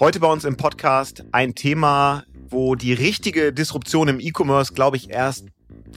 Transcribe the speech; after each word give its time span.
Heute 0.00 0.18
bei 0.18 0.26
uns 0.26 0.44
im 0.44 0.56
Podcast 0.56 1.24
ein 1.30 1.54
Thema, 1.54 2.24
wo 2.48 2.74
die 2.74 2.92
richtige 2.92 3.52
Disruption 3.52 4.08
im 4.08 4.18
E-Commerce, 4.18 4.74
glaube 4.74 4.96
ich, 4.96 5.08
erst 5.08 5.46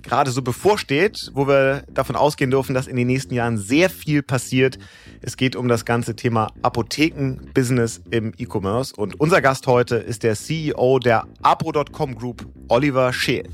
gerade 0.03 0.29
so 0.29 0.43
bevorsteht, 0.43 1.31
wo 1.33 1.47
wir 1.47 1.83
davon 1.91 2.15
ausgehen 2.15 2.51
dürfen, 2.51 2.75
dass 2.75 2.85
in 2.85 2.95
den 2.95 3.07
nächsten 3.07 3.33
Jahren 3.33 3.57
sehr 3.57 3.89
viel 3.89 4.21
passiert. 4.21 4.77
Es 5.21 5.35
geht 5.35 5.55
um 5.55 5.67
das 5.67 5.83
ganze 5.83 6.15
Thema 6.15 6.51
Apotheken-Business 6.61 8.01
im 8.11 8.33
E-Commerce. 8.37 8.93
Und 8.95 9.19
unser 9.19 9.41
Gast 9.41 9.65
heute 9.65 9.95
ist 9.95 10.21
der 10.21 10.35
CEO 10.35 10.99
der 10.99 11.25
Apro.com 11.41 12.13
Group, 12.13 12.45
Oliver 12.67 13.11
Scheel. 13.11 13.49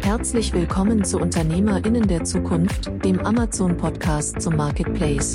Herzlich 0.00 0.52
willkommen 0.52 1.02
zu 1.02 1.18
UnternehmerInnen 1.18 2.06
der 2.06 2.22
Zukunft, 2.22 2.88
dem 3.04 3.18
Amazon-Podcast 3.18 4.40
zum 4.40 4.54
Marketplace. 4.54 5.34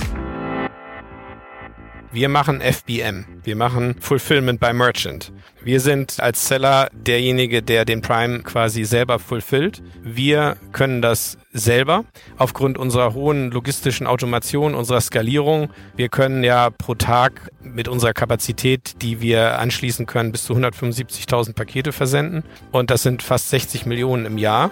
Wir 2.12 2.28
machen 2.28 2.60
FBM. 2.60 3.26
Wir 3.44 3.56
machen 3.56 3.96
Fulfillment 4.00 4.60
by 4.60 4.74
Merchant. 4.74 5.32
Wir 5.64 5.80
sind 5.80 6.20
als 6.20 6.48
Seller 6.48 6.90
derjenige, 6.92 7.62
der 7.62 7.86
den 7.86 8.02
Prime 8.02 8.40
quasi 8.40 8.84
selber 8.84 9.20
fulfillt. 9.20 9.84
Wir 10.02 10.58
können 10.72 11.04
das 11.04 11.38
selber 11.54 12.06
aufgrund 12.38 12.80
unserer 12.80 13.14
hohen 13.14 13.52
logistischen 13.52 14.08
Automation, 14.08 14.74
unserer 14.74 15.02
Skalierung. 15.02 15.70
Wir 15.96 16.10
können 16.10 16.44
ja 16.44 16.72
pro 16.72 16.96
Tag 16.96 17.52
mit 17.62 17.88
unserer 17.88 18.14
Kapazität, 18.14 19.04
die 19.04 19.22
wir 19.22 19.60
anschließen 19.60 20.08
können, 20.08 20.32
bis 20.32 20.46
zu 20.46 20.56
175.000 20.56 21.54
Pakete 21.54 21.92
versenden. 21.92 22.44
Und 22.72 22.90
das 22.90 23.04
sind 23.04 23.22
fast 23.22 23.52
60 23.52 23.86
Millionen 23.86 24.26
im 24.26 24.40
Jahr. 24.40 24.72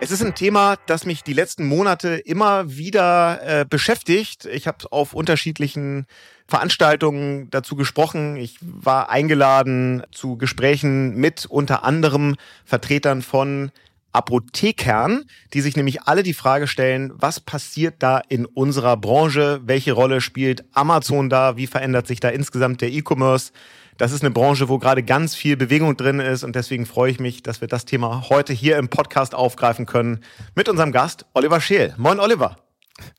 Es 0.00 0.12
ist 0.12 0.22
ein 0.22 0.36
Thema, 0.36 0.76
das 0.86 1.06
mich 1.06 1.24
die 1.24 1.32
letzten 1.32 1.66
Monate 1.66 2.10
immer 2.10 2.76
wieder 2.76 3.40
äh, 3.42 3.64
beschäftigt. 3.64 4.44
Ich 4.44 4.68
habe 4.68 4.90
auf 4.92 5.12
unterschiedlichen 5.12 6.06
Veranstaltungen 6.46 7.50
dazu 7.50 7.74
gesprochen. 7.74 8.36
Ich 8.36 8.58
war 8.60 9.10
eingeladen 9.10 10.04
zu 10.12 10.36
Gesprächen 10.36 11.16
mit 11.16 11.46
unter 11.46 11.82
anderem 11.82 12.36
Vertretern 12.64 13.22
von 13.22 13.72
Apothekern, 14.12 15.24
die 15.52 15.60
sich 15.60 15.76
nämlich 15.76 16.02
alle 16.02 16.22
die 16.22 16.32
Frage 16.32 16.68
stellen, 16.68 17.12
was 17.16 17.40
passiert 17.40 17.96
da 17.98 18.22
in 18.28 18.46
unserer 18.46 18.96
Branche? 18.96 19.60
Welche 19.64 19.92
Rolle 19.92 20.20
spielt 20.20 20.64
Amazon 20.72 21.28
da? 21.28 21.56
Wie 21.56 21.66
verändert 21.66 22.06
sich 22.06 22.20
da 22.20 22.28
insgesamt 22.28 22.80
der 22.80 22.90
E-Commerce? 22.90 23.52
Das 23.98 24.12
ist 24.12 24.22
eine 24.22 24.30
Branche, 24.30 24.68
wo 24.68 24.78
gerade 24.78 25.02
ganz 25.02 25.34
viel 25.34 25.56
Bewegung 25.56 25.96
drin 25.96 26.20
ist 26.20 26.44
und 26.44 26.54
deswegen 26.54 26.86
freue 26.86 27.10
ich 27.10 27.18
mich, 27.18 27.42
dass 27.42 27.60
wir 27.60 27.66
das 27.66 27.84
Thema 27.84 28.28
heute 28.28 28.52
hier 28.52 28.78
im 28.78 28.88
Podcast 28.88 29.34
aufgreifen 29.34 29.86
können 29.86 30.20
mit 30.54 30.68
unserem 30.68 30.92
Gast 30.92 31.26
Oliver 31.34 31.60
Scheel. 31.60 31.96
Moin 31.98 32.20
Oliver. 32.20 32.58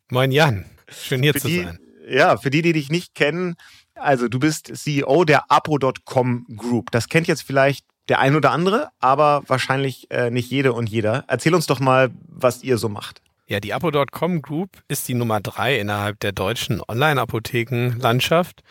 Moin 0.09 0.31
Jan. 0.31 0.63
Schön 0.87 1.21
hier 1.21 1.33
für 1.33 1.41
zu 1.41 1.47
die, 1.49 1.63
sein. 1.63 1.79
Ja, 2.07 2.37
für 2.37 2.49
die, 2.49 2.61
die 2.61 2.71
dich 2.71 2.89
nicht 2.89 3.13
kennen, 3.13 3.57
also 3.93 4.29
du 4.29 4.39
bist 4.39 4.71
CEO 4.73 5.25
der 5.25 5.51
Apo.com 5.51 6.45
Group. 6.55 6.91
Das 6.91 7.09
kennt 7.09 7.27
jetzt 7.27 7.41
vielleicht 7.41 7.85
der 8.07 8.19
ein 8.19 8.37
oder 8.37 8.51
andere, 8.51 8.87
aber 8.99 9.43
wahrscheinlich 9.47 10.09
äh, 10.11 10.31
nicht 10.31 10.49
jede 10.49 10.71
und 10.71 10.87
jeder. 10.87 11.25
Erzähl 11.27 11.53
uns 11.55 11.67
doch 11.67 11.81
mal, 11.81 12.09
was 12.25 12.63
ihr 12.63 12.77
so 12.77 12.87
macht. 12.87 13.21
Ja, 13.47 13.59
die 13.59 13.73
Apo.com 13.73 14.41
Group 14.41 14.81
ist 14.87 15.09
die 15.09 15.13
Nummer 15.13 15.41
drei 15.41 15.77
innerhalb 15.77 16.21
der 16.21 16.31
deutschen 16.31 16.81
Online-Apotheken-Landschaft 16.87 18.63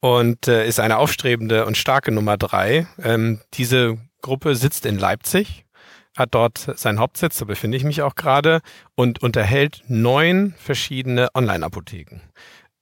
und 0.00 0.48
äh, 0.48 0.66
ist 0.66 0.80
eine 0.80 0.98
aufstrebende 0.98 1.66
und 1.66 1.76
starke 1.76 2.12
Nummer 2.12 2.36
drei. 2.36 2.86
Ähm, 3.02 3.40
diese 3.54 3.98
Gruppe 4.22 4.56
sitzt 4.56 4.86
in 4.86 4.98
Leipzig, 4.98 5.64
hat 6.16 6.34
dort 6.34 6.58
seinen 6.76 6.98
Hauptsitz, 6.98 7.38
da 7.38 7.44
befinde 7.44 7.76
ich 7.76 7.84
mich 7.84 8.02
auch 8.02 8.14
gerade, 8.14 8.60
und 8.94 9.22
unterhält 9.22 9.82
neun 9.88 10.54
verschiedene 10.56 11.28
Online-Apotheken. 11.34 12.20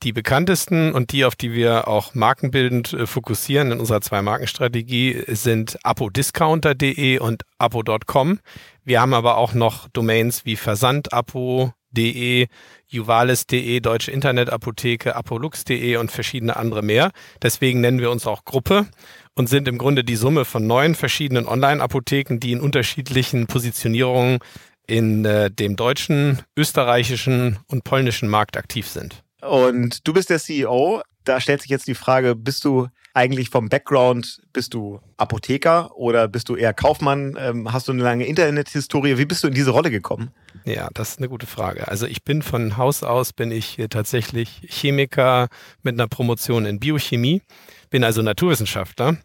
Die 0.02 0.12
bekanntesten 0.12 0.92
und 0.92 1.12
die, 1.12 1.24
auf 1.24 1.34
die 1.34 1.52
wir 1.52 1.88
auch 1.88 2.14
markenbildend 2.14 2.92
äh, 2.92 3.06
fokussieren 3.06 3.72
in 3.72 3.80
unserer 3.80 4.02
Zwei-Marken-Strategie, 4.02 5.24
sind 5.28 5.78
apodiscounter.de 5.82 7.18
und 7.20 7.44
apo.com. 7.58 8.40
Wir 8.84 9.00
haben 9.00 9.14
aber 9.14 9.38
auch 9.38 9.54
noch 9.54 9.88
Domains 9.88 10.44
wie 10.44 10.56
Versandapo, 10.56 11.72
De, 11.94 12.48
Juvalis.de, 12.88 13.80
Deutsche 13.80 14.10
Internetapotheke, 14.10 15.16
apolux.de 15.16 15.96
und 15.96 16.12
verschiedene 16.12 16.56
andere 16.56 16.82
mehr. 16.82 17.10
Deswegen 17.42 17.80
nennen 17.80 18.00
wir 18.00 18.10
uns 18.10 18.26
auch 18.26 18.44
Gruppe 18.44 18.86
und 19.34 19.48
sind 19.48 19.68
im 19.68 19.78
Grunde 19.78 20.04
die 20.04 20.16
Summe 20.16 20.44
von 20.44 20.66
neun 20.66 20.94
verschiedenen 20.94 21.46
Online-Apotheken, 21.46 22.38
die 22.38 22.52
in 22.52 22.60
unterschiedlichen 22.60 23.46
Positionierungen 23.46 24.38
in 24.86 25.24
äh, 25.24 25.50
dem 25.50 25.76
deutschen, 25.76 26.42
österreichischen 26.56 27.58
und 27.68 27.84
polnischen 27.84 28.28
Markt 28.28 28.56
aktiv 28.56 28.86
sind. 28.86 29.22
Und 29.40 30.06
du 30.06 30.12
bist 30.12 30.30
der 30.30 30.38
CEO. 30.38 31.02
Da 31.24 31.40
stellt 31.40 31.62
sich 31.62 31.70
jetzt 31.70 31.86
die 31.86 31.94
Frage, 31.94 32.34
bist 32.34 32.64
du 32.64 32.88
eigentlich 33.14 33.48
vom 33.48 33.68
Background, 33.68 34.42
bist 34.52 34.74
du 34.74 35.00
Apotheker 35.16 35.96
oder 35.96 36.28
bist 36.28 36.48
du 36.48 36.56
eher 36.56 36.74
Kaufmann? 36.74 37.36
Ähm, 37.38 37.72
hast 37.72 37.88
du 37.88 37.92
eine 37.92 38.02
lange 38.02 38.26
Internethistorie? 38.26 39.16
Wie 39.16 39.24
bist 39.24 39.44
du 39.44 39.48
in 39.48 39.54
diese 39.54 39.70
Rolle 39.70 39.90
gekommen? 39.90 40.32
Ja, 40.64 40.88
das 40.92 41.10
ist 41.10 41.18
eine 41.18 41.28
gute 41.28 41.46
Frage. 41.46 41.88
Also 41.88 42.06
ich 42.06 42.24
bin 42.24 42.42
von 42.42 42.76
Haus 42.76 43.02
aus, 43.02 43.32
bin 43.32 43.52
ich 43.52 43.78
tatsächlich 43.88 44.62
Chemiker 44.68 45.48
mit 45.82 45.94
einer 45.94 46.08
Promotion 46.08 46.66
in 46.66 46.80
Biochemie, 46.80 47.40
bin 47.88 48.02
also 48.02 48.20
Naturwissenschaftler 48.20 49.16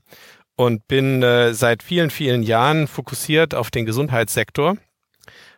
und 0.55 0.87
bin 0.87 1.23
äh, 1.23 1.53
seit 1.53 1.81
vielen, 1.81 2.11
vielen 2.11 2.43
Jahren 2.43 2.87
fokussiert 2.87 3.55
auf 3.55 3.71
den 3.71 3.85
Gesundheitssektor 3.85 4.77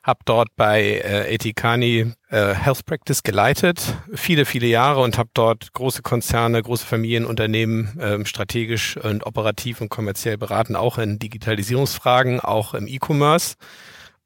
habe 0.04 0.20
dort 0.26 0.50
bei 0.56 0.82
äh, 0.82 1.34
Etikani 1.34 2.14
äh, 2.30 2.54
Health 2.54 2.86
Practice 2.86 3.24
geleitet, 3.24 3.96
viele, 4.14 4.46
viele 4.46 4.68
Jahre 4.68 5.02
und 5.02 5.18
habe 5.18 5.30
dort 5.34 5.74
große 5.74 6.02
Konzerne, 6.02 6.62
große 6.62 6.86
Familienunternehmen 6.86 8.00
ähm, 8.02 8.26
strategisch 8.26 8.98
und 8.98 9.26
operativ 9.26 9.80
und 9.82 9.90
kommerziell 9.90 10.38
beraten, 10.38 10.76
auch 10.76 10.98
in 10.98 11.20
Digitalisierungsfragen, 11.20 12.40
auch 12.40 12.74
im 12.74 12.88
E-Commerce 12.88 13.56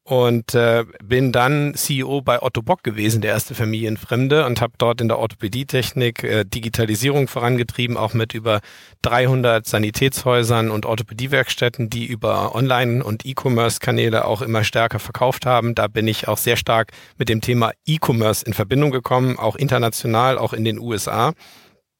und 0.06 0.54
äh, 0.54 0.86
bin 1.04 1.32
dann 1.32 1.74
CEO 1.74 2.22
bei 2.22 2.40
Otto 2.40 2.62
Bock 2.62 2.84
gewesen, 2.84 3.22
der 3.22 3.32
erste 3.32 3.56
Familienfremde 3.56 4.46
und 4.46 4.62
habe 4.62 4.74
dort 4.78 5.02
in 5.02 5.08
der 5.08 5.18
Orthopädietechnik 5.18 6.24
äh, 6.24 6.46
Digitalisierung 6.46 7.28
vorangetrieben, 7.28 7.98
auch 7.98 8.14
mit 8.14 8.36
über 8.36 8.62
300 9.02 9.66
Sanitätshäusern 9.66 10.70
und 10.70 10.86
Orthopädiewerkstätten, 10.86 11.90
die 11.90 12.06
über 12.06 12.54
Online- 12.54 13.04
und 13.04 13.26
E-Commerce-Kanäle 13.26 14.26
auch 14.26 14.44
immer 14.44 14.64
stärker 14.64 15.00
verkauft 15.00 15.48
haben. 15.48 15.74
Da 15.74 15.88
bin 15.88 16.08
ich 16.08 16.28
auch 16.28 16.38
sehr 16.38 16.56
stark 16.56 16.92
mit 17.18 17.28
dem 17.28 17.42
Thema 17.42 17.72
E-Commerce 17.88 18.46
in 18.46 18.54
Verbindung 18.54 18.92
gekommen, 18.92 19.40
auch 19.40 19.56
international, 19.56 20.38
auch 20.38 20.54
in 20.54 20.66
den 20.66 20.78
USA 20.78 21.34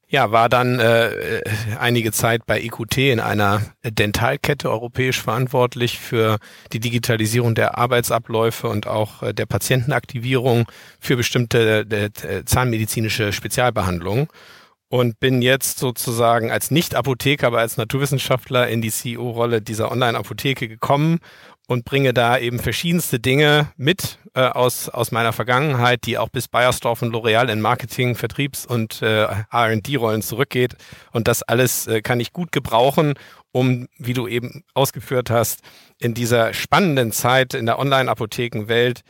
ja, 0.08 0.32
war 0.32 0.50
dann 0.50 0.80
äh, 0.80 1.42
einige 1.80 2.12
Zeit 2.12 2.46
bei 2.46 2.62
EQT 2.62 2.98
in 2.98 3.20
einer 3.20 3.62
Dentalkette 3.84 4.70
europäisch 4.70 5.20
verantwortlich 5.22 6.00
für 6.00 6.38
die 6.74 6.80
Digitalisierung 6.80 7.56
der 7.56 7.78
Arbeitsabläufe 7.78 8.68
und 8.68 8.86
auch 8.86 9.24
äh, 9.24 9.34
der 9.34 9.48
Patientenaktivierung 9.48 10.68
für 11.00 11.18
bestimmte 11.18 11.86
äh, 11.90 12.46
zahnmedizinische 12.46 13.34
Spezialbehandlungen. 13.34 14.28
Und 14.88 15.20
bin 15.20 15.42
jetzt 15.42 15.80
sozusagen 15.80 16.52
als 16.52 16.70
Nicht-Apotheker, 16.70 17.48
aber 17.48 17.60
als 17.60 17.76
Naturwissenschaftler 17.76 18.68
in 18.68 18.82
die 18.82 18.92
CEO-Rolle 18.92 19.62
dieser 19.62 19.92
Online-Apotheke 19.92 20.68
gekommen 20.68 21.20
und 21.68 21.86
bringe 21.86 22.14
da 22.14 22.38
eben 22.38 22.60
verschiedenste 22.60 23.20
Dinge 23.20 23.72
mit 23.78 24.20
äh, 24.36 24.42
aus, 24.42 24.90
aus 24.90 25.12
meiner 25.12 25.34
Vergangenheit, 25.34 26.06
die 26.06 26.18
auch 26.18 26.30
bis 26.30 26.48
Bayersdorf 26.48 27.02
und 27.02 27.14
L'Oreal 27.14 27.50
in 27.50 27.62
Marketing, 27.62 28.16
Vertriebs- 28.16 28.66
und 28.66 29.02
äh, 29.02 29.28
R&D-Rollen 29.52 30.22
zurückgeht. 30.22 30.76
Und 31.12 31.28
das 31.28 31.42
alles 31.44 31.88
äh, 31.88 32.02
kann 32.02 32.20
ich 32.20 32.34
gut 32.34 32.52
gebrauchen, 32.52 33.14
um, 33.52 33.88
wie 33.98 34.14
du 34.14 34.28
eben 34.28 34.64
ausgeführt 34.74 35.30
hast, 35.30 35.62
in 36.00 36.14
dieser 36.14 36.54
spannenden 36.54 37.12
Zeit 37.12 37.54
in 37.54 37.66
der 37.66 37.80
Online-Apothekenwelt 37.80 39.02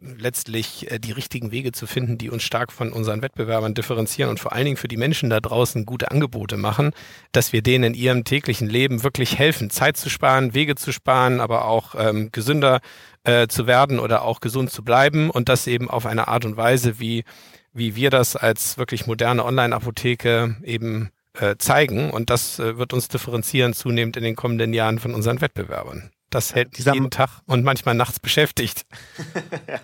letztlich 0.00 0.90
äh, 0.90 0.98
die 0.98 1.12
richtigen 1.12 1.50
Wege 1.50 1.72
zu 1.72 1.86
finden, 1.86 2.18
die 2.18 2.30
uns 2.30 2.42
stark 2.42 2.72
von 2.72 2.92
unseren 2.92 3.22
Wettbewerbern 3.22 3.74
differenzieren 3.74 4.30
und 4.30 4.40
vor 4.40 4.52
allen 4.52 4.64
Dingen 4.64 4.76
für 4.76 4.88
die 4.88 4.96
Menschen 4.96 5.30
da 5.30 5.40
draußen 5.40 5.86
gute 5.86 6.10
Angebote 6.10 6.56
machen, 6.56 6.92
dass 7.32 7.52
wir 7.52 7.62
denen 7.62 7.84
in 7.84 7.94
ihrem 7.94 8.24
täglichen 8.24 8.68
Leben 8.68 9.02
wirklich 9.02 9.38
helfen, 9.38 9.70
Zeit 9.70 9.96
zu 9.96 10.10
sparen, 10.10 10.54
Wege 10.54 10.74
zu 10.74 10.92
sparen, 10.92 11.40
aber 11.40 11.66
auch 11.66 11.94
ähm, 11.98 12.30
gesünder 12.32 12.80
äh, 13.24 13.48
zu 13.48 13.66
werden 13.66 13.98
oder 13.98 14.22
auch 14.22 14.40
gesund 14.40 14.70
zu 14.70 14.84
bleiben 14.84 15.30
und 15.30 15.48
das 15.48 15.66
eben 15.66 15.90
auf 15.90 16.06
eine 16.06 16.28
Art 16.28 16.44
und 16.44 16.56
Weise, 16.56 16.98
wie, 16.98 17.24
wie 17.72 17.96
wir 17.96 18.10
das 18.10 18.36
als 18.36 18.78
wirklich 18.78 19.06
moderne 19.06 19.44
Online-Apotheke 19.44 20.56
eben 20.62 21.10
äh, 21.34 21.56
zeigen 21.58 22.10
und 22.10 22.30
das 22.30 22.58
äh, 22.58 22.78
wird 22.78 22.92
uns 22.92 23.08
differenzieren 23.08 23.72
zunehmend 23.72 24.16
in 24.16 24.24
den 24.24 24.36
kommenden 24.36 24.72
Jahren 24.72 24.98
von 24.98 25.14
unseren 25.14 25.40
Wettbewerbern. 25.40 26.10
Das 26.30 26.54
hält 26.54 26.76
dieser 26.76 26.94
jeden 26.94 27.10
Tag 27.10 27.40
und 27.46 27.62
manchmal 27.62 27.94
nachts 27.94 28.18
beschäftigt. 28.18 28.84
ja. 29.68 29.78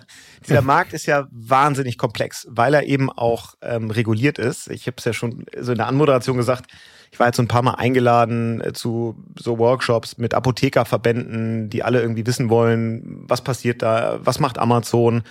Dieser 0.47 0.61
Markt 0.61 0.93
ist 0.93 1.05
ja 1.05 1.27
wahnsinnig 1.31 1.97
komplex, 1.97 2.45
weil 2.49 2.73
er 2.73 2.83
eben 2.83 3.09
auch 3.09 3.55
ähm, 3.61 3.91
reguliert 3.91 4.39
ist. 4.39 4.69
Ich 4.69 4.85
habe 4.87 4.95
es 4.97 5.05
ja 5.05 5.13
schon 5.13 5.45
so 5.57 5.71
in 5.71 5.77
der 5.77 5.87
Anmoderation 5.87 6.37
gesagt. 6.37 6.69
Ich 7.11 7.19
war 7.19 7.27
jetzt 7.27 7.37
so 7.37 7.43
ein 7.43 7.47
paar 7.47 7.61
Mal 7.61 7.75
eingeladen 7.75 8.59
äh, 8.59 8.73
zu 8.73 9.15
so 9.39 9.57
Workshops 9.57 10.17
mit 10.17 10.33
Apothekerverbänden, 10.33 11.69
die 11.69 11.83
alle 11.83 12.01
irgendwie 12.01 12.25
wissen 12.25 12.49
wollen, 12.49 13.23
was 13.27 13.41
passiert 13.41 13.81
da, 13.81 14.19
was 14.21 14.39
macht 14.39 14.57
Amazon. 14.57 15.23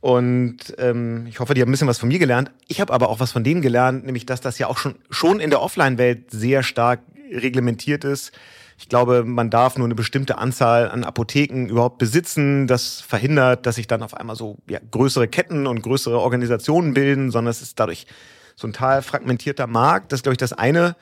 Und 0.00 0.58
ähm, 0.78 1.26
ich 1.26 1.40
hoffe, 1.40 1.54
die 1.54 1.62
haben 1.62 1.70
ein 1.70 1.72
bisschen 1.72 1.88
was 1.88 1.98
von 1.98 2.08
mir 2.08 2.20
gelernt. 2.20 2.52
Ich 2.68 2.80
habe 2.80 2.92
aber 2.92 3.08
auch 3.08 3.18
was 3.18 3.32
von 3.32 3.42
denen 3.42 3.62
gelernt, 3.62 4.04
nämlich 4.04 4.26
dass 4.26 4.40
das 4.40 4.58
ja 4.58 4.68
auch 4.68 4.78
schon, 4.78 4.94
schon 5.10 5.40
in 5.40 5.50
der 5.50 5.60
Offline-Welt 5.60 6.30
sehr 6.30 6.62
stark 6.62 7.00
reglementiert 7.32 8.04
ist 8.04 8.30
ich 8.78 8.88
glaube, 8.88 9.24
man 9.24 9.50
darf 9.50 9.78
nur 9.78 9.86
eine 9.86 9.94
bestimmte 9.94 10.38
Anzahl 10.38 10.90
an 10.90 11.04
Apotheken 11.04 11.66
überhaupt 11.66 11.98
besitzen. 11.98 12.66
Das 12.66 13.00
verhindert, 13.00 13.64
dass 13.64 13.76
sich 13.76 13.86
dann 13.86 14.02
auf 14.02 14.14
einmal 14.14 14.36
so 14.36 14.58
ja, 14.68 14.80
größere 14.90 15.28
Ketten 15.28 15.66
und 15.66 15.82
größere 15.82 16.18
Organisationen 16.18 16.92
bilden, 16.92 17.30
sondern 17.30 17.50
es 17.50 17.62
ist 17.62 17.80
dadurch 17.80 18.06
so 18.54 18.66
ein 18.66 18.72
total 18.72 19.02
fragmentierter 19.02 19.66
Markt. 19.66 20.12
Das 20.12 20.18
ist, 20.18 20.22
glaube 20.24 20.34
ich, 20.34 20.38
das 20.38 20.52
eine, 20.52 20.96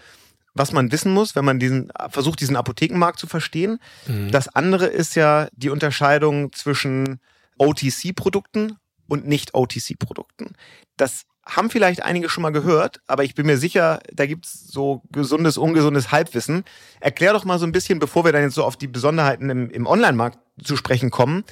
was 0.55 0.73
man 0.73 0.93
wissen 0.93 1.13
muss, 1.13 1.35
wenn 1.35 1.45
man 1.45 1.59
diesen 1.59 1.91
versucht, 2.11 2.41
diesen 2.41 2.57
Apothekenmarkt 2.57 3.19
zu 3.19 3.27
verstehen. 3.27 3.79
Mhm. 4.07 4.31
Das 4.31 4.49
andere 4.49 4.87
ist 4.87 5.17
ja 5.17 5.49
die 5.53 5.71
Unterscheidung 5.71 6.53
zwischen 6.53 7.19
OTC-Produkten 7.59 8.77
und 9.09 9.27
nicht 9.27 9.55
OTC-Produkten. 9.55 10.55
Das 10.97 11.25
haben 11.47 11.71
vielleicht 11.71 12.03
einige 12.03 12.29
schon 12.29 12.43
mal 12.43 12.53
gehört, 12.53 13.01
aber 13.07 13.25
ich 13.25 13.35
bin 13.35 13.47
mir 13.47 13.59
sicher, 13.59 14.01
da 14.13 14.27
gibt's 14.27 14.67
so 14.69 15.03
gesundes, 15.11 15.59
ungesundes 15.59 16.11
Halbwissen. 16.11 16.65
Erklär 17.01 17.33
doch 17.33 17.45
mal 17.45 17.59
so 17.59 17.67
ein 17.67 17.73
bisschen, 17.73 17.99
bevor 17.99 18.25
wir 18.25 18.33
dann 18.33 18.43
jetzt 18.43 18.55
so 18.55 18.65
auf 18.65 18.77
die 18.77 18.87
Besonderheiten 18.87 19.51
im, 19.51 19.71
im 19.71 19.87
Online-Markt 19.87 20.39
zu 20.63 20.77
sprechen 20.77 21.11
kommen. 21.11 21.45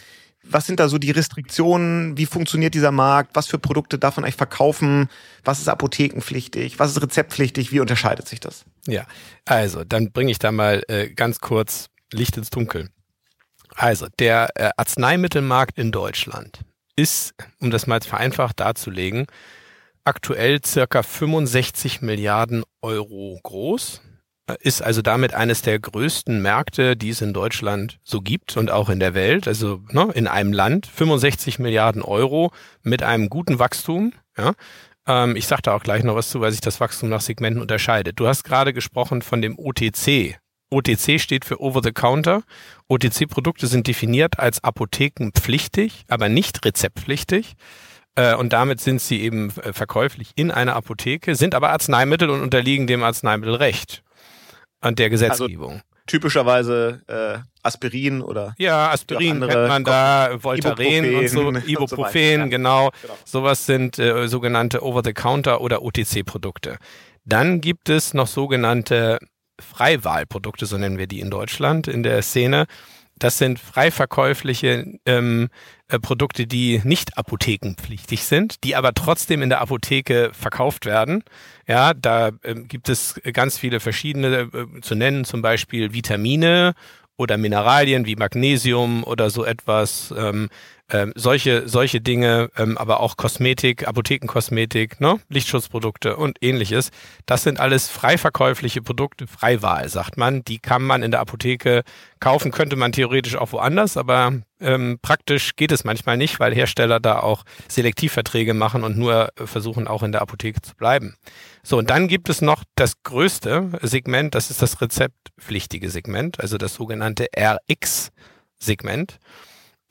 Was 0.44 0.66
sind 0.66 0.80
da 0.80 0.88
so 0.88 0.98
die 0.98 1.10
Restriktionen? 1.10 2.16
Wie 2.16 2.26
funktioniert 2.26 2.74
dieser 2.74 2.90
Markt? 2.90 3.36
Was 3.36 3.46
für 3.46 3.58
Produkte 3.58 3.98
darf 3.98 4.16
man 4.16 4.24
eigentlich 4.24 4.36
verkaufen? 4.36 5.08
Was 5.44 5.60
ist 5.60 5.68
apothekenpflichtig? 5.68 6.78
Was 6.78 6.90
ist 6.90 7.02
rezeptpflichtig? 7.02 7.70
Wie 7.70 7.80
unterscheidet 7.80 8.26
sich 8.26 8.40
das? 8.40 8.64
Ja, 8.86 9.06
also 9.44 9.84
dann 9.84 10.10
bringe 10.10 10.32
ich 10.32 10.38
da 10.38 10.50
mal 10.50 10.82
äh, 10.88 11.10
ganz 11.10 11.40
kurz 11.40 11.90
Licht 12.12 12.36
ins 12.36 12.50
Dunkel. 12.50 12.88
Also 13.74 14.06
der 14.18 14.50
äh, 14.54 14.70
Arzneimittelmarkt 14.76 15.78
in 15.78 15.92
Deutschland 15.92 16.60
ist, 16.96 17.34
um 17.60 17.70
das 17.70 17.86
mal 17.86 18.00
vereinfacht 18.00 18.60
darzulegen, 18.60 19.26
aktuell 20.04 20.60
circa 20.64 21.02
65 21.02 22.02
Milliarden 22.02 22.64
Euro 22.82 23.38
groß, 23.42 24.00
ist 24.60 24.82
also 24.82 25.02
damit 25.02 25.34
eines 25.34 25.62
der 25.62 25.78
größten 25.78 26.42
Märkte, 26.42 26.96
die 26.96 27.10
es 27.10 27.20
in 27.20 27.32
Deutschland 27.32 27.98
so 28.02 28.20
gibt 28.20 28.56
und 28.56 28.70
auch 28.70 28.88
in 28.88 29.00
der 29.00 29.14
Welt. 29.14 29.46
Also 29.46 29.82
ne, 29.90 30.10
in 30.14 30.26
einem 30.26 30.52
Land 30.52 30.86
65 30.86 31.58
Milliarden 31.58 32.02
Euro 32.02 32.52
mit 32.82 33.02
einem 33.02 33.28
guten 33.28 33.58
Wachstum. 33.58 34.12
Ja. 34.36 34.52
Ähm, 35.06 35.36
ich 35.36 35.46
sage 35.46 35.62
da 35.62 35.74
auch 35.74 35.82
gleich 35.82 36.02
noch 36.02 36.16
was 36.16 36.30
zu, 36.30 36.40
weil 36.40 36.50
sich 36.50 36.60
das 36.60 36.80
Wachstum 36.80 37.08
nach 37.08 37.20
Segmenten 37.20 37.62
unterscheidet. 37.62 38.18
Du 38.18 38.26
hast 38.26 38.44
gerade 38.44 38.72
gesprochen 38.72 39.22
von 39.22 39.42
dem 39.42 39.58
OTC. 39.58 40.38
OTC 40.70 41.20
steht 41.20 41.44
für 41.44 41.60
Over 41.60 41.80
the 41.82 41.92
Counter. 41.92 42.42
OTC-Produkte 42.88 43.66
sind 43.66 43.86
definiert 43.86 44.38
als 44.38 44.64
apothekenpflichtig, 44.64 46.04
aber 46.08 46.28
nicht 46.28 46.64
rezeptpflichtig. 46.64 47.54
Äh, 48.14 48.34
und 48.34 48.52
damit 48.52 48.80
sind 48.80 49.00
sie 49.00 49.22
eben 49.22 49.50
äh, 49.62 49.72
verkäuflich 49.72 50.32
in 50.36 50.50
einer 50.50 50.76
Apotheke, 50.76 51.34
sind 51.34 51.54
aber 51.54 51.70
Arzneimittel 51.70 52.30
und 52.30 52.42
unterliegen 52.42 52.86
dem 52.86 53.02
Arzneimittelrecht 53.02 54.02
und 54.82 54.98
der 54.98 55.10
Gesetzgebung. 55.10 55.72
Also 55.72 55.82
typischerweise 56.06 57.00
äh, 57.06 57.38
Aspirin 57.62 58.22
oder 58.22 58.54
ja 58.58 58.90
Aspirin 58.90 59.40
kennt 59.40 59.68
man 59.68 59.84
da 59.84 60.36
Voltaren 60.42 61.04
Ibuprofen 61.04 61.14
und 61.14 61.28
so 61.28 61.68
Ibuprofen 61.68 62.42
und 62.42 62.50
so 62.50 62.50
genau. 62.50 62.90
genau 62.90 63.14
sowas 63.24 63.66
sind 63.66 63.98
äh, 63.98 64.26
sogenannte 64.26 64.82
Over-the-Counter 64.82 65.60
oder 65.60 65.82
OTC-Produkte. 65.82 66.76
Dann 67.24 67.60
gibt 67.60 67.88
es 67.88 68.14
noch 68.14 68.26
sogenannte 68.26 69.18
Freiwahlprodukte, 69.60 70.66
so 70.66 70.76
nennen 70.76 70.98
wir 70.98 71.06
die 71.06 71.20
in 71.20 71.30
Deutschland 71.30 71.86
in 71.86 72.02
der 72.02 72.20
Szene. 72.22 72.66
Das 73.22 73.38
sind 73.38 73.60
frei 73.60 73.92
verkäufliche 73.92 74.98
ähm, 75.06 75.48
äh, 75.86 76.00
Produkte, 76.00 76.48
die 76.48 76.80
nicht 76.82 77.16
apothekenpflichtig 77.16 78.24
sind, 78.24 78.64
die 78.64 78.74
aber 78.74 78.94
trotzdem 78.94 79.42
in 79.42 79.48
der 79.48 79.60
Apotheke 79.60 80.32
verkauft 80.32 80.86
werden. 80.86 81.22
Ja, 81.68 81.94
da 81.94 82.32
äh, 82.42 82.54
gibt 82.54 82.88
es 82.88 83.20
ganz 83.32 83.58
viele 83.58 83.78
verschiedene 83.78 84.50
äh, 84.52 84.80
zu 84.80 84.96
nennen, 84.96 85.24
zum 85.24 85.40
Beispiel 85.40 85.92
Vitamine 85.92 86.74
oder 87.16 87.38
Mineralien 87.38 88.06
wie 88.06 88.16
Magnesium 88.16 89.04
oder 89.04 89.30
so 89.30 89.44
etwas. 89.44 90.12
Ähm, 90.18 90.48
ähm, 90.92 91.12
solche, 91.16 91.68
solche 91.68 92.02
Dinge, 92.02 92.50
ähm, 92.56 92.76
aber 92.76 93.00
auch 93.00 93.16
Kosmetik, 93.16 93.88
Apothekenkosmetik, 93.88 95.00
ne? 95.00 95.18
Lichtschutzprodukte 95.30 96.16
und 96.16 96.36
ähnliches. 96.42 96.90
Das 97.24 97.42
sind 97.42 97.58
alles 97.58 97.88
frei 97.88 98.18
verkäufliche 98.18 98.82
Produkte, 98.82 99.26
Freiwahl, 99.26 99.88
sagt 99.88 100.18
man. 100.18 100.44
Die 100.44 100.58
kann 100.58 100.82
man 100.82 101.02
in 101.02 101.10
der 101.10 101.20
Apotheke 101.20 101.82
kaufen, 102.20 102.52
könnte 102.52 102.76
man 102.76 102.92
theoretisch 102.92 103.36
auch 103.36 103.52
woanders, 103.52 103.96
aber 103.96 104.34
ähm, 104.60 104.98
praktisch 105.00 105.56
geht 105.56 105.72
es 105.72 105.84
manchmal 105.84 106.18
nicht, 106.18 106.38
weil 106.38 106.54
Hersteller 106.54 107.00
da 107.00 107.20
auch 107.20 107.44
Selektivverträge 107.68 108.52
machen 108.52 108.84
und 108.84 108.98
nur 108.98 109.30
versuchen, 109.34 109.88
auch 109.88 110.02
in 110.02 110.12
der 110.12 110.20
Apotheke 110.20 110.60
zu 110.60 110.74
bleiben. 110.76 111.16
So, 111.62 111.78
und 111.78 111.88
dann 111.88 112.06
gibt 112.06 112.28
es 112.28 112.42
noch 112.42 112.64
das 112.74 113.02
größte 113.02 113.70
Segment, 113.80 114.34
das 114.34 114.50
ist 114.50 114.60
das 114.60 114.80
rezeptpflichtige 114.82 115.88
Segment, 115.88 116.38
also 116.38 116.58
das 116.58 116.74
sogenannte 116.74 117.28
RX-Segment. 117.34 119.18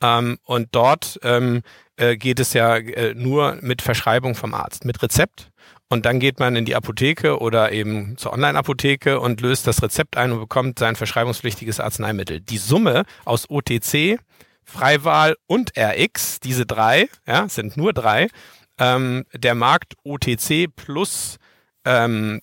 Ähm, 0.02 0.38
und 0.44 0.68
dort 0.72 1.18
ähm, 1.22 1.62
äh, 1.96 2.16
geht 2.16 2.40
es 2.40 2.52
ja 2.52 2.76
äh, 2.76 3.14
nur 3.14 3.58
mit 3.62 3.80
Verschreibung 3.80 4.34
vom 4.34 4.52
Arzt, 4.52 4.84
mit 4.84 5.02
Rezept. 5.02 5.50
Und 5.88 6.06
dann 6.06 6.20
geht 6.20 6.40
man 6.40 6.56
in 6.56 6.64
die 6.64 6.74
Apotheke 6.74 7.38
oder 7.38 7.70
eben 7.70 8.16
zur 8.16 8.32
Online-Apotheke 8.32 9.20
und 9.20 9.40
löst 9.40 9.66
das 9.66 9.82
Rezept 9.82 10.16
ein 10.16 10.32
und 10.32 10.40
bekommt 10.40 10.78
sein 10.78 10.96
verschreibungspflichtiges 10.96 11.80
Arzneimittel. 11.80 12.40
Die 12.40 12.56
Summe 12.56 13.04
aus 13.26 13.48
OTC, 13.50 14.18
Freiwahl 14.64 15.36
und 15.46 15.72
RX, 15.78 16.40
diese 16.40 16.64
drei, 16.64 17.08
ja, 17.26 17.48
sind 17.48 17.76
nur 17.76 17.92
drei, 17.92 18.28
ähm, 18.78 19.24
der 19.34 19.54
Markt 19.54 19.94
OTC 20.02 20.74
plus 20.74 21.36
ähm, 21.84 22.40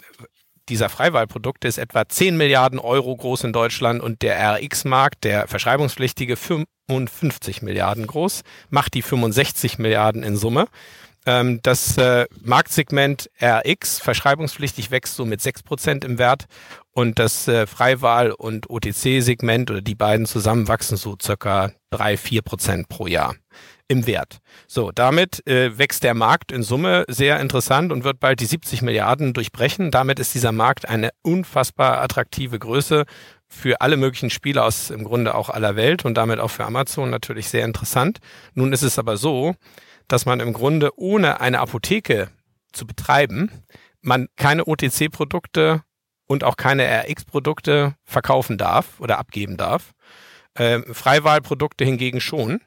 dieser 0.70 0.90
Freiwahlprodukte 0.90 1.68
ist 1.68 1.78
etwa 1.78 2.08
10 2.08 2.38
Milliarden 2.38 2.80
Euro 2.80 3.16
groß 3.16 3.44
in 3.44 3.54
Deutschland 3.54 4.02
und 4.02 4.22
der 4.22 4.56
RX-Markt, 4.56 5.24
der 5.24 5.48
verschreibungspflichtige 5.48 6.36
55 6.36 7.62
Milliarden 7.62 8.08
groß, 8.08 8.44
macht 8.70 8.94
die 8.94 9.02
65 9.02 9.80
Milliarden 9.80 10.24
in 10.24 10.38
Summe. 10.38 10.68
Ähm, 11.26 11.60
das 11.64 11.98
äh, 11.98 12.28
Marktsegment 12.42 13.30
RX, 13.42 14.00
verschreibungspflichtig, 14.00 14.92
wächst 14.92 15.16
so 15.16 15.26
mit 15.26 15.42
6% 15.42 16.06
im 16.06 16.18
Wert 16.18 16.46
und 16.92 17.20
das 17.20 17.48
äh, 17.48 17.68
Freiwahl- 17.68 18.32
und 18.32 18.70
OTC-Segment 18.70 19.70
oder 19.70 19.82
die 19.82 19.96
beiden 19.96 20.26
zusammen 20.26 20.68
wachsen 20.68 20.98
so 20.98 21.18
circa 21.22 21.72
3-4% 21.94 22.88
pro 22.88 23.08
Jahr 23.08 23.36
im 23.90 24.06
Wert. 24.08 24.40
So, 24.68 24.92
damit 24.92 25.46
äh, 25.48 25.78
wächst 25.78 26.04
der 26.04 26.14
Markt 26.14 26.52
in 26.54 26.64
Summe 26.64 27.04
sehr 27.10 27.40
interessant 27.40 27.92
und 27.92 28.06
wird 28.06 28.20
bald 28.20 28.40
die 28.40 28.46
70 28.46 28.84
Milliarden 28.84 29.34
durchbrechen. 29.34 29.92
Damit 29.92 30.20
ist 30.20 30.34
dieser 30.34 30.54
Markt 30.54 30.88
eine 30.88 31.10
unfassbar 31.24 32.00
attraktive 32.02 32.60
Größe 32.60 33.06
für 33.48 33.82
alle 33.82 33.98
möglichen 33.98 34.30
Spiele 34.30 34.64
aus 34.64 34.92
im 34.92 35.04
Grunde 35.04 35.34
auch 35.34 35.50
aller 35.50 35.76
Welt 35.76 36.06
und 36.06 36.16
damit 36.16 36.40
auch 36.40 36.52
für 36.52 36.66
Amazon 36.66 37.10
natürlich 37.10 37.50
sehr 37.50 37.66
interessant. 37.66 38.20
Nun 38.54 38.72
ist 38.72 38.84
es 38.84 39.00
aber 39.00 39.18
so, 39.18 39.56
dass 40.08 40.26
man 40.26 40.40
im 40.40 40.54
Grunde 40.54 40.92
ohne 40.98 41.42
eine 41.42 41.60
Apotheke 41.60 42.30
zu 42.72 42.86
betreiben, 42.86 43.52
man 44.02 44.28
keine 44.36 44.66
OTC-Produkte 44.66 45.82
und 46.28 46.44
auch 46.44 46.58
keine 46.58 46.86
RX-Produkte 46.86 47.96
verkaufen 48.06 48.60
darf 48.60 49.00
oder 49.00 49.18
abgeben 49.18 49.58
darf. 49.58 49.94
Äh, 50.54 50.82
Freiwahlprodukte 50.94 51.86
hingegen 51.86 52.22
schon. 52.22 52.62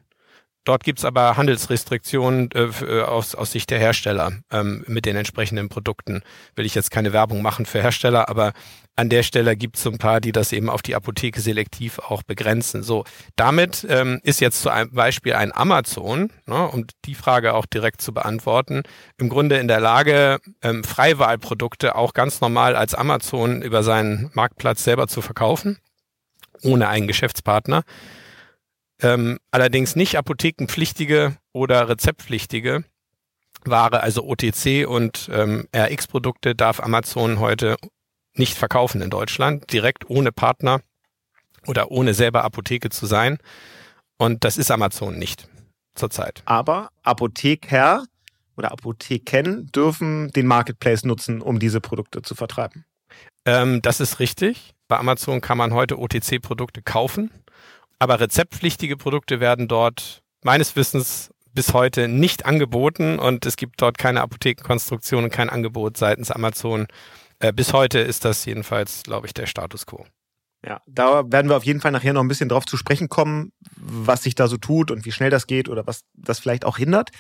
Dort 0.65 0.85
gibt's 0.85 1.05
aber 1.05 1.37
Handelsrestriktionen 1.37 2.51
äh, 2.53 2.63
äh, 2.85 3.03
aus, 3.03 3.35
aus 3.35 3.51
Sicht 3.51 3.71
der 3.71 3.81
Hersteller 3.81 4.33
ähm, 4.53 4.85
mit 4.87 5.07
den 5.07 5.17
entsprechenden 5.17 5.69
Produkten. 5.69 6.23
Will 6.55 6.67
ich 6.67 6.77
jetzt 6.77 6.93
keine 6.93 7.13
Werbung 7.13 7.43
machen 7.43 7.67
für 7.67 7.83
Hersteller, 7.83 8.29
aber 8.29 8.53
an 8.95 9.09
der 9.09 9.25
Stelle 9.25 9.57
gibt's 9.57 9.83
so 9.83 9.91
ein 9.91 9.99
paar, 9.99 10.21
die 10.21 10.31
das 10.31 10.53
eben 10.53 10.71
auf 10.71 10.83
die 10.83 10.95
Apotheke 10.95 11.41
selektiv 11.41 11.99
auch 11.99 12.23
begrenzen. 12.23 12.85
So, 12.85 13.05
damit 13.35 13.85
ähm, 13.89 14.21
ist 14.23 14.41
jetzt 14.41 14.63
zu 14.63 14.71
einem 14.71 14.93
Beispiel 14.93 15.33
ein 15.33 15.53
Amazon, 15.53 16.31
ne, 16.47 16.69
um 16.69 16.87
die 17.07 17.17
Frage 17.17 17.55
auch 17.55 17.67
direkt 17.67 18.01
zu 18.01 18.15
beantworten, 18.15 18.83
im 19.19 19.31
Grunde 19.31 19.57
in 19.57 19.67
der 19.67 19.81
Lage, 19.81 20.39
ähm, 20.63 20.85
Freiwahlprodukte 20.85 21.97
auch 21.97 22.13
ganz 22.13 22.41
normal 22.41 22.77
als 22.77 22.95
Amazon 22.95 23.63
über 23.63 23.83
seinen 23.83 24.31
Marktplatz 24.35 24.85
selber 24.85 25.09
zu 25.09 25.23
verkaufen, 25.23 25.79
ohne 26.63 26.87
einen 26.89 27.09
Geschäftspartner 27.09 27.83
ähm, 29.03 29.39
allerdings 29.51 29.97
nicht 29.97 30.17
apothekenpflichtige 30.17 31.37
oder 31.53 31.89
rezeptpflichtige 31.89 32.85
Ware, 33.65 34.03
also 34.03 34.25
OTC 34.25 34.87
und 34.87 35.29
ähm, 35.33 35.69
RX-Produkte 35.75 36.55
darf 36.55 36.81
Amazon 36.81 37.39
heute 37.39 37.77
nicht 38.35 38.57
verkaufen 38.57 39.03
in 39.03 39.11
Deutschland, 39.11 39.73
direkt 39.73 40.09
ohne 40.09 40.33
Partner 40.33 40.81
oder 41.67 41.91
ohne 41.91 42.15
selber 42.15 42.45
Apotheke 42.45 42.91
zu 42.91 43.07
sein. 43.07 43.39
Und 44.19 44.45
das 44.45 44.57
ist 44.57 44.71
Amazon 44.71 45.19
nicht 45.19 45.49
zurzeit. 45.95 46.43
Aber 46.45 46.91
Apotheker 47.03 48.05
oder 48.57 48.73
Apotheken 48.73 49.67
dürfen 49.75 50.31
den 50.31 50.47
Marketplace 50.47 51.05
nutzen, 51.05 51.41
um 51.41 51.59
diese 51.59 51.81
Produkte 51.81 52.23
zu 52.23 52.35
vertreiben. 52.35 52.85
Ähm, 53.45 53.83
das 53.83 54.01
ist 54.01 54.21
richtig. 54.21 54.75
Bei 54.89 54.99
Amazon 54.99 55.41
kann 55.41 55.59
man 55.59 55.73
heute 55.73 55.99
OTC-Produkte 55.99 56.83
kaufen, 56.83 57.31
aber 58.03 58.19
rezeptpflichtige 58.19 58.97
Produkte 58.97 59.39
werden 59.39 59.69
dort 59.69 60.25
meines 60.43 60.75
Wissens 60.75 61.31
bis 61.55 61.73
heute 61.73 62.09
nicht 62.09 62.45
angeboten 62.45 63.21
und 63.21 63.47
es 63.47 63.55
gibt 63.55 63.81
dort 63.81 63.97
keine 63.97 64.23
Apothekenkonstruktion 64.23 65.23
und 65.23 65.31
kein 65.31 65.49
Angebot 65.49 65.97
seitens 65.97 66.33
Amazon. 66.33 66.89
Äh, 67.39 67.53
bis 67.53 67.73
heute 67.73 68.01
ist 68.01 68.25
das 68.25 68.45
jedenfalls, 68.45 69.05
glaube 69.05 69.29
ich, 69.29 69.35
der 69.35 69.47
Status 69.47 69.87
quo. 69.87 70.05
Ja, 70.67 70.81
da 70.89 71.31
werden 71.31 71.49
wir 71.49 71.57
auf 71.57 71.63
jeden 71.63 71.81
Fall 71.81 71.93
nachher 71.93 72.13
noch 72.13 72.23
ein 72.23 72.29
bisschen 72.29 72.49
drauf 72.49 72.67
zu 72.67 72.77
sprechen 72.77 73.09
kommen, 73.09 73.53
was 73.77 74.25
sich 74.25 74.35
da 74.35 74.49
so 74.49 74.57
tut 74.57 74.91
und 74.91 75.05
wie 75.05 75.13
schnell 75.13 75.31
das 75.31 75.47
geht 75.47 75.69
oder 75.69 75.87
was 75.87 76.03
das 76.15 76.41
vielleicht 76.41 76.65
auch 76.65 76.79
hindert. 76.79 77.11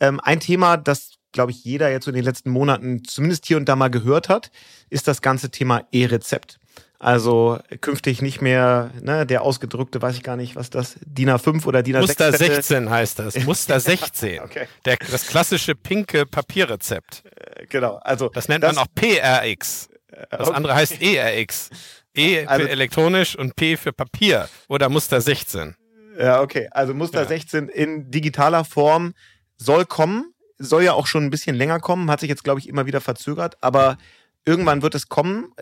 Ähm, 0.00 0.18
ein 0.18 0.40
Thema, 0.40 0.76
das, 0.76 1.14
glaube 1.30 1.52
ich, 1.52 1.62
jeder 1.62 1.88
jetzt 1.92 2.08
in 2.08 2.14
den 2.14 2.24
letzten 2.24 2.50
Monaten 2.50 3.04
zumindest 3.04 3.46
hier 3.46 3.58
und 3.58 3.68
da 3.68 3.76
mal 3.76 3.90
gehört 3.90 4.28
hat, 4.28 4.50
ist 4.90 5.06
das 5.06 5.22
ganze 5.22 5.52
Thema 5.52 5.86
E-Rezept. 5.92 6.58
Also 6.98 7.58
künftig 7.80 8.22
nicht 8.22 8.40
mehr 8.40 8.90
ne, 9.02 9.26
der 9.26 9.42
ausgedrückte, 9.42 10.00
weiß 10.00 10.16
ich 10.16 10.22
gar 10.22 10.36
nicht, 10.36 10.56
was 10.56 10.70
das, 10.70 10.96
DIN 11.04 11.30
A5 11.30 11.66
oder 11.66 11.82
DIN 11.82 11.96
A6. 11.96 12.00
Muster 12.00 12.32
16 12.32 12.90
heißt 12.90 13.18
das. 13.18 13.38
Muster 13.44 13.80
16. 13.80 14.40
okay. 14.40 14.66
Der, 14.84 14.96
das 14.96 15.26
klassische 15.26 15.74
pinke 15.74 16.24
Papierrezept. 16.24 17.24
Äh, 17.24 17.66
genau. 17.66 17.96
Also 17.96 18.30
das 18.30 18.48
nennt 18.48 18.64
das, 18.64 18.76
man 18.76 18.84
auch 18.84 18.88
PRX. 18.94 19.88
Das 20.30 20.48
okay. 20.48 20.56
andere 20.56 20.74
heißt 20.74 21.02
ERX. 21.02 21.70
E 22.14 22.44
also, 22.46 22.64
für 22.64 22.70
elektronisch 22.70 23.36
und 23.36 23.56
P 23.56 23.76
für 23.76 23.92
Papier 23.92 24.48
oder 24.68 24.88
Muster 24.88 25.20
16. 25.20 25.76
Ja, 26.18 26.40
okay. 26.40 26.68
Also 26.70 26.94
Muster 26.94 27.22
ja. 27.22 27.28
16 27.28 27.68
in 27.68 28.10
digitaler 28.10 28.64
Form 28.64 29.12
soll 29.58 29.84
kommen, 29.84 30.32
soll 30.58 30.82
ja 30.82 30.94
auch 30.94 31.06
schon 31.06 31.24
ein 31.24 31.30
bisschen 31.30 31.56
länger 31.56 31.80
kommen, 31.80 32.10
hat 32.10 32.20
sich 32.20 32.30
jetzt, 32.30 32.44
glaube 32.44 32.60
ich, 32.60 32.68
immer 32.68 32.86
wieder 32.86 33.02
verzögert, 33.02 33.56
aber 33.60 33.98
irgendwann 34.46 34.80
wird 34.80 34.94
es 34.94 35.08
kommen. 35.08 35.52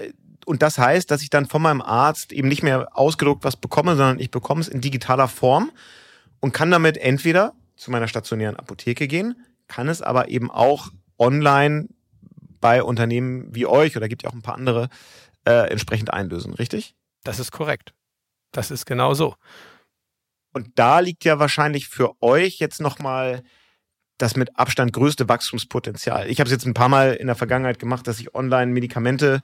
Und 0.44 0.62
das 0.62 0.78
heißt, 0.78 1.10
dass 1.10 1.22
ich 1.22 1.30
dann 1.30 1.46
von 1.46 1.62
meinem 1.62 1.82
Arzt 1.82 2.32
eben 2.32 2.48
nicht 2.48 2.62
mehr 2.62 2.96
ausgedruckt 2.96 3.44
was 3.44 3.56
bekomme, 3.56 3.96
sondern 3.96 4.20
ich 4.20 4.30
bekomme 4.30 4.60
es 4.60 4.68
in 4.68 4.80
digitaler 4.80 5.28
Form 5.28 5.70
und 6.40 6.52
kann 6.52 6.70
damit 6.70 6.96
entweder 6.98 7.54
zu 7.76 7.90
meiner 7.90 8.08
stationären 8.08 8.56
Apotheke 8.56 9.08
gehen, 9.08 9.36
kann 9.68 9.88
es 9.88 10.02
aber 10.02 10.28
eben 10.28 10.50
auch 10.50 10.90
online 11.18 11.88
bei 12.60 12.82
Unternehmen 12.82 13.54
wie 13.54 13.66
euch 13.66 13.96
oder 13.96 14.08
gibt 14.08 14.22
ja 14.22 14.30
auch 14.30 14.34
ein 14.34 14.42
paar 14.42 14.54
andere 14.54 14.88
äh, 15.46 15.70
entsprechend 15.70 16.12
einlösen, 16.12 16.54
richtig? 16.54 16.94
Das 17.22 17.38
ist 17.38 17.52
korrekt. 17.52 17.92
Das 18.52 18.70
ist 18.70 18.86
genau 18.86 19.14
so. 19.14 19.34
Und 20.52 20.78
da 20.78 21.00
liegt 21.00 21.24
ja 21.24 21.38
wahrscheinlich 21.38 21.88
für 21.88 22.22
euch 22.22 22.58
jetzt 22.58 22.80
nochmal 22.80 23.42
das 24.18 24.36
mit 24.36 24.56
Abstand 24.56 24.92
größte 24.92 25.28
Wachstumspotenzial. 25.28 26.30
Ich 26.30 26.38
habe 26.38 26.46
es 26.46 26.52
jetzt 26.52 26.66
ein 26.66 26.74
paar 26.74 26.88
Mal 26.88 27.14
in 27.14 27.26
der 27.26 27.34
Vergangenheit 27.34 27.78
gemacht, 27.78 28.06
dass 28.06 28.20
ich 28.20 28.34
online 28.34 28.72
Medikamente, 28.72 29.42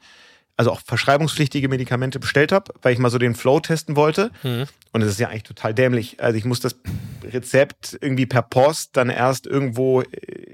also 0.61 0.73
auch 0.73 0.83
verschreibungspflichtige 0.85 1.71
Medikamente 1.71 2.21
bestellt 2.21 2.53
habe, 2.53 2.75
weil 2.83 2.93
ich 2.93 2.99
mal 2.99 3.09
so 3.09 3.17
den 3.17 3.35
Flow 3.35 3.61
testen 3.61 3.97
wollte. 3.97 4.31
Mhm. 4.43 4.67
Und 4.93 5.01
es 5.01 5.09
ist 5.09 5.19
ja 5.19 5.29
eigentlich 5.29 5.45
total 5.45 5.73
dämlich. 5.73 6.23
Also 6.23 6.37
ich 6.37 6.45
muss 6.45 6.61
das 6.61 6.77
Rezept 7.25 7.97
irgendwie 7.99 8.27
per 8.27 8.43
Post 8.43 8.95
dann 8.99 9.09
erst 9.09 9.47
irgendwo 9.47 10.03
äh, 10.03 10.07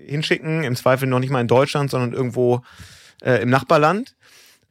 hinschicken, 0.07 0.63
im 0.63 0.77
Zweifel 0.77 1.09
noch 1.09 1.19
nicht 1.19 1.31
mal 1.31 1.41
in 1.41 1.49
Deutschland, 1.49 1.91
sondern 1.91 2.13
irgendwo 2.13 2.61
äh, 3.21 3.43
im 3.43 3.51
Nachbarland. 3.51 4.15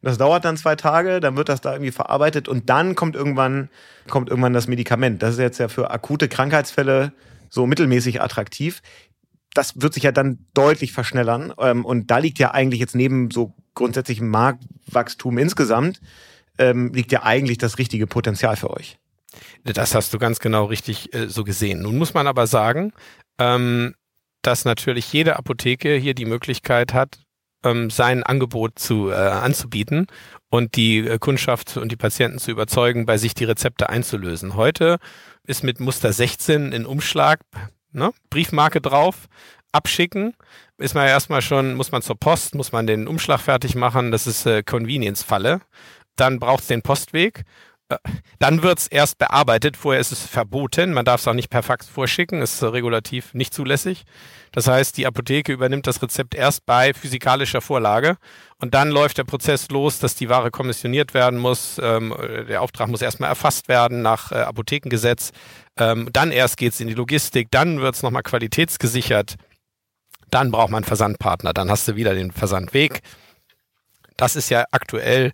Das 0.01 0.17
dauert 0.17 0.45
dann 0.45 0.55
zwei 0.55 0.77
Tage, 0.77 1.19
dann 1.19 1.35
wird 1.35 1.49
das 1.49 1.59
da 1.59 1.73
irgendwie 1.73 1.91
verarbeitet 1.91 2.47
und 2.47 2.69
dann 2.69 2.95
kommt 2.95 3.17
irgendwann, 3.17 3.67
kommt 4.07 4.29
irgendwann 4.29 4.53
das 4.53 4.67
Medikament. 4.67 5.21
Das 5.21 5.33
ist 5.33 5.39
jetzt 5.39 5.57
ja 5.57 5.67
für 5.67 5.91
akute 5.91 6.29
Krankheitsfälle 6.29 7.11
so 7.49 7.67
mittelmäßig 7.67 8.21
attraktiv. 8.21 8.81
Das 9.55 9.81
wird 9.81 9.95
sich 9.95 10.03
ja 10.03 10.11
dann 10.11 10.45
deutlich 10.53 10.93
verschnellern. 10.93 11.51
Ähm, 11.57 11.83
und 11.83 12.11
da 12.11 12.19
liegt 12.19 12.37
ja 12.37 12.51
eigentlich 12.51 12.79
jetzt 12.79 12.95
neben 12.95 13.31
so 13.31 13.55
grundsätzlichem 13.73 14.29
Marktwachstum 14.29 15.39
insgesamt, 15.39 15.99
ähm, 16.59 16.93
liegt 16.93 17.11
ja 17.11 17.23
eigentlich 17.23 17.57
das 17.57 17.79
richtige 17.79 18.05
Potenzial 18.05 18.55
für 18.55 18.69
euch. 18.69 18.99
Das 19.63 19.95
hast 19.95 20.13
du 20.13 20.19
ganz 20.19 20.39
genau 20.39 20.65
richtig 20.65 21.13
äh, 21.13 21.27
so 21.27 21.43
gesehen. 21.43 21.81
Nun 21.81 21.97
muss 21.97 22.13
man 22.13 22.27
aber 22.27 22.45
sagen, 22.45 22.93
ähm, 23.39 23.95
dass 24.41 24.63
natürlich 24.63 25.11
jede 25.11 25.37
Apotheke 25.37 25.95
hier 25.95 26.13
die 26.13 26.25
Möglichkeit 26.25 26.93
hat, 26.93 27.19
ähm, 27.63 27.89
sein 27.89 28.23
Angebot 28.23 28.77
zu, 28.77 29.09
äh, 29.09 29.15
anzubieten 29.15 30.07
und 30.49 30.75
die 30.75 30.99
äh, 30.99 31.17
Kundschaft 31.17 31.77
und 31.77 31.91
die 31.91 31.97
Patienten 31.97 32.37
zu 32.37 32.51
überzeugen, 32.51 33.05
bei 33.05 33.17
sich 33.17 33.33
die 33.33 33.45
Rezepte 33.45 33.89
einzulösen. 33.89 34.55
Heute 34.55 34.99
ist 35.43 35.63
mit 35.63 35.79
Muster 35.79 36.13
16 36.13 36.71
in 36.71 36.85
Umschlag, 36.85 37.39
ne, 37.95 38.11
Briefmarke 38.29 38.81
drauf, 38.81 39.27
abschicken, 39.71 40.35
ist 40.77 40.93
man 40.93 41.05
ja 41.05 41.11
erstmal 41.11 41.41
schon, 41.41 41.75
muss 41.75 41.91
man 41.91 42.01
zur 42.01 42.19
Post, 42.19 42.55
muss 42.55 42.71
man 42.71 42.87
den 42.87 43.07
Umschlag 43.07 43.39
fertig 43.39 43.75
machen, 43.75 44.11
das 44.11 44.27
ist 44.27 44.45
äh, 44.45 44.63
Convenience-Falle. 44.63 45.61
Dann 46.15 46.39
braucht 46.39 46.61
es 46.61 46.67
den 46.67 46.81
Postweg 46.81 47.43
dann 48.39 48.63
wird 48.63 48.79
es 48.79 48.87
erst 48.87 49.19
bearbeitet. 49.19 49.77
Vorher 49.77 50.01
ist 50.01 50.11
es 50.11 50.25
verboten. 50.25 50.93
Man 50.93 51.05
darf 51.05 51.21
es 51.21 51.27
auch 51.27 51.33
nicht 51.33 51.49
per 51.49 51.61
Fax 51.61 51.87
vorschicken. 51.87 52.41
Ist 52.41 52.63
regulativ 52.63 53.33
nicht 53.33 53.53
zulässig. 53.53 54.05
Das 54.51 54.67
heißt, 54.67 54.97
die 54.97 55.05
Apotheke 55.05 55.53
übernimmt 55.53 55.85
das 55.85 56.01
Rezept 56.01 56.33
erst 56.33 56.65
bei 56.65 56.93
physikalischer 56.93 57.61
Vorlage. 57.61 58.17
Und 58.57 58.73
dann 58.73 58.89
läuft 58.89 59.17
der 59.17 59.23
Prozess 59.23 59.69
los, 59.69 59.99
dass 59.99 60.15
die 60.15 60.29
Ware 60.29 60.49
kommissioniert 60.49 61.13
werden 61.13 61.37
muss. 61.37 61.79
Ähm, 61.81 62.15
der 62.49 62.61
Auftrag 62.61 62.87
muss 62.87 63.01
erstmal 63.01 63.29
erfasst 63.29 63.67
werden 63.67 64.01
nach 64.01 64.31
äh, 64.31 64.35
Apothekengesetz. 64.35 65.31
Ähm, 65.77 66.09
dann 66.11 66.31
erst 66.31 66.57
geht 66.57 66.73
es 66.73 66.79
in 66.79 66.87
die 66.87 66.93
Logistik. 66.93 67.49
Dann 67.51 67.81
wird 67.81 67.95
es 67.95 68.03
nochmal 68.03 68.23
qualitätsgesichert. 68.23 69.35
Dann 70.31 70.51
braucht 70.51 70.71
man 70.71 70.79
einen 70.79 70.87
Versandpartner. 70.87 71.53
Dann 71.53 71.69
hast 71.69 71.87
du 71.87 71.95
wieder 71.95 72.15
den 72.15 72.31
Versandweg. 72.31 73.01
Das 74.17 74.35
ist 74.35 74.49
ja 74.49 74.65
aktuell 74.71 75.33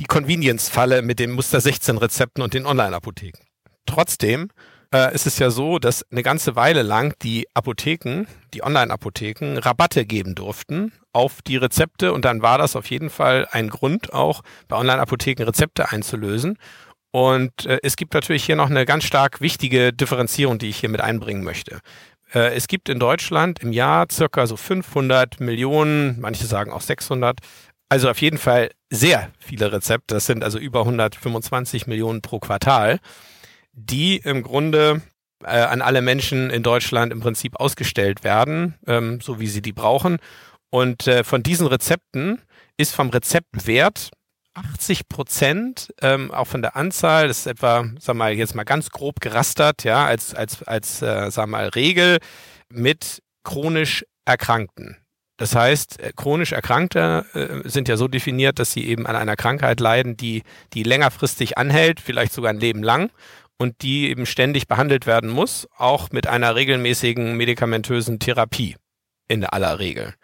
die 0.00 0.04
Convenience-Falle 0.04 1.02
mit 1.02 1.18
den 1.18 1.32
Muster 1.32 1.60
16 1.60 1.98
Rezepten 1.98 2.42
und 2.42 2.54
den 2.54 2.66
Online-Apotheken. 2.66 3.40
Trotzdem 3.86 4.48
äh, 4.92 5.14
ist 5.14 5.26
es 5.26 5.38
ja 5.38 5.50
so, 5.50 5.78
dass 5.78 6.04
eine 6.10 6.22
ganze 6.22 6.56
Weile 6.56 6.82
lang 6.82 7.14
die 7.22 7.46
Apotheken, 7.54 8.26
die 8.54 8.62
Online-Apotheken, 8.62 9.58
Rabatte 9.58 10.04
geben 10.04 10.34
durften 10.34 10.92
auf 11.12 11.42
die 11.42 11.56
Rezepte 11.56 12.12
und 12.12 12.24
dann 12.24 12.42
war 12.42 12.58
das 12.58 12.76
auf 12.76 12.90
jeden 12.90 13.10
Fall 13.10 13.48
ein 13.50 13.68
Grund, 13.68 14.12
auch 14.12 14.42
bei 14.68 14.76
Online-Apotheken 14.76 15.44
Rezepte 15.44 15.90
einzulösen. 15.90 16.58
Und 17.10 17.64
äh, 17.64 17.78
es 17.82 17.96
gibt 17.96 18.12
natürlich 18.12 18.44
hier 18.44 18.56
noch 18.56 18.68
eine 18.68 18.84
ganz 18.84 19.04
stark 19.04 19.40
wichtige 19.40 19.92
Differenzierung, 19.92 20.58
die 20.58 20.68
ich 20.68 20.78
hier 20.78 20.90
mit 20.90 21.00
einbringen 21.00 21.44
möchte. 21.44 21.80
Äh, 22.34 22.54
es 22.54 22.68
gibt 22.68 22.88
in 22.88 22.98
Deutschland 22.98 23.62
im 23.62 23.72
Jahr 23.72 24.06
circa 24.10 24.46
so 24.46 24.56
500 24.56 25.40
Millionen, 25.40 26.20
manche 26.20 26.46
sagen 26.46 26.72
auch 26.72 26.82
600 26.82 27.38
also 27.88 28.10
auf 28.10 28.20
jeden 28.20 28.38
Fall 28.38 28.70
sehr 28.90 29.30
viele 29.38 29.72
Rezepte. 29.72 30.14
Das 30.14 30.26
sind 30.26 30.42
also 30.42 30.58
über 30.58 30.80
125 30.80 31.86
Millionen 31.86 32.22
pro 32.22 32.38
Quartal, 32.38 32.98
die 33.72 34.16
im 34.16 34.42
Grunde 34.42 35.02
äh, 35.44 35.48
an 35.48 35.82
alle 35.82 36.02
Menschen 36.02 36.50
in 36.50 36.62
Deutschland 36.62 37.12
im 37.12 37.20
Prinzip 37.20 37.56
ausgestellt 37.56 38.24
werden, 38.24 38.74
ähm, 38.86 39.20
so 39.20 39.40
wie 39.40 39.46
sie 39.46 39.62
die 39.62 39.72
brauchen. 39.72 40.18
Und 40.70 41.06
äh, 41.06 41.24
von 41.24 41.42
diesen 41.42 41.66
Rezepten 41.66 42.42
ist 42.76 42.94
vom 42.94 43.10
Rezeptwert 43.10 44.10
80 44.54 45.08
Prozent, 45.08 45.92
ähm, 46.00 46.30
auch 46.30 46.46
von 46.46 46.62
der 46.62 46.76
Anzahl, 46.76 47.28
das 47.28 47.40
ist 47.40 47.46
etwa, 47.46 47.84
sag 48.00 48.16
mal, 48.16 48.32
jetzt 48.32 48.54
mal 48.54 48.64
ganz 48.64 48.90
grob 48.90 49.20
gerastert, 49.20 49.84
ja, 49.84 50.06
als, 50.06 50.34
als, 50.34 50.62
als, 50.62 51.02
äh, 51.02 51.30
sag 51.30 51.46
mal, 51.48 51.68
Regel 51.68 52.18
mit 52.70 53.22
chronisch 53.44 54.04
Erkrankten. 54.24 54.96
Das 55.36 55.54
heißt, 55.54 56.00
äh, 56.00 56.12
chronisch 56.16 56.52
Erkrankte 56.52 57.26
äh, 57.34 57.68
sind 57.68 57.88
ja 57.88 57.96
so 57.96 58.08
definiert, 58.08 58.58
dass 58.58 58.72
sie 58.72 58.86
eben 58.86 59.06
an 59.06 59.16
einer 59.16 59.36
Krankheit 59.36 59.80
leiden, 59.80 60.16
die, 60.16 60.42
die 60.72 60.82
längerfristig 60.82 61.58
anhält, 61.58 62.00
vielleicht 62.00 62.32
sogar 62.32 62.50
ein 62.50 62.60
Leben 62.60 62.82
lang 62.82 63.10
und 63.58 63.82
die 63.82 64.08
eben 64.08 64.26
ständig 64.26 64.66
behandelt 64.66 65.06
werden 65.06 65.30
muss, 65.30 65.68
auch 65.76 66.10
mit 66.10 66.26
einer 66.26 66.54
regelmäßigen 66.54 67.36
medikamentösen 67.36 68.18
Therapie 68.18 68.76
in 69.28 69.44
aller 69.44 69.78
Regel. 69.78 70.14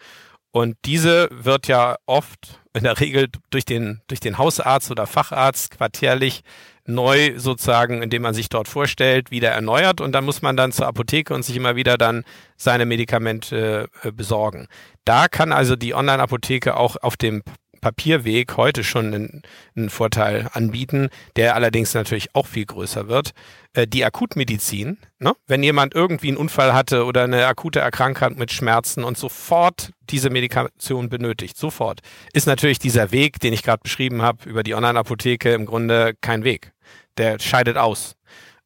Und 0.51 0.77
diese 0.85 1.29
wird 1.31 1.67
ja 1.67 1.97
oft 2.05 2.61
in 2.75 2.85
der 2.85 3.01
Regel 3.01 3.29
durch 3.51 3.65
den, 3.65 4.03
durch 4.07 4.21
den 4.21 4.39
Hausarzt 4.39 4.91
oder 4.91 5.07
Facharzt 5.07 5.71
quartärlich 5.71 6.43
neu 6.85 7.39
sozusagen, 7.39 8.03
indem 8.03 8.23
man 8.23 8.35
sich 8.35 8.49
dort 8.49 8.69
vorstellt, 8.69 9.31
wieder 9.31 9.51
erneuert 9.51 10.01
und 10.01 10.13
dann 10.13 10.25
muss 10.25 10.43
man 10.43 10.57
dann 10.57 10.73
zur 10.73 10.87
Apotheke 10.87 11.33
und 11.33 11.45
sich 11.45 11.57
immer 11.57 11.77
wieder 11.77 11.97
dann 11.97 12.25
seine 12.57 12.87
Medikamente 12.87 13.89
äh, 14.03 14.11
besorgen. 14.11 14.69
Da 15.05 15.29
kann 15.29 15.53
also 15.53 15.77
die 15.77 15.95
Online-Apotheke 15.95 16.77
auch 16.77 16.97
auf 16.97 17.17
dem 17.17 17.43
Papierweg 17.83 18.57
heute 18.57 18.85
schon 18.85 19.13
einen, 19.13 19.43
einen 19.77 19.91
Vorteil 19.91 20.49
anbieten, 20.53 21.09
der 21.35 21.57
allerdings 21.57 21.93
natürlich 21.95 22.35
auch 22.35 22.47
viel 22.47 22.65
größer 22.65 23.09
wird. 23.09 23.33
Äh, 23.75 23.89
die 23.89 24.05
Akutmedizin, 24.05 24.99
ne? 25.19 25.35
wenn 25.49 25.65
jemand 25.65 25.95
irgendwie 25.95 26.29
einen 26.29 26.37
Unfall 26.37 26.73
hatte 26.73 27.05
oder 27.05 27.25
eine 27.25 27.45
akute 27.47 27.81
Erkrankung 27.81 28.39
mit 28.39 28.53
Schmerzen 28.53 29.03
und 29.03 29.19
sofort 29.19 29.91
diese 30.11 30.31
Medikation 30.31 31.09
benötigt, 31.09 31.57
sofort, 31.57 32.01
ist 32.33 32.47
natürlich 32.47 32.79
dieser 32.79 33.11
Weg, 33.11 33.41
den 33.41 33.53
ich 33.53 33.65
gerade 33.65 33.83
beschrieben 33.83 34.23
habe, 34.23 34.49
über 34.49 34.63
die 34.63 34.77
Online-Apotheke 34.77 35.53
im 35.53 35.67
Grunde 35.67 36.15
kein 36.21 36.45
Weg. 36.45 36.73
Der 37.19 37.41
scheidet 37.41 37.77
aus. 37.77 38.15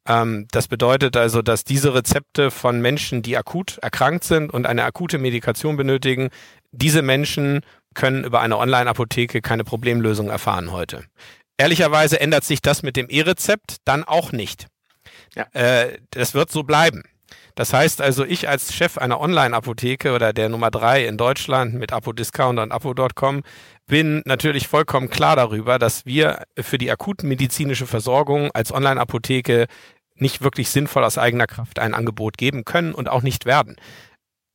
Ähm, 0.07 0.47
das 0.51 0.67
bedeutet 0.67 1.17
also, 1.17 1.41
dass 1.41 1.63
diese 1.63 1.93
Rezepte 1.93 2.49
von 2.49 2.81
Menschen, 2.81 3.21
die 3.21 3.37
akut 3.37 3.77
erkrankt 3.81 4.23
sind 4.23 4.53
und 4.53 4.65
eine 4.65 4.83
akute 4.83 5.17
Medikation 5.17 5.75
benötigen, 5.75 6.29
diese 6.71 7.01
Menschen 7.01 7.61
können 7.93 8.23
über 8.23 8.41
eine 8.41 8.57
Online-Apotheke 8.57 9.41
keine 9.41 9.63
Problemlösung 9.63 10.29
erfahren 10.29 10.71
heute. 10.71 11.03
Ehrlicherweise 11.57 12.19
ändert 12.19 12.43
sich 12.43 12.61
das 12.61 12.83
mit 12.83 12.95
dem 12.95 13.09
E-Rezept 13.09 13.77
dann 13.85 14.03
auch 14.03 14.31
nicht. 14.31 14.67
Ja. 15.35 15.47
Äh, 15.53 15.97
das 16.11 16.33
wird 16.33 16.51
so 16.51 16.63
bleiben. 16.63 17.03
Das 17.55 17.73
heißt 17.73 18.01
also, 18.01 18.23
ich 18.23 18.47
als 18.47 18.71
Chef 18.75 18.99
einer 18.99 19.19
Online-Apotheke 19.19 20.13
oder 20.13 20.31
der 20.31 20.47
Nummer 20.47 20.69
drei 20.69 21.07
in 21.07 21.17
Deutschland 21.17 21.73
mit 21.73 21.91
Apodiscounter 21.91 22.61
und 22.61 22.71
Apo.com 22.71 23.41
bin 23.87 24.21
natürlich 24.25 24.67
vollkommen 24.67 25.09
klar 25.09 25.35
darüber, 25.35 25.79
dass 25.79 26.05
wir 26.05 26.43
für 26.59 26.77
die 26.77 26.91
akutenmedizinische 26.91 27.87
Versorgung 27.87 28.51
als 28.53 28.71
Online-Apotheke 28.71 29.65
nicht 30.21 30.41
wirklich 30.41 30.69
sinnvoll 30.69 31.03
aus 31.03 31.17
eigener 31.17 31.47
Kraft 31.47 31.79
ein 31.79 31.93
Angebot 31.93 32.37
geben 32.37 32.65
können 32.65 32.93
und 32.93 33.09
auch 33.09 33.21
nicht 33.21 33.45
werden. 33.45 33.75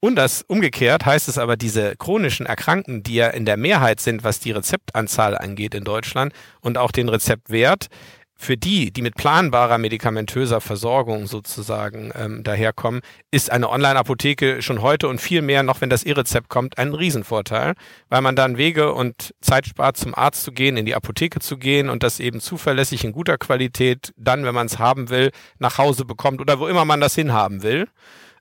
Und 0.04 0.16
das 0.16 0.42
umgekehrt 0.42 1.06
heißt 1.06 1.28
es 1.28 1.38
aber, 1.38 1.56
diese 1.56 1.94
chronischen 1.96 2.44
Erkrankten, 2.44 3.04
die 3.04 3.14
ja 3.14 3.28
in 3.28 3.44
der 3.44 3.56
Mehrheit 3.56 4.00
sind, 4.00 4.24
was 4.24 4.40
die 4.40 4.50
Rezeptanzahl 4.50 5.38
angeht 5.38 5.74
in 5.74 5.84
Deutschland 5.84 6.32
und 6.60 6.76
auch 6.76 6.90
den 6.90 7.08
Rezeptwert, 7.08 7.86
für 8.42 8.56
die, 8.56 8.92
die 8.92 9.02
mit 9.02 9.14
planbarer 9.14 9.78
medikamentöser 9.78 10.60
Versorgung 10.60 11.28
sozusagen 11.28 12.10
ähm, 12.16 12.42
daherkommen, 12.42 13.00
ist 13.30 13.52
eine 13.52 13.70
Online-Apotheke 13.70 14.62
schon 14.62 14.82
heute 14.82 15.06
und 15.06 15.20
viel 15.20 15.42
mehr, 15.42 15.62
noch 15.62 15.80
wenn 15.80 15.90
das 15.90 16.02
E-Rezept 16.02 16.48
kommt, 16.48 16.76
ein 16.76 16.92
Riesenvorteil, 16.92 17.74
weil 18.08 18.20
man 18.20 18.34
dann 18.34 18.58
Wege 18.58 18.94
und 18.94 19.32
Zeit 19.40 19.66
spart, 19.66 19.96
zum 19.96 20.14
Arzt 20.16 20.42
zu 20.42 20.50
gehen, 20.50 20.76
in 20.76 20.86
die 20.86 20.96
Apotheke 20.96 21.38
zu 21.38 21.56
gehen 21.56 21.88
und 21.88 22.02
das 22.02 22.18
eben 22.18 22.40
zuverlässig 22.40 23.04
in 23.04 23.12
guter 23.12 23.38
Qualität 23.38 24.12
dann, 24.16 24.44
wenn 24.44 24.56
man 24.56 24.66
es 24.66 24.80
haben 24.80 25.08
will, 25.08 25.30
nach 25.60 25.78
Hause 25.78 26.04
bekommt 26.04 26.40
oder 26.40 26.58
wo 26.58 26.66
immer 26.66 26.84
man 26.84 27.00
das 27.00 27.14
hinhaben 27.14 27.62
will. 27.62 27.86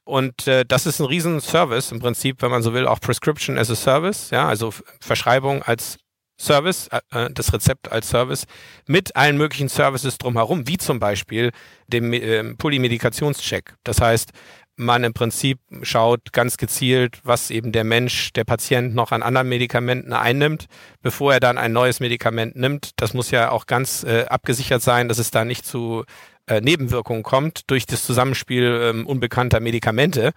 Und 0.03 0.47
äh, 0.47 0.65
das 0.67 0.87
ist 0.87 0.99
ein 0.99 1.05
Riesenservice 1.05 1.91
im 1.91 1.99
Prinzip, 1.99 2.41
wenn 2.41 2.49
man 2.49 2.63
so 2.63 2.73
will, 2.73 2.87
auch 2.87 2.99
Prescription 2.99 3.59
as 3.59 3.69
a 3.69 3.75
Service, 3.75 4.31
ja, 4.31 4.47
also 4.47 4.73
Verschreibung 4.99 5.61
als 5.61 5.99
Service, 6.41 6.89
äh, 6.91 7.25
äh, 7.25 7.29
das 7.31 7.53
Rezept 7.53 7.91
als 7.91 8.09
Service 8.09 8.45
mit 8.87 9.15
allen 9.15 9.37
möglichen 9.37 9.69
Services 9.69 10.17
drumherum, 10.17 10.67
wie 10.67 10.77
zum 10.77 10.99
Beispiel 10.99 11.51
dem 11.87 12.13
äh, 12.13 12.55
Polymedikationscheck. 12.55 13.75
Das 13.83 14.01
heißt, 14.01 14.31
man 14.75 15.03
im 15.03 15.13
Prinzip 15.13 15.59
schaut 15.83 16.33
ganz 16.33 16.57
gezielt, 16.57 17.19
was 17.23 17.51
eben 17.51 17.71
der 17.71 17.83
Mensch, 17.83 18.33
der 18.33 18.43
Patient 18.43 18.95
noch 18.95 19.11
an 19.11 19.21
anderen 19.21 19.49
Medikamenten 19.49 20.13
einnimmt, 20.13 20.65
bevor 21.01 21.33
er 21.33 21.39
dann 21.39 21.57
ein 21.57 21.71
neues 21.71 21.99
Medikament 21.99 22.55
nimmt. 22.55 22.91
Das 22.95 23.13
muss 23.13 23.31
ja 23.31 23.51
auch 23.51 23.67
ganz 23.67 24.03
äh, 24.03 24.25
abgesichert 24.25 24.81
sein, 24.81 25.07
dass 25.07 25.19
es 25.19 25.31
da 25.31 25.45
nicht 25.45 25.65
zu 25.65 26.03
äh, 26.47 26.61
Nebenwirkungen 26.61 27.23
kommt 27.23 27.69
durch 27.69 27.85
das 27.85 28.03
Zusammenspiel 28.03 28.93
äh, 28.95 29.03
unbekannter 29.03 29.59
Medikamente 29.59 30.31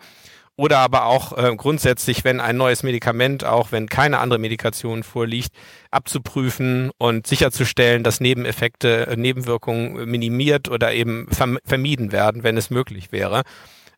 oder 0.57 0.79
aber 0.79 1.07
auch 1.07 1.37
äh, 1.37 1.55
grundsätzlich, 1.57 2.25
wenn 2.25 2.41
ein 2.41 2.57
neues 2.57 2.83
Medikament, 2.83 3.45
auch 3.45 3.73
wenn 3.73 3.89
keine 3.89 4.19
andere 4.19 4.39
Medikation 4.39 5.03
vorliegt, 5.03 5.51
abzuprüfen 5.91 6.91
und 6.99 7.27
sicherzustellen, 7.27 8.05
dass 8.05 8.21
Nebeneffekte, 8.21 9.09
äh, 9.09 9.17
Nebenwirkungen 9.17 10.09
minimiert 10.09 10.69
oder 10.69 10.93
eben 10.93 11.27
verm 11.31 11.59
vermieden 11.65 12.13
werden, 12.13 12.45
wenn 12.45 12.57
es 12.57 12.71
möglich 12.71 13.11
wäre. 13.11 13.43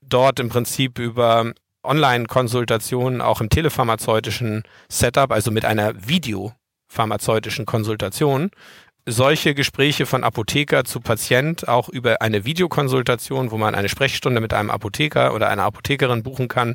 Dort 0.00 0.40
im 0.40 0.48
Prinzip 0.48 0.98
über 0.98 1.52
Online-Konsultationen 1.82 3.20
auch 3.20 3.40
im 3.40 3.50
telepharmazeutischen 3.50 4.62
Setup, 4.88 5.32
also 5.32 5.50
mit 5.50 5.64
einer 5.64 6.08
Videopharmazeutischen 6.08 7.66
Konsultation, 7.66 8.50
solche 9.06 9.54
Gespräche 9.54 10.04
von 10.04 10.24
Apotheker 10.24 10.84
zu 10.84 11.00
Patient 11.00 11.68
auch 11.68 11.88
über 11.88 12.20
eine 12.20 12.44
Videokonsultation, 12.44 13.52
wo 13.52 13.56
man 13.56 13.74
eine 13.74 13.88
Sprechstunde 13.88 14.40
mit 14.40 14.52
einem 14.52 14.70
Apotheker 14.70 15.32
oder 15.32 15.48
einer 15.48 15.62
Apothekerin 15.62 16.24
buchen 16.24 16.48
kann, 16.48 16.74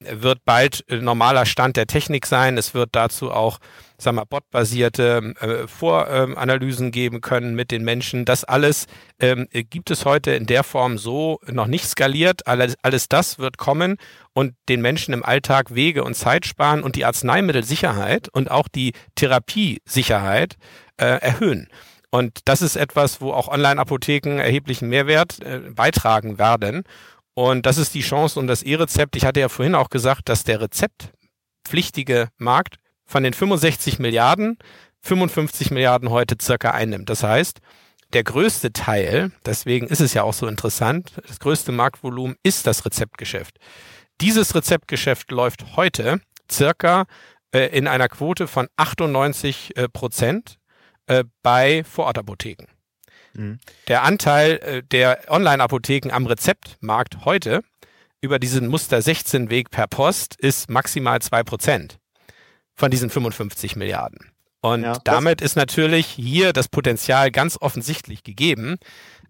wird 0.00 0.44
bald 0.44 0.84
normaler 0.88 1.46
Stand 1.46 1.76
der 1.76 1.86
Technik 1.86 2.26
sein. 2.26 2.58
Es 2.58 2.74
wird 2.74 2.90
dazu 2.92 3.30
auch, 3.30 3.58
sagen 3.96 4.16
wir, 4.16 4.26
botbasierte 4.26 5.34
äh, 5.40 5.66
Voranalysen 5.66 6.90
geben 6.90 7.20
können 7.20 7.54
mit 7.54 7.70
den 7.70 7.84
Menschen. 7.84 8.24
Das 8.24 8.44
alles 8.44 8.86
ähm, 9.18 9.48
gibt 9.50 9.90
es 9.90 10.04
heute 10.04 10.32
in 10.32 10.46
der 10.46 10.62
Form 10.62 10.98
so 10.98 11.40
noch 11.46 11.66
nicht 11.66 11.86
skaliert. 11.86 12.46
Alles, 12.46 12.74
alles 12.82 13.08
das 13.08 13.38
wird 13.38 13.56
kommen 13.56 13.96
und 14.32 14.54
den 14.68 14.82
Menschen 14.82 15.14
im 15.14 15.24
Alltag 15.24 15.74
Wege 15.74 16.04
und 16.04 16.14
Zeit 16.14 16.44
sparen 16.44 16.82
und 16.82 16.96
die 16.96 17.04
Arzneimittelsicherheit 17.04 18.28
und 18.28 18.50
auch 18.50 18.68
die 18.68 18.92
Therapiesicherheit 19.14 20.56
äh, 20.96 21.20
erhöhen. 21.20 21.68
Und 22.10 22.40
das 22.44 22.62
ist 22.62 22.76
etwas, 22.76 23.20
wo 23.20 23.32
auch 23.32 23.48
Online-Apotheken 23.48 24.38
erheblichen 24.38 24.88
Mehrwert 24.88 25.42
äh, 25.42 25.60
beitragen 25.70 26.38
werden. 26.38 26.84
Und 27.34 27.66
das 27.66 27.78
ist 27.78 27.94
die 27.94 28.02
Chance 28.02 28.38
und 28.38 28.46
das 28.46 28.62
E-Rezept. 28.62 29.16
Ich 29.16 29.24
hatte 29.24 29.40
ja 29.40 29.48
vorhin 29.48 29.74
auch 29.74 29.90
gesagt, 29.90 30.28
dass 30.28 30.44
der 30.44 30.60
rezeptpflichtige 30.60 32.28
Markt 32.38 32.76
von 33.04 33.24
den 33.24 33.34
65 33.34 33.98
Milliarden 33.98 34.58
55 35.04 35.70
Milliarden 35.70 36.10
heute 36.10 36.36
circa 36.40 36.70
einnimmt. 36.70 37.10
Das 37.10 37.22
heißt, 37.22 37.60
der 38.14 38.24
größte 38.24 38.72
Teil, 38.72 39.32
deswegen 39.44 39.86
ist 39.86 40.00
es 40.00 40.14
ja 40.14 40.22
auch 40.22 40.32
so 40.32 40.46
interessant, 40.46 41.12
das 41.26 41.40
größte 41.40 41.72
Marktvolumen 41.72 42.36
ist 42.42 42.66
das 42.66 42.86
Rezeptgeschäft. 42.86 43.58
Dieses 44.20 44.54
Rezeptgeschäft 44.54 45.30
läuft 45.30 45.76
heute 45.76 46.20
circa 46.50 47.04
äh, 47.52 47.66
in 47.76 47.86
einer 47.86 48.08
Quote 48.08 48.46
von 48.46 48.68
98 48.76 49.76
äh, 49.76 49.88
Prozent 49.88 50.58
äh, 51.06 51.24
bei 51.42 51.84
Vorortapotheken. 51.84 52.66
Mhm. 53.34 53.58
Der 53.88 54.04
Anteil 54.04 54.52
äh, 54.62 54.82
der 54.82 55.20
Online-Apotheken 55.28 56.10
am 56.10 56.26
Rezeptmarkt 56.26 57.24
heute 57.24 57.62
über 58.20 58.38
diesen 58.38 58.68
Muster 58.68 59.02
16 59.02 59.50
Weg 59.50 59.70
per 59.70 59.86
Post 59.86 60.36
ist 60.36 60.70
maximal 60.70 61.20
zwei 61.20 61.42
Prozent 61.42 61.98
von 62.74 62.90
diesen 62.90 63.10
55 63.10 63.76
Milliarden. 63.76 64.30
Und 64.60 64.82
ja, 64.82 64.96
damit 65.04 65.42
ist 65.42 65.56
natürlich 65.56 66.06
hier 66.06 66.54
das 66.54 66.68
Potenzial 66.68 67.30
ganz 67.30 67.58
offensichtlich 67.60 68.22
gegeben, 68.22 68.78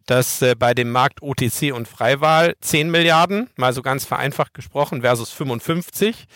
dass 0.07 0.43
äh, 0.43 0.55
bei 0.57 0.75
dem 0.75 0.93
Markt 0.93 1.23
OTC 1.23 1.73
und 1.73 1.89
Freiwahl 1.89 2.55
10 2.61 2.91
Milliarden, 2.91 3.51
mal 3.57 3.73
so 3.73 3.83
ganz 3.83 4.05
vereinfacht 4.05 4.55
gesprochen, 4.55 5.01
versus 5.01 5.31
55, 5.31 6.27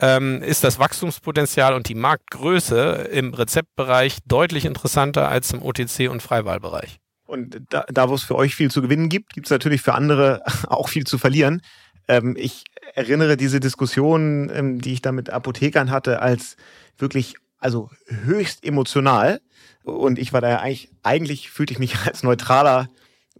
ähm, 0.00 0.42
ist 0.42 0.64
das 0.64 0.78
Wachstumspotenzial 0.78 1.74
und 1.74 1.88
die 1.88 1.94
Marktgröße 1.94 3.08
im 3.12 3.34
Rezeptbereich 3.34 4.18
deutlich 4.26 4.64
interessanter 4.64 5.28
als 5.28 5.52
im 5.52 5.62
OTC 5.62 6.08
und 6.10 6.22
Freiwahlbereich. 6.22 6.98
Und 7.26 7.60
da, 7.68 7.84
da 7.88 8.08
wo 8.08 8.14
es 8.14 8.22
für 8.22 8.36
euch 8.36 8.54
viel 8.54 8.70
zu 8.70 8.80
gewinnen 8.80 9.08
gibt, 9.08 9.34
gibt 9.34 9.46
es 9.46 9.50
natürlich 9.50 9.82
für 9.82 9.94
andere 9.94 10.42
auch 10.68 10.88
viel 10.88 11.04
zu 11.04 11.18
verlieren. 11.18 11.62
Ähm, 12.06 12.36
ich 12.38 12.64
erinnere 12.94 13.36
diese 13.36 13.60
Diskussion, 13.60 14.50
ähm, 14.52 14.80
die 14.80 14.94
ich 14.94 15.02
da 15.02 15.12
mit 15.12 15.30
Apothekern 15.30 15.90
hatte, 15.90 16.22
als 16.22 16.56
wirklich, 16.96 17.34
also 17.58 17.90
höchst 18.06 18.64
emotional. 18.64 19.40
Und 19.82 20.18
ich 20.18 20.32
war 20.32 20.40
da 20.40 20.48
ja 20.48 20.60
eigentlich, 20.60 20.90
eigentlich 21.02 21.50
fühlte 21.50 21.72
ich 21.72 21.78
mich 21.78 21.96
als 22.06 22.22
neutraler 22.22 22.88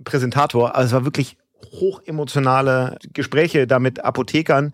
Präsentator. 0.05 0.75
Also 0.75 0.89
es 0.89 0.93
war 0.93 1.05
wirklich 1.05 1.37
hochemotionale 1.81 2.99
Gespräche 3.13 3.67
da 3.67 3.79
mit 3.79 4.05
Apothekern, 4.05 4.73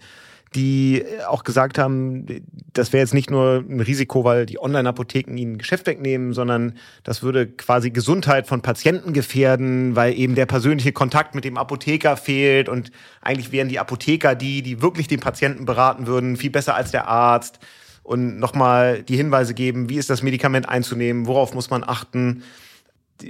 die 0.54 1.04
auch 1.26 1.42
gesagt 1.42 1.78
haben, 1.78 2.26
das 2.72 2.92
wäre 2.92 3.02
jetzt 3.02 3.14
nicht 3.14 3.30
nur 3.30 3.64
ein 3.68 3.80
Risiko, 3.80 4.24
weil 4.24 4.46
die 4.46 4.60
Online-Apotheken 4.60 5.36
ihnen 5.36 5.58
Geschäft 5.58 5.86
wegnehmen, 5.86 6.32
sondern 6.32 6.76
das 7.02 7.22
würde 7.22 7.46
quasi 7.46 7.90
Gesundheit 7.90 8.46
von 8.46 8.62
Patienten 8.62 9.12
gefährden, 9.12 9.96
weil 9.96 10.16
eben 10.16 10.34
der 10.34 10.46
persönliche 10.46 10.92
Kontakt 10.92 11.34
mit 11.34 11.44
dem 11.44 11.56
Apotheker 11.56 12.16
fehlt 12.16 12.68
und 12.68 12.92
eigentlich 13.20 13.52
wären 13.52 13.68
die 13.68 13.80
Apotheker 13.80 14.34
die, 14.34 14.62
die 14.62 14.80
wirklich 14.80 15.08
den 15.08 15.20
Patienten 15.20 15.64
beraten 15.64 16.06
würden, 16.06 16.36
viel 16.36 16.50
besser 16.50 16.74
als 16.74 16.92
der 16.92 17.08
Arzt 17.08 17.58
und 18.04 18.38
nochmal 18.38 19.02
die 19.02 19.16
Hinweise 19.16 19.54
geben, 19.54 19.88
wie 19.88 19.96
ist 19.96 20.10
das 20.10 20.22
Medikament 20.22 20.68
einzunehmen, 20.68 21.26
worauf 21.26 21.54
muss 21.54 21.70
man 21.70 21.82
achten. 21.82 22.44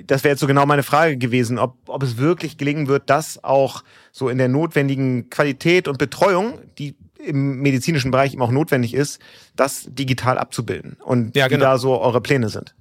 Das 0.06 0.24
wäre 0.24 0.32
jetzt 0.32 0.40
so 0.40 0.46
genau 0.46 0.66
meine 0.66 0.82
Frage 0.82 1.16
gewesen, 1.16 1.58
ob, 1.58 1.76
ob 1.86 2.02
es 2.02 2.16
wirklich 2.16 2.58
gelingen 2.58 2.88
wird, 2.88 3.08
das 3.08 3.42
auch 3.44 3.84
so 4.12 4.28
in 4.28 4.38
der 4.38 4.48
notwendigen 4.48 5.30
Qualität 5.30 5.88
und 5.88 5.98
Betreuung, 5.98 6.58
die 6.78 6.96
im 7.26 7.60
medizinischen 7.60 8.10
Bereich 8.10 8.32
eben 8.32 8.42
auch 8.42 8.50
notwendig 8.50 8.94
ist, 8.94 9.20
das 9.56 9.86
digital 9.88 10.38
abzubilden 10.38 10.96
und 11.04 11.34
ja, 11.36 11.48
genau. 11.48 11.60
wie 11.60 11.64
da 11.64 11.78
so 11.78 12.00
eure 12.00 12.20
Pläne 12.20 12.48
sind. 12.48 12.74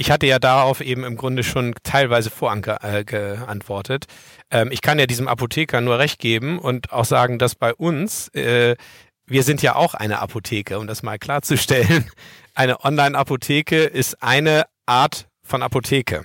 Ich 0.00 0.12
hatte 0.12 0.26
ja 0.26 0.38
darauf 0.38 0.80
eben 0.80 1.02
im 1.02 1.16
Grunde 1.16 1.42
schon 1.42 1.74
teilweise 1.82 2.30
vorgeantwortet. 2.30 4.04
Äh, 4.48 4.60
ähm, 4.60 4.68
ich 4.70 4.80
kann 4.80 4.98
ja 5.00 5.06
diesem 5.06 5.26
Apotheker 5.26 5.80
nur 5.80 5.98
recht 5.98 6.20
geben 6.20 6.60
und 6.60 6.92
auch 6.92 7.04
sagen, 7.04 7.40
dass 7.40 7.56
bei 7.56 7.74
uns, 7.74 8.28
äh, 8.28 8.76
wir 9.26 9.42
sind 9.42 9.60
ja 9.60 9.74
auch 9.74 9.94
eine 9.94 10.20
Apotheke, 10.20 10.78
um 10.78 10.86
das 10.86 11.02
mal 11.02 11.18
klarzustellen. 11.18 12.08
Eine 12.54 12.84
Online-Apotheke 12.84 13.84
ist 13.84 14.20
eine 14.20 14.64
Art 14.84 15.28
von 15.44 15.62
Apotheke 15.62 16.24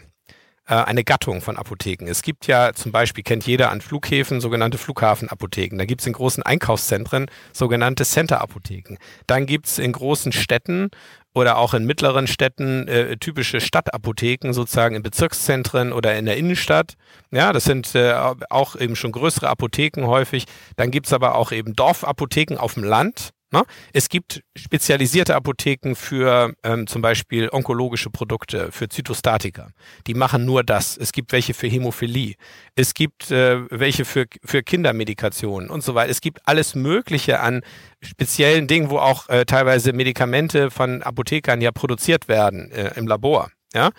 eine 0.65 1.03
Gattung 1.03 1.41
von 1.41 1.57
Apotheken. 1.57 2.07
Es 2.07 2.21
gibt 2.21 2.47
ja 2.47 2.73
zum 2.73 2.91
Beispiel, 2.91 3.23
kennt 3.23 3.45
jeder 3.45 3.69
an 3.69 3.81
Flughäfen, 3.81 4.39
sogenannte 4.39 4.77
Flughafenapotheken. 4.77 5.77
Da 5.77 5.85
gibt 5.85 6.01
es 6.01 6.07
in 6.07 6.13
großen 6.13 6.43
Einkaufszentren 6.43 7.27
sogenannte 7.51 8.05
Center-Apotheken. 8.05 8.97
Dann 9.27 9.45
gibt 9.45 9.67
es 9.67 9.79
in 9.79 9.91
großen 9.91 10.31
Städten 10.31 10.89
oder 11.33 11.57
auch 11.57 11.73
in 11.73 11.85
mittleren 11.85 12.27
Städten 12.27 12.87
äh, 12.87 13.17
typische 13.17 13.59
Stadtapotheken, 13.59 14.53
sozusagen 14.53 14.95
in 14.95 15.03
Bezirkszentren 15.03 15.91
oder 15.91 16.15
in 16.15 16.25
der 16.25 16.37
Innenstadt. 16.37 16.93
Ja, 17.31 17.51
das 17.51 17.63
sind 17.65 17.93
äh, 17.95 18.13
auch 18.49 18.75
eben 18.75 18.95
schon 18.95 19.11
größere 19.11 19.49
Apotheken 19.49 20.05
häufig. 20.05 20.45
Dann 20.75 20.91
gibt's 20.91 21.11
aber 21.11 21.35
auch 21.35 21.51
eben 21.51 21.75
Dorfapotheken 21.75 22.57
auf 22.57 22.75
dem 22.75 22.83
Land. 22.83 23.31
Ne? 23.53 23.63
Es 23.93 24.09
gibt 24.09 24.43
spezialisierte 24.55 25.35
Apotheken 25.35 25.93
für 25.95 26.55
ähm, 26.63 26.87
zum 26.87 27.03
Beispiel 27.03 27.49
onkologische 27.51 28.09
Produkte, 28.09 28.71
für 28.71 28.89
Zytostatika. 28.89 29.69
Die 30.07 30.15
machen 30.15 30.43
nur 30.43 30.63
das. 30.63 30.97
Es 30.97 31.11
gibt 31.11 31.31
welche 31.31 31.53
für 31.53 31.67
Hämophilie. 31.67 32.33
Es 32.75 32.95
gibt 32.95 33.29
äh, 33.29 33.59
welche 33.69 34.05
für, 34.05 34.25
für 34.43 34.63
Kindermedikationen 34.63 35.69
und 35.69 35.83
so 35.83 35.93
weiter. 35.93 36.09
Es 36.09 36.19
gibt 36.19 36.39
alles 36.45 36.73
Mögliche 36.73 37.41
an 37.41 37.61
speziellen 38.01 38.65
Dingen, 38.67 38.89
wo 38.89 38.97
auch 38.97 39.29
äh, 39.29 39.45
teilweise 39.45 39.93
Medikamente 39.93 40.71
von 40.71 41.03
Apothekern 41.03 41.61
ja 41.61 41.71
produziert 41.71 42.27
werden 42.27 42.71
äh, 42.71 42.93
im 42.95 43.05
Labor. 43.05 43.51
Ja, 43.75 43.91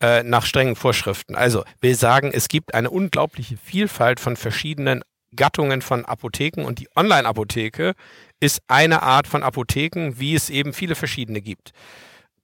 äh, 0.00 0.22
nach 0.22 0.46
strengen 0.46 0.76
Vorschriften. 0.76 1.34
Also 1.34 1.64
wir 1.80 1.94
sagen, 1.96 2.30
es 2.32 2.48
gibt 2.48 2.74
eine 2.74 2.90
unglaubliche 2.90 3.56
Vielfalt 3.56 4.18
von 4.20 4.36
verschiedenen 4.36 5.02
Gattungen 5.34 5.82
von 5.82 6.04
Apotheken 6.04 6.64
und 6.64 6.78
die 6.78 6.88
Online-Apotheke 6.96 7.94
ist 8.40 8.60
eine 8.68 9.02
Art 9.02 9.26
von 9.26 9.42
Apotheken, 9.42 10.14
wie 10.16 10.34
es 10.34 10.50
eben 10.50 10.72
viele 10.72 10.94
verschiedene 10.94 11.40
gibt. 11.40 11.72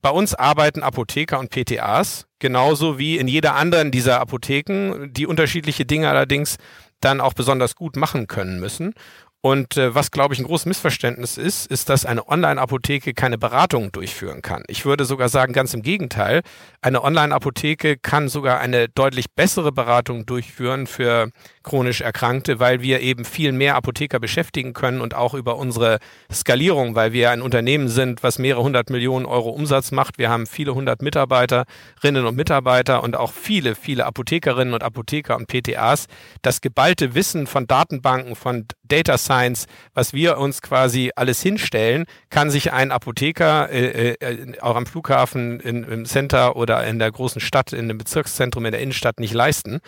Bei 0.03 0.11
uns 0.11 0.35
arbeiten 0.35 0.83
Apotheker 0.83 1.41
und 1.41 1.51
PTAs, 1.51 2.27
genauso 2.39 2.99
wie 2.99 3.19
in 3.19 3.27
jeder 3.29 3.57
anderen 3.57 3.91
dieser 3.91 4.21
Apotheken, 4.21 5.09
die 5.11 5.27
unterschiedliche 5.27 5.85
Dinge 5.85 6.09
allerdings 6.09 6.59
dann 7.01 7.21
auch 7.21 7.33
besonders 7.33 7.75
gut 7.75 7.97
machen 7.97 8.27
können 8.27 8.61
müssen. 8.61 8.95
Und 9.41 9.77
äh, 9.77 9.95
was, 9.95 10.11
glaube 10.11 10.35
ich, 10.35 10.41
ein 10.41 10.47
großes 10.47 10.67
Missverständnis 10.67 11.37
ist, 11.37 11.67
ist, 11.71 11.89
dass 11.89 12.05
eine 12.05 12.29
Online-Apotheke 12.29 13.15
keine 13.15 13.39
Beratung 13.39 13.93
durchführen 13.93 14.43
kann. 14.43 14.65
Ich 14.67 14.85
würde 14.85 15.05
sogar 15.05 15.29
sagen, 15.29 15.53
ganz 15.53 15.73
im 15.73 15.83
Gegenteil. 15.83 16.43
Eine 16.83 17.05
Online-Apotheke 17.05 17.97
kann 17.97 18.29
sogar 18.29 18.59
eine 18.59 18.89
deutlich 18.89 19.27
bessere 19.31 19.71
Beratung 19.71 20.27
durchführen 20.27 20.89
für 20.89 21.31
chronisch 21.67 22.01
Erkrankte, 22.01 22.61
weil 22.61 22.81
wir 22.81 23.01
eben 23.01 23.27
viel 23.27 23.53
mehr 23.53 23.75
Apotheker 23.75 24.19
beschäftigen 24.19 24.73
können 24.73 25.01
und 25.01 25.15
auch 25.15 25.35
über 25.35 25.57
unsere 25.57 25.99
Skalierung, 26.33 26.95
weil 26.95 27.13
wir 27.13 27.31
ein 27.31 27.43
Unternehmen 27.43 27.89
sind, 27.89 28.23
was 28.23 28.39
mehrere 28.39 28.63
hundert 28.63 28.89
Millionen 28.89 29.27
Euro 29.27 29.51
Umsatz 29.51 29.91
macht. 29.91 30.17
Wir 30.17 30.31
haben 30.31 30.47
viele 30.47 30.75
hundert 30.75 31.03
Mitarbeiterinnen 31.03 32.25
und 32.25 32.37
Mitarbeiter 32.37 33.03
und 33.03 33.17
auch 33.17 33.33
viele, 33.33 33.75
viele 33.75 34.07
Apothekerinnen 34.07 34.73
und 34.73 34.83
Apotheker 34.83 35.37
und 35.37 35.49
PTAs. 35.49 36.07
Das 36.41 36.61
geballte 36.61 37.15
Wissen 37.15 37.47
von 37.47 37.67
Datenbanken, 37.67 38.37
von 38.37 38.67
Data 38.85 39.19
Science, 39.19 39.67
was 39.93 40.13
wir 40.13 40.39
uns 40.39 40.63
quasi 40.63 41.11
alles 41.17 41.43
hinstellen, 41.43 42.05
kann 42.31 42.51
sich 42.51 42.73
ein 42.73 42.93
Apotheker 42.93 43.69
äh, 43.71 44.13
äh, 44.13 44.61
auch 44.61 44.77
am 44.77 44.87
Flughafen, 44.87 45.59
in, 45.59 45.83
im 45.83 46.07
Center 46.07 46.55
oder 46.55 46.87
in 46.87 47.01
der 47.01 47.11
großen 47.11 47.41
Stadt, 47.41 47.73
in 47.73 47.89
dem 47.89 47.99
Bezirkszentrum 47.99 48.65
in 48.65 48.73
der 48.73 48.81
Innenstadt 48.81 49.19
nicht 49.19 49.35
leisten 49.35 49.81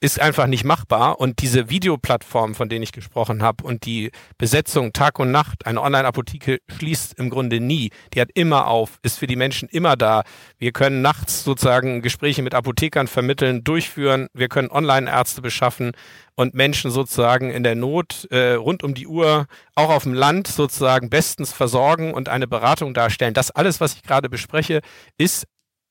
ist 0.00 0.20
einfach 0.20 0.46
nicht 0.46 0.64
machbar. 0.64 1.20
Und 1.20 1.40
diese 1.40 1.70
Videoplattform, 1.70 2.54
von 2.54 2.68
denen 2.68 2.82
ich 2.82 2.92
gesprochen 2.92 3.42
habe, 3.42 3.64
und 3.64 3.86
die 3.86 4.10
Besetzung 4.36 4.92
Tag 4.92 5.18
und 5.18 5.30
Nacht, 5.30 5.66
eine 5.66 5.80
Online-Apotheke 5.80 6.58
schließt 6.68 7.18
im 7.18 7.30
Grunde 7.30 7.60
nie. 7.60 7.90
Die 8.12 8.20
hat 8.20 8.28
immer 8.34 8.66
auf, 8.66 8.98
ist 9.02 9.18
für 9.18 9.26
die 9.26 9.36
Menschen 9.36 9.68
immer 9.68 9.96
da. 9.96 10.24
Wir 10.58 10.72
können 10.72 11.00
nachts 11.00 11.44
sozusagen 11.44 12.02
Gespräche 12.02 12.42
mit 12.42 12.54
Apothekern 12.54 13.06
vermitteln, 13.06 13.64
durchführen. 13.64 14.28
Wir 14.34 14.48
können 14.48 14.70
Online-Ärzte 14.70 15.40
beschaffen 15.40 15.92
und 16.34 16.54
Menschen 16.54 16.90
sozusagen 16.90 17.50
in 17.50 17.62
der 17.62 17.74
Not 17.74 18.26
äh, 18.30 18.52
rund 18.52 18.82
um 18.82 18.92
die 18.92 19.06
Uhr, 19.06 19.46
auch 19.74 19.88
auf 19.88 20.02
dem 20.02 20.12
Land 20.12 20.48
sozusagen 20.48 21.08
bestens 21.08 21.52
versorgen 21.52 22.12
und 22.12 22.28
eine 22.28 22.46
Beratung 22.46 22.92
darstellen. 22.92 23.32
Das 23.32 23.50
alles, 23.50 23.80
was 23.80 23.94
ich 23.94 24.02
gerade 24.02 24.28
bespreche, 24.28 24.80
ist 25.16 25.46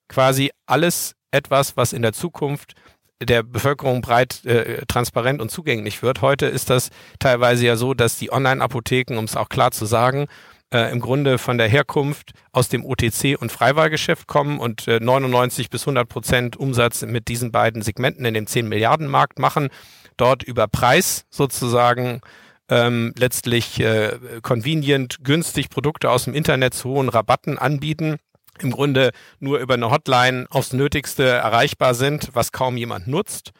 quasi 0.07 0.51
alles 0.67 1.15
etwas, 1.31 1.75
was 1.75 1.93
in 1.93 2.01
der 2.01 2.13
Zukunft 2.13 2.73
der 3.21 3.43
Bevölkerung 3.43 4.01
breit 4.01 4.43
äh, 4.45 4.85
transparent 4.87 5.41
und 5.41 5.49
zugänglich 5.49 6.01
wird. 6.01 6.21
Heute 6.21 6.47
ist 6.47 6.69
das 6.69 6.89
teilweise 7.19 7.65
ja 7.65 7.75
so, 7.75 7.93
dass 7.93 8.17
die 8.17 8.31
Online-Apotheken, 8.31 9.17
um 9.17 9.25
es 9.25 9.37
auch 9.37 9.49
klar 9.49 9.71
zu 9.71 9.85
sagen, 9.85 10.27
äh, 10.73 10.91
im 10.91 10.99
Grunde 10.99 11.37
von 11.37 11.57
der 11.57 11.67
Herkunft 11.67 12.31
aus 12.51 12.67
dem 12.67 12.83
OTC- 12.83 13.37
und 13.37 13.51
Freiwahlgeschäft 13.51 14.27
kommen 14.27 14.59
und 14.59 14.87
äh, 14.87 14.99
99 14.99 15.69
bis 15.69 15.83
100 15.83 16.09
Prozent 16.09 16.57
Umsatz 16.57 17.03
mit 17.03 17.27
diesen 17.27 17.51
beiden 17.51 17.81
Segmenten 17.81 18.25
in 18.25 18.33
dem 18.33 18.47
10 18.47 18.67
Milliarden 18.67 19.07
Markt 19.07 19.39
machen, 19.39 19.69
dort 20.17 20.43
über 20.43 20.67
Preis 20.67 21.25
sozusagen 21.29 22.21
ähm, 22.67 23.13
letztlich 23.17 23.79
äh, 23.79 24.17
convenient, 24.41 25.23
günstig 25.23 25.69
Produkte 25.69 26.09
aus 26.09 26.25
dem 26.25 26.33
Internet 26.33 26.73
zu 26.73 26.89
hohen 26.89 27.09
Rabatten 27.09 27.57
anbieten 27.57 28.17
im 28.61 28.71
Grunde 28.71 29.11
nur 29.39 29.59
über 29.59 29.75
eine 29.75 29.91
Hotline 29.91 30.47
aufs 30.49 30.73
Nötigste 30.73 31.23
erreichbar 31.23 31.93
sind, 31.93 32.29
was 32.33 32.51
kaum 32.51 32.77
jemand 32.77 33.07
nutzt. 33.07 33.51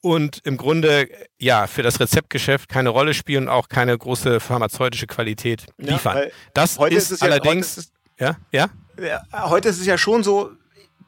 Und 0.00 0.40
im 0.44 0.56
Grunde, 0.56 1.08
ja, 1.38 1.68
für 1.68 1.82
das 1.82 2.00
Rezeptgeschäft 2.00 2.68
keine 2.68 2.88
Rolle 2.88 3.14
spielen 3.14 3.44
und 3.44 3.50
auch 3.50 3.68
keine 3.68 3.96
große 3.96 4.40
pharmazeutische 4.40 5.06
Qualität 5.06 5.66
liefern. 5.78 6.18
Ja, 6.18 6.30
das 6.54 6.76
ist, 6.76 7.12
ist 7.12 7.22
allerdings, 7.22 7.78
ist 7.78 7.92
ja, 8.18 8.36
ja? 8.50 8.68
ja? 9.00 9.22
Heute 9.48 9.68
ist 9.68 9.78
es 9.78 9.86
ja 9.86 9.96
schon 9.96 10.24
so, 10.24 10.50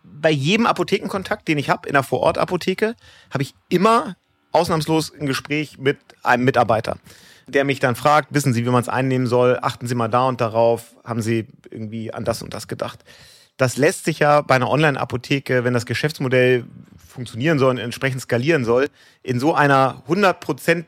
bei 0.04 0.30
jedem 0.30 0.66
Apothekenkontakt, 0.66 1.48
den 1.48 1.58
ich 1.58 1.70
habe 1.70 1.88
in 1.88 1.94
der 1.94 2.04
Vorortapotheke, 2.04 2.94
habe 3.30 3.42
ich 3.42 3.54
immer 3.68 4.16
ausnahmslos 4.52 5.12
ein 5.12 5.26
Gespräch 5.26 5.78
mit 5.78 5.98
einem 6.22 6.44
Mitarbeiter 6.44 6.98
der 7.46 7.64
mich 7.64 7.80
dann 7.80 7.96
fragt, 7.96 8.32
wissen 8.32 8.52
Sie, 8.52 8.64
wie 8.64 8.70
man 8.70 8.80
es 8.80 8.88
einnehmen 8.88 9.26
soll, 9.26 9.58
achten 9.60 9.86
Sie 9.86 9.94
mal 9.94 10.08
da 10.08 10.26
und 10.26 10.40
darauf, 10.40 10.96
haben 11.04 11.22
Sie 11.22 11.46
irgendwie 11.70 12.12
an 12.12 12.24
das 12.24 12.42
und 12.42 12.54
das 12.54 12.68
gedacht. 12.68 13.04
Das 13.56 13.76
lässt 13.76 14.04
sich 14.04 14.18
ja 14.18 14.40
bei 14.40 14.56
einer 14.56 14.70
Online-Apotheke, 14.70 15.64
wenn 15.64 15.74
das 15.74 15.86
Geschäftsmodell 15.86 16.64
funktionieren 16.96 17.58
soll 17.58 17.70
und 17.70 17.78
entsprechend 17.78 18.20
skalieren 18.20 18.64
soll, 18.64 18.88
in 19.22 19.38
so 19.38 19.54
einer 19.54 20.02
100% 20.08 20.84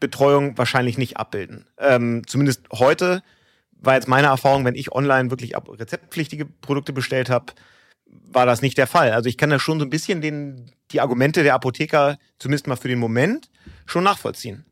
Betreuung 0.00 0.58
wahrscheinlich 0.58 0.98
nicht 0.98 1.16
abbilden. 1.16 1.66
Ähm, 1.78 2.22
zumindest 2.26 2.62
heute 2.72 3.22
war 3.80 3.94
jetzt 3.94 4.08
meine 4.08 4.28
Erfahrung, 4.28 4.64
wenn 4.64 4.74
ich 4.74 4.92
online 4.92 5.30
wirklich 5.30 5.54
rezeptpflichtige 5.56 6.46
Produkte 6.46 6.92
bestellt 6.92 7.30
habe, 7.30 7.52
war 8.06 8.46
das 8.46 8.62
nicht 8.62 8.78
der 8.78 8.86
Fall. 8.86 9.12
Also 9.12 9.28
ich 9.28 9.38
kann 9.38 9.50
da 9.50 9.58
schon 9.58 9.78
so 9.78 9.86
ein 9.86 9.90
bisschen 9.90 10.20
den, 10.20 10.70
die 10.90 11.00
Argumente 11.00 11.42
der 11.42 11.54
Apotheker, 11.54 12.18
zumindest 12.38 12.66
mal 12.66 12.76
für 12.76 12.88
den 12.88 12.98
Moment, 12.98 13.48
schon 13.86 14.04
nachvollziehen. 14.04 14.64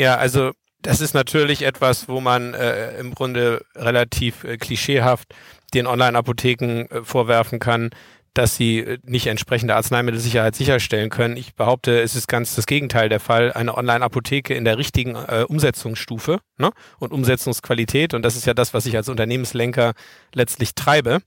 Ja, 0.00 0.16
also 0.16 0.52
das 0.80 1.02
ist 1.02 1.12
natürlich 1.12 1.60
etwas, 1.60 2.08
wo 2.08 2.22
man 2.22 2.54
äh, 2.54 2.98
im 2.98 3.14
Grunde 3.14 3.66
relativ 3.76 4.44
äh, 4.44 4.56
klischeehaft 4.56 5.34
den 5.74 5.86
Online-Apotheken 5.86 6.86
äh, 6.88 7.04
vorwerfen 7.04 7.58
kann, 7.58 7.90
dass 8.32 8.56
sie 8.56 8.78
äh, 8.78 8.98
nicht 9.04 9.26
entsprechende 9.26 9.74
Arzneimittelsicherheit 9.76 10.56
sicherstellen 10.56 11.10
können. 11.10 11.36
Ich 11.36 11.54
behaupte, 11.54 12.00
es 12.00 12.16
ist 12.16 12.28
ganz 12.28 12.54
das 12.54 12.64
Gegenteil 12.64 13.10
der 13.10 13.20
Fall. 13.20 13.52
Eine 13.52 13.76
Online-Apotheke 13.76 14.54
in 14.54 14.64
der 14.64 14.78
richtigen 14.78 15.16
äh, 15.16 15.44
Umsetzungsstufe 15.46 16.40
ne? 16.56 16.70
und 16.98 17.12
Umsetzungsqualität, 17.12 18.14
und 18.14 18.22
das 18.22 18.36
ist 18.36 18.46
ja 18.46 18.54
das, 18.54 18.72
was 18.72 18.86
ich 18.86 18.96
als 18.96 19.10
Unternehmenslenker 19.10 19.92
letztlich 20.32 20.74
treibe, 20.74 21.20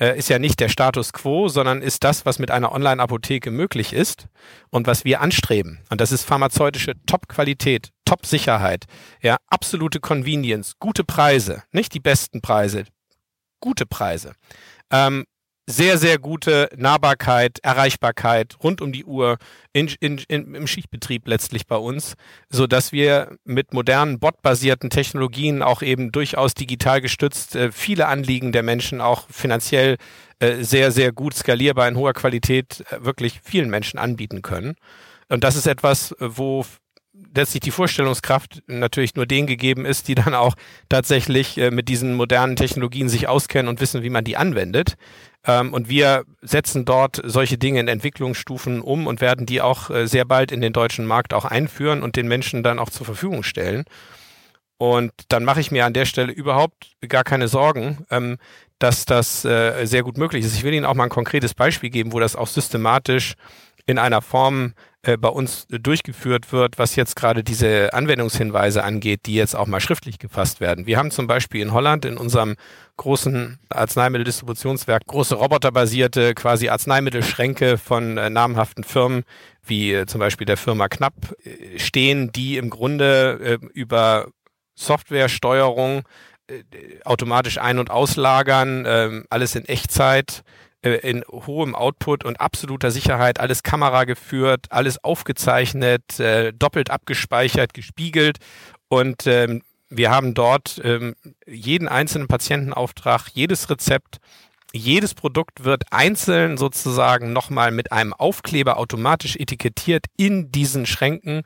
äh, 0.00 0.18
ist 0.18 0.28
ja 0.28 0.38
nicht 0.38 0.60
der 0.60 0.68
Status 0.68 1.12
quo, 1.12 1.48
sondern 1.48 1.82
ist 1.82 2.04
das, 2.04 2.26
was 2.26 2.38
mit 2.38 2.50
einer 2.50 2.72
Online-Apotheke 2.72 3.50
möglich 3.50 3.92
ist 3.92 4.26
und 4.70 4.86
was 4.86 5.04
wir 5.04 5.20
anstreben. 5.20 5.80
Und 5.90 6.00
das 6.00 6.12
ist 6.12 6.24
pharmazeutische 6.24 6.94
Top-Qualität, 7.06 7.90
Top-Sicherheit, 8.14 8.84
ja, 9.22 9.38
absolute 9.48 9.98
Convenience, 9.98 10.74
gute 10.78 11.02
Preise, 11.02 11.64
nicht 11.72 11.94
die 11.94 12.00
besten 12.00 12.40
Preise, 12.40 12.84
gute 13.58 13.86
Preise. 13.86 14.34
Ähm, 14.92 15.24
sehr, 15.66 15.98
sehr 15.98 16.18
gute 16.18 16.68
Nahbarkeit, 16.76 17.58
Erreichbarkeit 17.64 18.54
rund 18.62 18.80
um 18.80 18.92
die 18.92 19.04
Uhr 19.04 19.38
in, 19.72 19.88
in, 19.98 20.18
in, 20.28 20.54
im 20.54 20.66
Schichtbetrieb 20.68 21.26
letztlich 21.26 21.66
bei 21.66 21.74
uns, 21.74 22.14
so 22.50 22.68
dass 22.68 22.92
wir 22.92 23.36
mit 23.42 23.72
modernen 23.72 24.20
botbasierten 24.20 24.90
Technologien 24.90 25.60
auch 25.60 25.82
eben 25.82 26.12
durchaus 26.12 26.54
digital 26.54 27.00
gestützt 27.00 27.56
äh, 27.56 27.72
viele 27.72 28.06
Anliegen 28.06 28.52
der 28.52 28.62
Menschen 28.62 29.00
auch 29.00 29.26
finanziell 29.28 29.96
äh, 30.38 30.62
sehr, 30.62 30.92
sehr 30.92 31.10
gut 31.10 31.34
skalierbar 31.34 31.88
in 31.88 31.96
hoher 31.96 32.12
Qualität 32.12 32.84
äh, 32.90 33.04
wirklich 33.04 33.40
vielen 33.42 33.70
Menschen 33.70 33.98
anbieten 33.98 34.42
können. 34.42 34.76
Und 35.28 35.42
das 35.42 35.56
ist 35.56 35.66
etwas, 35.66 36.14
wo 36.20 36.64
letztlich 37.34 37.60
die 37.60 37.70
Vorstellungskraft 37.70 38.62
natürlich 38.66 39.14
nur 39.14 39.26
denen 39.26 39.46
gegeben 39.46 39.84
ist, 39.84 40.08
die 40.08 40.14
dann 40.14 40.34
auch 40.34 40.54
tatsächlich 40.88 41.58
äh, 41.58 41.70
mit 41.70 41.88
diesen 41.88 42.14
modernen 42.14 42.56
Technologien 42.56 43.08
sich 43.08 43.28
auskennen 43.28 43.68
und 43.68 43.80
wissen, 43.80 44.02
wie 44.02 44.10
man 44.10 44.24
die 44.24 44.36
anwendet. 44.36 44.96
Ähm, 45.46 45.72
und 45.72 45.88
wir 45.88 46.24
setzen 46.42 46.84
dort 46.84 47.20
solche 47.24 47.58
Dinge 47.58 47.80
in 47.80 47.88
Entwicklungsstufen 47.88 48.80
um 48.80 49.06
und 49.06 49.20
werden 49.20 49.46
die 49.46 49.60
auch 49.60 49.90
äh, 49.90 50.06
sehr 50.06 50.24
bald 50.24 50.52
in 50.52 50.60
den 50.60 50.72
deutschen 50.72 51.06
Markt 51.06 51.34
auch 51.34 51.44
einführen 51.44 52.02
und 52.02 52.16
den 52.16 52.28
Menschen 52.28 52.62
dann 52.62 52.78
auch 52.78 52.90
zur 52.90 53.06
Verfügung 53.06 53.42
stellen. 53.42 53.84
Und 54.76 55.12
dann 55.28 55.44
mache 55.44 55.60
ich 55.60 55.70
mir 55.70 55.86
an 55.86 55.92
der 55.92 56.04
Stelle 56.04 56.32
überhaupt 56.32 56.92
gar 57.08 57.24
keine 57.24 57.48
Sorgen, 57.48 58.04
ähm, 58.10 58.38
dass 58.78 59.04
das 59.04 59.44
äh, 59.44 59.86
sehr 59.86 60.02
gut 60.02 60.18
möglich 60.18 60.44
ist. 60.44 60.56
Ich 60.56 60.64
will 60.64 60.74
Ihnen 60.74 60.84
auch 60.84 60.94
mal 60.94 61.04
ein 61.04 61.10
konkretes 61.10 61.54
Beispiel 61.54 61.90
geben, 61.90 62.12
wo 62.12 62.20
das 62.20 62.36
auch 62.36 62.48
systematisch 62.48 63.34
in 63.86 63.98
einer 63.98 64.20
Form 64.20 64.74
äh, 65.04 65.16
bei 65.16 65.28
uns 65.28 65.66
durchgeführt 65.68 66.52
wird, 66.52 66.78
was 66.78 66.96
jetzt 66.96 67.16
gerade 67.16 67.44
diese 67.44 67.92
Anwendungshinweise 67.92 68.82
angeht, 68.82 69.20
die 69.26 69.34
jetzt 69.34 69.54
auch 69.54 69.66
mal 69.66 69.80
schriftlich 69.80 70.18
gefasst 70.18 70.60
werden. 70.60 70.86
Wir 70.86 70.98
haben 70.98 71.10
zum 71.10 71.26
Beispiel 71.26 71.60
in 71.60 71.72
Holland 71.72 72.04
in 72.04 72.16
unserem 72.16 72.56
großen 72.96 73.58
Arzneimitteldistributionswerk 73.68 75.06
große 75.06 75.34
roboterbasierte 75.34 76.34
quasi 76.34 76.68
Arzneimittelschränke 76.68 77.78
von 77.78 78.18
äh, 78.18 78.30
namhaften 78.30 78.84
Firmen 78.84 79.24
wie 79.66 79.92
äh, 79.92 80.06
zum 80.06 80.20
Beispiel 80.20 80.46
der 80.46 80.56
Firma 80.56 80.88
Knapp 80.88 81.14
äh, 81.44 81.78
stehen, 81.78 82.32
die 82.32 82.56
im 82.56 82.70
Grunde 82.70 83.58
äh, 83.62 83.66
über 83.72 84.28
Softwaresteuerung 84.74 86.02
automatisch 87.04 87.56
ein- 87.56 87.78
und 87.78 87.90
auslagern, 87.90 88.84
ähm, 88.86 89.24
alles 89.30 89.54
in 89.54 89.64
Echtzeit 89.64 90.42
in 90.90 91.24
hohem 91.30 91.74
Output 91.74 92.24
und 92.24 92.40
absoluter 92.40 92.90
Sicherheit, 92.90 93.40
alles 93.40 93.62
Kamera 93.62 94.04
geführt, 94.04 94.66
alles 94.70 95.02
aufgezeichnet, 95.02 96.20
äh, 96.20 96.52
doppelt 96.52 96.90
abgespeichert, 96.90 97.74
gespiegelt. 97.74 98.38
Und 98.88 99.26
ähm, 99.26 99.62
wir 99.88 100.10
haben 100.10 100.34
dort 100.34 100.80
ähm, 100.84 101.14
jeden 101.46 101.88
einzelnen 101.88 102.28
Patientenauftrag, 102.28 103.28
jedes 103.32 103.70
Rezept, 103.70 104.18
jedes 104.72 105.14
Produkt 105.14 105.64
wird 105.64 105.84
einzeln 105.92 106.56
sozusagen 106.56 107.32
nochmal 107.32 107.70
mit 107.70 107.92
einem 107.92 108.12
Aufkleber 108.12 108.76
automatisch 108.76 109.36
etikettiert 109.36 110.06
in 110.16 110.50
diesen 110.50 110.84
Schränken 110.84 111.42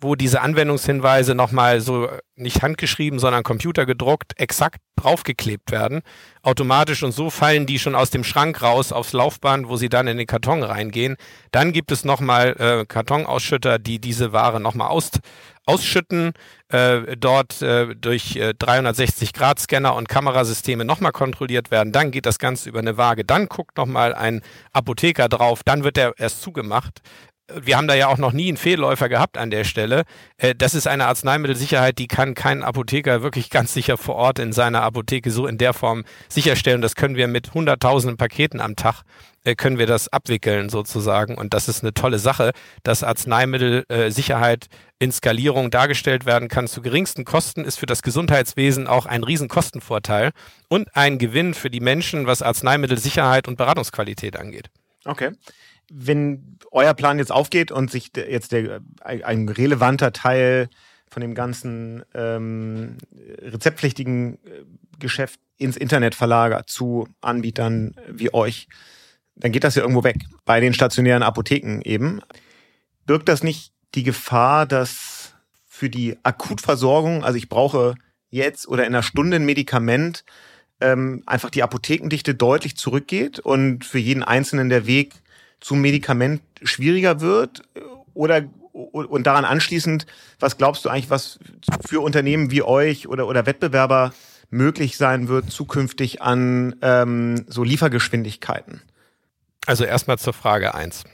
wo 0.00 0.14
diese 0.14 0.42
Anwendungshinweise 0.42 1.34
nochmal 1.34 1.80
so 1.80 2.08
nicht 2.34 2.62
handgeschrieben, 2.62 3.18
sondern 3.18 3.42
computergedruckt 3.42 4.38
exakt 4.38 4.80
draufgeklebt 4.96 5.70
werden, 5.70 6.02
automatisch 6.42 7.02
und 7.02 7.12
so 7.12 7.30
fallen 7.30 7.66
die 7.66 7.78
schon 7.78 7.94
aus 7.94 8.10
dem 8.10 8.24
Schrank 8.24 8.60
raus 8.60 8.92
aufs 8.92 9.12
Laufband, 9.12 9.68
wo 9.68 9.76
sie 9.76 9.88
dann 9.88 10.06
in 10.06 10.18
den 10.18 10.26
Karton 10.26 10.62
reingehen. 10.62 11.16
Dann 11.50 11.72
gibt 11.72 11.92
es 11.92 12.04
nochmal 12.04 12.56
äh, 12.58 12.84
Kartonausschütter, 12.86 13.78
die 13.78 13.98
diese 13.98 14.32
Ware 14.32 14.60
nochmal 14.60 14.88
aus, 14.88 15.12
ausschütten, 15.64 16.32
äh, 16.68 17.16
dort 17.16 17.62
äh, 17.62 17.94
durch 17.94 18.36
äh, 18.36 18.50
360-Grad-Scanner 18.50 19.94
und 19.94 20.08
Kamerasysteme 20.08 20.84
nochmal 20.84 21.12
kontrolliert 21.12 21.70
werden. 21.70 21.92
Dann 21.92 22.10
geht 22.10 22.26
das 22.26 22.38
Ganze 22.38 22.68
über 22.68 22.78
eine 22.78 22.96
Waage. 22.96 23.24
Dann 23.24 23.48
guckt 23.48 23.76
nochmal 23.76 24.14
ein 24.14 24.42
Apotheker 24.72 25.28
drauf. 25.28 25.62
Dann 25.64 25.84
wird 25.84 25.98
er 25.98 26.14
erst 26.18 26.42
zugemacht 26.42 27.00
wir 27.54 27.76
haben 27.76 27.86
da 27.86 27.94
ja 27.94 28.08
auch 28.08 28.18
noch 28.18 28.32
nie 28.32 28.48
einen 28.48 28.56
Fehlläufer 28.56 29.08
gehabt 29.08 29.38
an 29.38 29.50
der 29.50 29.64
Stelle. 29.64 30.04
Äh, 30.36 30.54
das 30.54 30.74
ist 30.74 30.86
eine 30.86 31.06
Arzneimittelsicherheit, 31.06 31.98
die 31.98 32.08
kann 32.08 32.34
kein 32.34 32.62
Apotheker 32.62 33.22
wirklich 33.22 33.50
ganz 33.50 33.72
sicher 33.72 33.96
vor 33.96 34.16
Ort 34.16 34.38
in 34.38 34.52
seiner 34.52 34.82
Apotheke 34.82 35.30
so 35.30 35.46
in 35.46 35.58
der 35.58 35.72
Form 35.72 36.04
sicherstellen. 36.28 36.82
Das 36.82 36.96
können 36.96 37.16
wir 37.16 37.28
mit 37.28 37.54
hunderttausenden 37.54 38.16
Paketen 38.16 38.60
am 38.60 38.74
Tag 38.74 39.02
äh, 39.44 39.54
können 39.54 39.78
wir 39.78 39.86
das 39.86 40.08
abwickeln 40.08 40.68
sozusagen. 40.68 41.36
Und 41.36 41.54
das 41.54 41.68
ist 41.68 41.82
eine 41.82 41.94
tolle 41.94 42.18
Sache, 42.18 42.50
dass 42.82 43.04
Arzneimittelsicherheit 43.04 44.66
in 44.98 45.12
Skalierung 45.12 45.70
dargestellt 45.70 46.26
werden 46.26 46.48
kann 46.48 46.66
zu 46.66 46.82
geringsten 46.82 47.24
Kosten, 47.24 47.64
ist 47.64 47.78
für 47.78 47.86
das 47.86 48.02
Gesundheitswesen 48.02 48.88
auch 48.88 49.06
ein 49.06 49.22
Riesenkostenvorteil 49.22 50.32
und 50.68 50.96
ein 50.96 51.18
Gewinn 51.18 51.54
für 51.54 51.70
die 51.70 51.80
Menschen, 51.80 52.26
was 52.26 52.42
Arzneimittelsicherheit 52.42 53.46
und 53.46 53.56
Beratungsqualität 53.56 54.36
angeht. 54.36 54.70
Okay 55.04 55.30
wenn 55.90 56.58
euer 56.70 56.94
Plan 56.94 57.18
jetzt 57.18 57.32
aufgeht 57.32 57.70
und 57.70 57.90
sich 57.90 58.10
jetzt 58.16 58.52
der, 58.52 58.80
ein 59.00 59.48
relevanter 59.48 60.12
Teil 60.12 60.68
von 61.08 61.20
dem 61.20 61.34
ganzen 61.34 62.04
ähm, 62.14 62.96
rezeptpflichtigen 63.40 64.34
äh, 64.34 64.64
Geschäft 64.98 65.40
ins 65.56 65.76
Internet 65.76 66.14
verlagert 66.14 66.68
zu 66.68 67.08
Anbietern 67.20 67.94
wie 68.08 68.34
euch, 68.34 68.68
dann 69.36 69.52
geht 69.52 69.64
das 69.64 69.74
ja 69.74 69.82
irgendwo 69.82 70.04
weg. 70.04 70.16
Bei 70.44 70.60
den 70.60 70.74
stationären 70.74 71.22
Apotheken 71.22 71.80
eben. 71.84 72.20
Birgt 73.06 73.28
das 73.28 73.42
nicht 73.42 73.72
die 73.94 74.02
Gefahr, 74.02 74.66
dass 74.66 75.34
für 75.66 75.90
die 75.90 76.16
Akutversorgung, 76.22 77.22
also 77.22 77.36
ich 77.36 77.48
brauche 77.48 77.94
jetzt 78.30 78.66
oder 78.66 78.84
in 78.84 78.94
einer 78.94 79.02
Stunde 79.02 79.36
ein 79.36 79.44
Medikament, 79.44 80.24
ähm, 80.80 81.22
einfach 81.26 81.50
die 81.50 81.62
Apothekendichte 81.62 82.34
deutlich 82.34 82.76
zurückgeht 82.76 83.38
und 83.38 83.84
für 83.84 83.98
jeden 83.98 84.22
Einzelnen 84.22 84.68
der 84.68 84.86
Weg 84.86 85.14
zum 85.60 85.80
Medikament 85.80 86.42
schwieriger 86.62 87.20
wird? 87.20 87.62
Oder 88.14 88.44
und 88.72 89.26
daran 89.26 89.44
anschließend, 89.44 90.06
was 90.38 90.58
glaubst 90.58 90.84
du 90.84 90.90
eigentlich, 90.90 91.08
was 91.08 91.38
für 91.86 92.00
Unternehmen 92.00 92.50
wie 92.50 92.62
euch 92.62 93.08
oder, 93.08 93.26
oder 93.26 93.46
Wettbewerber 93.46 94.12
möglich 94.50 94.96
sein 94.96 95.28
wird 95.28 95.50
zukünftig 95.50 96.20
an 96.20 96.76
ähm, 96.82 97.46
so 97.48 97.64
Liefergeschwindigkeiten? 97.64 98.82
Also 99.66 99.84
erstmal 99.84 100.18
zur 100.18 100.34
Frage 100.34 100.74
eins. 100.74 101.04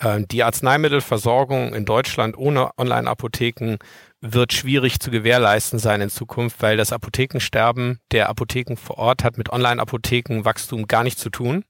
Ähm, 0.00 0.26
die 0.28 0.42
Arzneimittelversorgung 0.42 1.74
in 1.74 1.84
Deutschland 1.84 2.36
ohne 2.38 2.70
Online-Apotheken 2.78 3.78
wird 4.22 4.52
schwierig 4.52 5.00
zu 5.00 5.10
gewährleisten 5.10 5.80
sein 5.80 6.00
in 6.00 6.08
Zukunft, 6.08 6.62
weil 6.62 6.76
das 6.76 6.92
Apothekensterben 6.92 7.98
der 8.12 8.28
Apotheken 8.28 8.76
vor 8.76 8.96
Ort 8.96 9.24
hat 9.24 9.36
mit 9.36 9.50
Online-Apothekenwachstum 9.50 10.86
gar 10.86 11.02
nichts 11.02 11.20
zu 11.20 11.28
tun. 11.28 11.64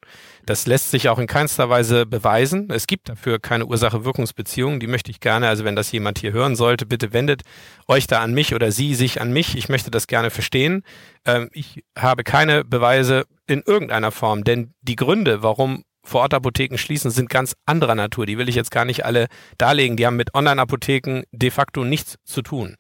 Das 0.45 0.67
lässt 0.67 0.91
sich 0.91 1.09
auch 1.09 1.19
in 1.19 1.27
keinster 1.27 1.71
Weise 1.71 2.05
beweisen. 2.05 2.69
Es 2.71 2.87
gibt 2.87 3.09
dafür 3.09 3.39
keine 3.39 3.65
Ursache-Wirkungsbeziehung. 3.65 4.81
Die 4.81 4.87
möchte 4.87 5.11
ich 5.11 5.21
gerne, 5.21 5.49
also 5.49 5.65
wenn 5.65 5.77
das 5.77 5.91
jemand 5.93 6.19
hier 6.19 6.33
hören 6.33 6.55
sollte, 6.55 6.85
bitte 6.85 7.15
wendet 7.15 7.43
euch 7.89 8.07
da 8.07 8.21
an 8.21 8.35
mich 8.35 8.55
oder 8.55 8.71
Sie 8.71 8.95
sich 8.95 9.21
an 9.21 9.33
mich. 9.33 9.57
Ich 9.57 9.71
möchte 9.71 9.91
das 9.91 10.07
gerne 10.07 10.29
verstehen. 10.29 10.83
Ähm, 11.25 11.49
ich 11.53 11.83
habe 11.99 12.23
keine 12.23 12.65
Beweise 12.65 13.25
in 13.47 13.63
irgendeiner 13.65 14.13
Form, 14.13 14.45
denn 14.45 14.75
die 14.83 14.97
Gründe, 14.97 15.43
warum 15.43 15.85
Vorortapotheken 16.05 16.79
schließen, 16.79 17.11
sind 17.11 17.31
ganz 17.31 17.55
anderer 17.67 17.95
Natur. 17.95 18.27
Die 18.27 18.39
will 18.39 18.49
ich 18.49 18.55
jetzt 18.55 18.71
gar 18.71 18.85
nicht 18.85 19.05
alle 19.05 19.29
darlegen. 19.59 19.97
Die 19.97 20.07
haben 20.07 20.17
mit 20.17 20.35
Online-Apotheken 20.35 21.23
de 21.33 21.51
facto 21.51 21.85
nichts 21.85 22.17
zu 22.25 22.43
tun. 22.43 22.77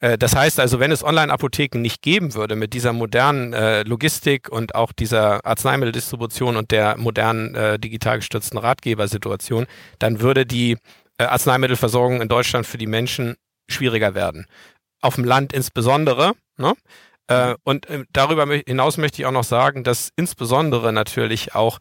Äh, 0.00 0.18
das 0.18 0.36
heißt 0.36 0.60
also, 0.60 0.80
wenn 0.80 0.92
es 0.92 1.04
Online-Apotheken 1.04 1.80
nicht 1.80 2.02
geben 2.02 2.34
würde 2.34 2.56
mit 2.56 2.74
dieser 2.74 2.92
modernen 2.92 3.52
äh, 3.52 3.82
Logistik 3.82 4.48
und 4.50 4.74
auch 4.74 4.92
dieser 4.92 5.44
Arzneimitteldistribution 5.44 6.56
und 6.56 6.70
der 6.70 6.96
modernen 6.96 7.54
äh, 7.54 7.78
digital 7.78 8.18
gestützten 8.18 8.58
Ratgebersituation, 8.58 9.66
dann 9.98 10.20
würde 10.20 10.46
die 10.46 10.76
äh, 11.18 11.24
Arzneimittelversorgung 11.24 12.20
in 12.20 12.28
Deutschland 12.28 12.66
für 12.66 12.78
die 12.78 12.86
Menschen 12.86 13.36
schwieriger 13.68 14.14
werden. 14.14 14.46
Auf 15.00 15.16
dem 15.16 15.24
Land 15.24 15.52
insbesondere. 15.52 16.32
Ne? 16.56 16.74
Äh, 17.28 17.54
und 17.64 17.88
äh, 17.88 18.04
darüber 18.12 18.46
hinaus 18.66 18.96
möchte 18.96 19.22
ich 19.22 19.26
auch 19.26 19.32
noch 19.32 19.44
sagen, 19.44 19.84
dass 19.84 20.10
insbesondere 20.16 20.92
natürlich 20.92 21.54
auch 21.54 21.78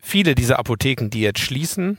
viele 0.00 0.34
dieser 0.34 0.58
Apotheken, 0.58 1.08
die 1.10 1.20
jetzt 1.20 1.40
schließen, 1.40 1.98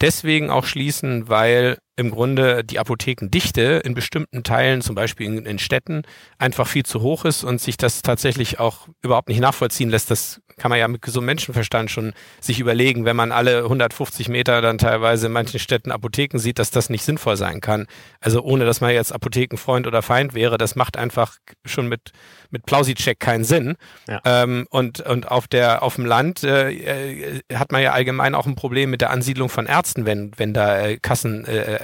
deswegen 0.00 0.50
auch 0.50 0.64
schließen, 0.64 1.28
weil 1.28 1.78
im 1.96 2.10
Grunde 2.10 2.64
die 2.64 2.78
Apothekendichte 2.78 3.80
in 3.84 3.94
bestimmten 3.94 4.42
Teilen, 4.42 4.82
zum 4.82 4.94
Beispiel 4.94 5.26
in, 5.26 5.46
in, 5.46 5.58
Städten, 5.58 6.02
einfach 6.38 6.66
viel 6.66 6.84
zu 6.84 7.02
hoch 7.02 7.24
ist 7.24 7.44
und 7.44 7.60
sich 7.60 7.76
das 7.76 8.02
tatsächlich 8.02 8.58
auch 8.58 8.88
überhaupt 9.02 9.28
nicht 9.28 9.40
nachvollziehen 9.40 9.90
lässt. 9.90 10.10
Das 10.10 10.40
kann 10.56 10.70
man 10.70 10.78
ja 10.78 10.88
mit 10.88 11.02
gesundem 11.02 11.26
Menschenverstand 11.26 11.90
schon 11.90 12.12
sich 12.40 12.60
überlegen, 12.60 13.04
wenn 13.04 13.16
man 13.16 13.32
alle 13.32 13.64
150 13.64 14.28
Meter 14.28 14.60
dann 14.60 14.78
teilweise 14.78 15.26
in 15.26 15.32
manchen 15.32 15.60
Städten 15.60 15.92
Apotheken 15.92 16.38
sieht, 16.38 16.58
dass 16.58 16.70
das 16.70 16.90
nicht 16.90 17.04
sinnvoll 17.04 17.36
sein 17.36 17.60
kann. 17.60 17.86
Also 18.20 18.42
ohne, 18.42 18.64
dass 18.64 18.80
man 18.80 18.90
jetzt 18.90 19.12
Apothekenfreund 19.12 19.86
oder 19.86 20.02
Feind 20.02 20.34
wäre, 20.34 20.58
das 20.58 20.76
macht 20.76 20.96
einfach 20.96 21.36
schon 21.64 21.88
mit 21.88 22.12
mit 22.54 22.66
Plausi-Check 22.66 23.18
keinen 23.20 23.44
Sinn. 23.44 23.74
Ja. 24.08 24.20
Ähm, 24.24 24.66
und 24.70 25.00
und 25.00 25.30
auf 25.30 25.48
der 25.48 25.82
auf 25.82 25.96
dem 25.96 26.06
Land 26.06 26.44
äh, 26.44 26.70
äh, 26.70 27.40
hat 27.52 27.72
man 27.72 27.82
ja 27.82 27.92
allgemein 27.92 28.34
auch 28.34 28.46
ein 28.46 28.54
Problem 28.54 28.90
mit 28.90 29.00
der 29.00 29.10
Ansiedlung 29.10 29.48
von 29.48 29.66
Ärzten, 29.66 30.06
wenn 30.06 30.30
wenn 30.36 30.54
da 30.54 30.86
äh, 30.86 30.98
Kassenarztsitze 30.98 31.83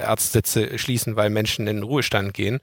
schließen, 0.75 1.15
weil 1.15 1.29
Menschen 1.29 1.67
in 1.67 1.77
den 1.77 1.83
Ruhestand 1.83 2.33
gehen. 2.33 2.59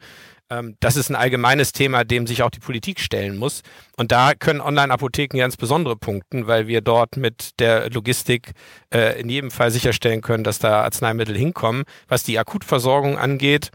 Ähm, 0.50 0.76
das 0.80 0.96
ist 0.96 1.10
ein 1.10 1.16
allgemeines 1.16 1.72
Thema, 1.72 2.04
dem 2.04 2.26
sich 2.26 2.42
auch 2.42 2.50
die 2.50 2.60
Politik 2.60 3.00
stellen 3.00 3.36
muss. 3.36 3.62
Und 3.96 4.12
da 4.12 4.34
können 4.34 4.60
Online-Apotheken 4.60 5.36
ja 5.38 5.44
insbesondere 5.44 5.96
punkten, 5.96 6.46
weil 6.46 6.66
wir 6.66 6.80
dort 6.80 7.16
mit 7.16 7.58
der 7.60 7.90
Logistik 7.90 8.52
äh, 8.92 9.20
in 9.20 9.28
jedem 9.28 9.50
Fall 9.50 9.70
sicherstellen 9.70 10.20
können, 10.20 10.44
dass 10.44 10.58
da 10.58 10.82
Arzneimittel 10.82 11.36
hinkommen. 11.36 11.84
Was 12.08 12.22
die 12.22 12.38
Akutversorgung 12.38 13.18
angeht, 13.18 13.70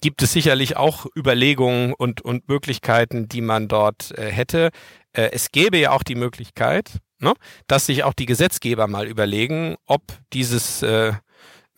gibt 0.00 0.22
es 0.22 0.32
sicherlich 0.32 0.76
auch 0.76 1.06
Überlegungen 1.16 1.92
und, 1.92 2.20
und 2.20 2.48
Möglichkeiten, 2.48 3.28
die 3.28 3.40
man 3.40 3.68
dort 3.68 4.16
äh, 4.16 4.30
hätte. 4.30 4.70
Äh, 5.12 5.30
es 5.32 5.50
gäbe 5.50 5.78
ja 5.78 5.90
auch 5.90 6.02
die 6.02 6.14
Möglichkeit, 6.14 6.98
ne, 7.18 7.34
dass 7.66 7.86
sich 7.86 8.04
auch 8.04 8.14
die 8.14 8.26
Gesetzgeber 8.26 8.86
mal 8.86 9.06
überlegen, 9.06 9.76
ob 9.86 10.02
dieses 10.32 10.82
äh, 10.82 11.12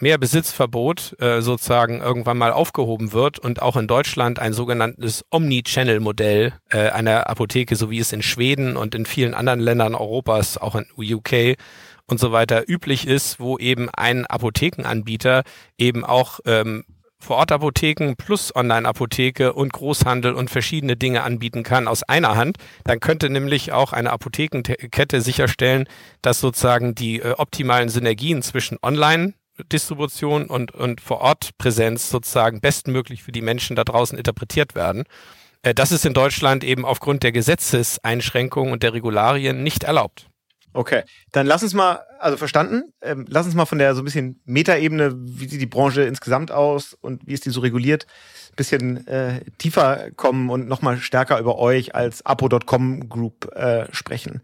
mehr 0.00 0.18
Besitzverbot 0.18 1.16
äh, 1.20 1.40
sozusagen 1.42 2.00
irgendwann 2.00 2.38
mal 2.38 2.52
aufgehoben 2.52 3.12
wird 3.12 3.38
und 3.38 3.62
auch 3.62 3.76
in 3.76 3.86
Deutschland 3.86 4.38
ein 4.38 4.52
sogenanntes 4.52 5.24
Omni-Channel-Modell 5.30 6.52
äh, 6.70 6.90
einer 6.90 7.28
Apotheke, 7.28 7.76
so 7.76 7.90
wie 7.90 7.98
es 7.98 8.12
in 8.12 8.22
Schweden 8.22 8.76
und 8.76 8.94
in 8.94 9.06
vielen 9.06 9.34
anderen 9.34 9.60
Ländern 9.60 9.94
Europas, 9.94 10.58
auch 10.58 10.74
in 10.74 10.86
UK 10.96 11.56
und 12.06 12.18
so 12.18 12.32
weiter 12.32 12.68
üblich 12.68 13.06
ist, 13.06 13.40
wo 13.40 13.58
eben 13.58 13.88
ein 13.90 14.26
Apothekenanbieter 14.26 15.42
eben 15.78 16.04
auch 16.04 16.40
ähm, 16.44 16.84
Vorortapotheken 17.20 18.14
plus 18.16 18.54
Online-Apotheke 18.54 19.52
und 19.52 19.72
Großhandel 19.72 20.32
und 20.32 20.50
verschiedene 20.50 20.96
Dinge 20.96 21.22
anbieten 21.22 21.62
kann 21.62 21.86
aus 21.86 22.02
einer 22.02 22.34
Hand, 22.34 22.56
dann 22.84 22.98
könnte 22.98 23.28
nämlich 23.28 23.72
auch 23.72 23.92
eine 23.92 24.10
Apothekenkette 24.10 25.20
sicherstellen, 25.20 25.86
dass 26.22 26.40
sozusagen 26.40 26.94
die 26.94 27.20
äh, 27.20 27.32
optimalen 27.32 27.90
Synergien 27.90 28.42
zwischen 28.42 28.78
Online 28.82 29.34
Distribution 29.64 30.46
und, 30.46 30.72
und 30.72 31.00
Vor-Ort-Präsenz 31.00 32.10
sozusagen 32.10 32.60
bestmöglich 32.60 33.22
für 33.22 33.32
die 33.32 33.42
Menschen 33.42 33.76
da 33.76 33.84
draußen 33.84 34.16
interpretiert 34.16 34.74
werden. 34.74 35.04
Äh, 35.62 35.74
das 35.74 35.92
ist 35.92 36.06
in 36.06 36.14
Deutschland 36.14 36.64
eben 36.64 36.84
aufgrund 36.84 37.22
der 37.22 37.32
Gesetzeseinschränkungen 37.32 38.72
und 38.72 38.82
der 38.82 38.92
Regularien 38.92 39.62
nicht 39.62 39.84
erlaubt. 39.84 40.26
Okay, 40.72 41.02
dann 41.32 41.46
lass 41.46 41.64
uns 41.64 41.74
mal, 41.74 42.00
also 42.20 42.36
verstanden, 42.36 42.92
ähm, 43.02 43.26
lass 43.28 43.44
uns 43.44 43.56
mal 43.56 43.66
von 43.66 43.78
der 43.78 43.94
so 43.96 44.02
ein 44.02 44.04
bisschen 44.04 44.40
Metaebene, 44.44 45.14
wie 45.16 45.48
sieht 45.48 45.60
die 45.60 45.66
Branche 45.66 46.02
insgesamt 46.02 46.52
aus 46.52 46.94
und 46.94 47.26
wie 47.26 47.32
ist 47.32 47.44
die 47.44 47.50
so 47.50 47.60
reguliert, 47.60 48.06
ein 48.52 48.56
bisschen 48.56 49.06
äh, 49.08 49.40
tiefer 49.58 50.12
kommen 50.12 50.48
und 50.48 50.68
nochmal 50.68 50.98
stärker 50.98 51.40
über 51.40 51.58
euch 51.58 51.96
als 51.96 52.24
Apo.com 52.24 53.08
Group 53.08 53.52
äh, 53.56 53.92
sprechen. 53.92 54.42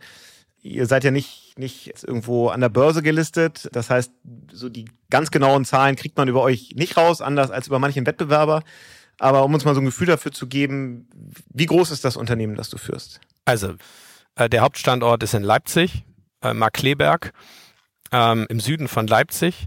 Ihr 0.66 0.86
seid 0.86 1.04
ja 1.04 1.10
nicht, 1.10 1.58
nicht 1.58 1.92
irgendwo 2.02 2.48
an 2.48 2.60
der 2.60 2.68
Börse 2.68 3.02
gelistet, 3.02 3.68
das 3.72 3.88
heißt, 3.88 4.10
so 4.52 4.68
die 4.68 4.86
ganz 5.10 5.30
genauen 5.30 5.64
Zahlen 5.64 5.96
kriegt 5.96 6.16
man 6.16 6.28
über 6.28 6.42
euch 6.42 6.72
nicht 6.74 6.96
raus, 6.96 7.20
anders 7.20 7.50
als 7.50 7.68
über 7.68 7.78
manchen 7.78 8.06
Wettbewerber. 8.06 8.62
Aber 9.18 9.44
um 9.44 9.54
uns 9.54 9.64
mal 9.64 9.74
so 9.74 9.80
ein 9.80 9.86
Gefühl 9.86 10.08
dafür 10.08 10.32
zu 10.32 10.46
geben, 10.46 11.08
wie 11.52 11.66
groß 11.66 11.90
ist 11.90 12.04
das 12.04 12.16
Unternehmen, 12.16 12.56
das 12.56 12.68
du 12.68 12.78
führst? 12.78 13.20
Also, 13.44 13.74
äh, 14.34 14.48
der 14.48 14.60
Hauptstandort 14.62 15.22
ist 15.22 15.34
in 15.34 15.42
Leipzig 15.42 16.04
äh, 16.42 16.52
Markleberg 16.52 17.32
ähm, 18.12 18.46
im 18.48 18.60
Süden 18.60 18.88
von 18.88 19.06
Leipzig. 19.06 19.66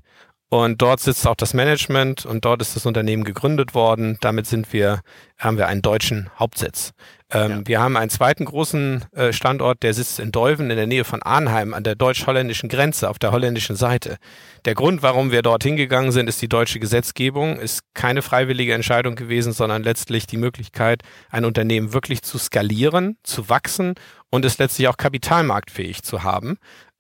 Und 0.52 0.82
dort 0.82 1.00
sitzt 1.00 1.28
auch 1.28 1.36
das 1.36 1.54
Management 1.54 2.26
und 2.26 2.44
dort 2.44 2.62
ist 2.62 2.76
das 2.76 2.88
Unternehmen 2.88 3.24
gegründet 3.24 3.76
worden. 3.76 4.18
Damit 4.20 4.48
sind 4.48 4.74
wir, 4.74 5.02
haben 5.38 5.58
wir 5.58 5.68
einen 5.68 5.84
deutschen 5.84 6.32
Hauptsitz. 6.40 6.92
Ähm, 7.32 7.52
ja. 7.52 7.62
Wir 7.66 7.80
haben 7.80 7.96
einen 7.96 8.10
zweiten 8.10 8.46
großen 8.46 9.06
äh, 9.12 9.34
Standort, 9.34 9.84
der 9.84 9.94
sitzt 9.94 10.20
in 10.20 10.32
Deuven 10.32 10.72
in 10.72 10.78
der 10.78 10.88
Nähe 10.88 11.04
von 11.04 11.22
Arnheim 11.22 11.74
an 11.74 11.84
der 11.84 11.96
deutsch-holländischen 11.96 12.70
Grenze 12.70 13.10
auf 13.10 13.20
der 13.20 13.32
holländischen 13.32 13.76
Seite. 13.76 14.18
Der 14.66 14.74
Grund, 14.74 15.04
warum 15.04 15.32
wir 15.32 15.42
dort 15.42 15.64
hingegangen 15.64 16.12
sind, 16.12 16.28
ist 16.28 16.42
die 16.42 16.50
deutsche 16.50 16.80
Gesetzgebung. 16.80 17.58
Ist 17.58 17.82
keine 17.94 18.22
freiwillige 18.22 18.74
Entscheidung 18.74 19.16
gewesen, 19.16 19.54
sondern 19.54 19.84
letztlich 19.84 20.26
die 20.26 20.38
Möglichkeit, 20.38 21.04
ein 21.30 21.46
Unternehmen 21.46 21.94
wirklich 21.94 22.24
zu 22.24 22.38
skalieren, 22.40 23.18
zu 23.24 23.48
wachsen 23.48 23.94
und 24.32 24.44
es 24.44 24.58
letztlich 24.58 24.88
auch 24.88 24.98
kapitalmarktfähig 24.98 26.02
zu 26.02 26.24
haben 26.24 26.58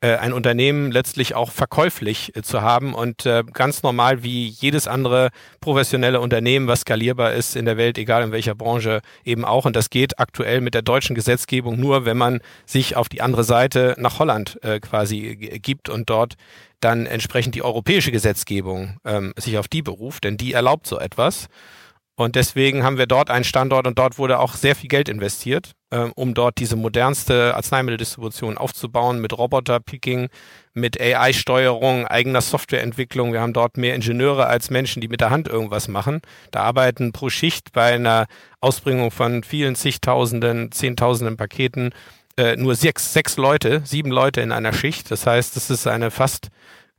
ein 0.07 0.33
Unternehmen 0.33 0.91
letztlich 0.91 1.35
auch 1.35 1.51
verkäuflich 1.51 2.35
äh, 2.35 2.41
zu 2.41 2.61
haben 2.61 2.93
und 2.93 3.25
äh, 3.25 3.43
ganz 3.53 3.83
normal 3.83 4.23
wie 4.23 4.47
jedes 4.47 4.87
andere 4.87 5.29
professionelle 5.59 6.21
Unternehmen, 6.21 6.67
was 6.67 6.81
skalierbar 6.81 7.33
ist 7.33 7.55
in 7.55 7.65
der 7.65 7.77
Welt, 7.77 7.97
egal 7.97 8.23
in 8.23 8.31
welcher 8.31 8.55
Branche 8.55 9.01
eben 9.25 9.43
auch. 9.43 9.65
Und 9.65 9.75
das 9.75 9.89
geht 9.89 10.19
aktuell 10.19 10.61
mit 10.61 10.73
der 10.73 10.81
deutschen 10.81 11.15
Gesetzgebung 11.15 11.79
nur, 11.79 12.05
wenn 12.05 12.17
man 12.17 12.39
sich 12.65 12.95
auf 12.95 13.09
die 13.09 13.21
andere 13.21 13.43
Seite 13.43 13.95
nach 13.97 14.19
Holland 14.19 14.57
äh, 14.63 14.79
quasi 14.79 15.35
gibt 15.61 15.89
und 15.89 16.09
dort 16.09 16.35
dann 16.79 17.05
entsprechend 17.05 17.55
die 17.55 17.63
europäische 17.63 18.11
Gesetzgebung 18.11 18.99
ähm, 19.03 19.33
sich 19.37 19.57
auf 19.57 19.67
die 19.67 19.81
beruft, 19.81 20.23
denn 20.23 20.37
die 20.37 20.53
erlaubt 20.53 20.87
so 20.87 20.97
etwas. 20.97 21.49
Und 22.19 22.35
deswegen 22.35 22.83
haben 22.83 22.97
wir 22.97 23.07
dort 23.07 23.29
einen 23.29 23.45
Standort 23.45 23.87
und 23.87 23.97
dort 23.97 24.17
wurde 24.17 24.39
auch 24.39 24.55
sehr 24.55 24.75
viel 24.75 24.89
Geld 24.89 25.07
investiert, 25.07 25.71
äh, 25.89 25.99
um 26.15 26.33
dort 26.33 26.57
diese 26.57 26.75
modernste 26.75 27.55
Arzneimitteldistribution 27.55 28.57
aufzubauen 28.57 29.21
mit 29.21 29.37
Roboterpicking, 29.37 30.27
mit 30.73 30.99
AI-Steuerung, 30.99 32.07
eigener 32.07 32.41
Softwareentwicklung. 32.41 33.31
Wir 33.31 33.39
haben 33.39 33.53
dort 33.53 33.77
mehr 33.77 33.95
Ingenieure 33.95 34.47
als 34.47 34.69
Menschen, 34.69 34.99
die 34.99 35.07
mit 35.07 35.21
der 35.21 35.29
Hand 35.29 35.47
irgendwas 35.47 35.87
machen. 35.87 36.19
Da 36.51 36.63
arbeiten 36.63 37.13
pro 37.13 37.29
Schicht 37.29 37.71
bei 37.71 37.93
einer 37.93 38.27
Ausbringung 38.59 39.11
von 39.11 39.41
vielen 39.45 39.75
zigtausenden, 39.75 40.73
zehntausenden 40.73 41.37
Paketen 41.37 41.91
äh, 42.35 42.57
nur 42.57 42.75
sechs, 42.75 43.13
sechs 43.13 43.37
Leute, 43.37 43.81
sieben 43.85 44.11
Leute 44.11 44.41
in 44.41 44.51
einer 44.51 44.73
Schicht. 44.73 45.09
Das 45.09 45.25
heißt, 45.25 45.55
es 45.55 45.69
ist 45.69 45.87
eine 45.87 46.11
fast 46.11 46.49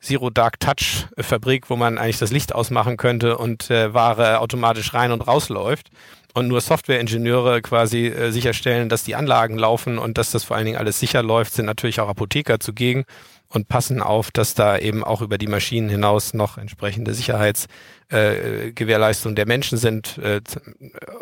Zero 0.00 0.30
Dark 0.30 0.60
Touch 0.60 1.06
Fabrik, 1.18 1.68
wo 1.68 1.76
man 1.76 1.98
eigentlich 1.98 2.18
das 2.18 2.30
Licht 2.30 2.54
ausmachen 2.54 2.96
könnte 2.96 3.38
und 3.38 3.70
äh, 3.70 3.92
Ware 3.92 4.40
automatisch 4.40 4.94
rein 4.94 5.12
und 5.12 5.26
rausläuft 5.26 5.90
und 6.34 6.48
nur 6.48 6.60
Softwareingenieure 6.60 7.62
quasi 7.62 8.06
äh, 8.06 8.30
sicherstellen, 8.30 8.88
dass 8.88 9.04
die 9.04 9.14
Anlagen 9.14 9.58
laufen 9.58 9.98
und 9.98 10.18
dass 10.18 10.30
das 10.30 10.44
vor 10.44 10.56
allen 10.56 10.66
Dingen 10.66 10.78
alles 10.78 11.00
sicher 11.00 11.22
läuft, 11.22 11.54
sind 11.54 11.66
natürlich 11.66 12.00
auch 12.00 12.08
Apotheker 12.08 12.58
zugegen 12.60 13.04
und 13.48 13.68
passen 13.68 14.00
auf, 14.00 14.30
dass 14.30 14.54
da 14.54 14.78
eben 14.78 15.04
auch 15.04 15.20
über 15.22 15.36
die 15.36 15.48
Maschinen 15.48 15.88
hinaus 15.88 16.34
noch 16.34 16.56
entsprechende 16.56 17.14
Sicherheitsgewährleistungen 17.14 19.34
äh, 19.34 19.36
der 19.36 19.46
Menschen 19.46 19.76
sind, 19.76 20.18
äh, 20.18 20.40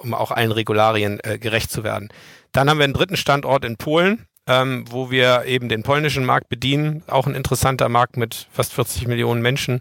um 0.03 0.13
auch 0.15 0.31
allen 0.31 0.53
Regularien 0.53 1.21
äh, 1.23 1.39
gerecht 1.39 1.71
zu 1.71 1.85
werden. 1.85 2.11
Dann 2.53 2.69
haben 2.69 2.77
wir 2.79 2.85
einen 2.85 2.93
dritten 2.93 3.17
Standort 3.17 3.65
in 3.65 3.77
Polen, 3.77 4.27
ähm, 4.49 4.85
wo 4.89 5.11
wir 5.11 5.45
eben 5.45 5.69
den 5.69 5.83
polnischen 5.83 6.25
Markt 6.25 6.49
bedienen. 6.49 7.05
Auch 7.07 7.27
ein 7.27 7.35
interessanter 7.35 7.89
Markt 7.89 8.17
mit 8.17 8.49
fast 8.51 8.73
40 8.73 9.07
Millionen 9.07 9.43
Menschen, 9.43 9.81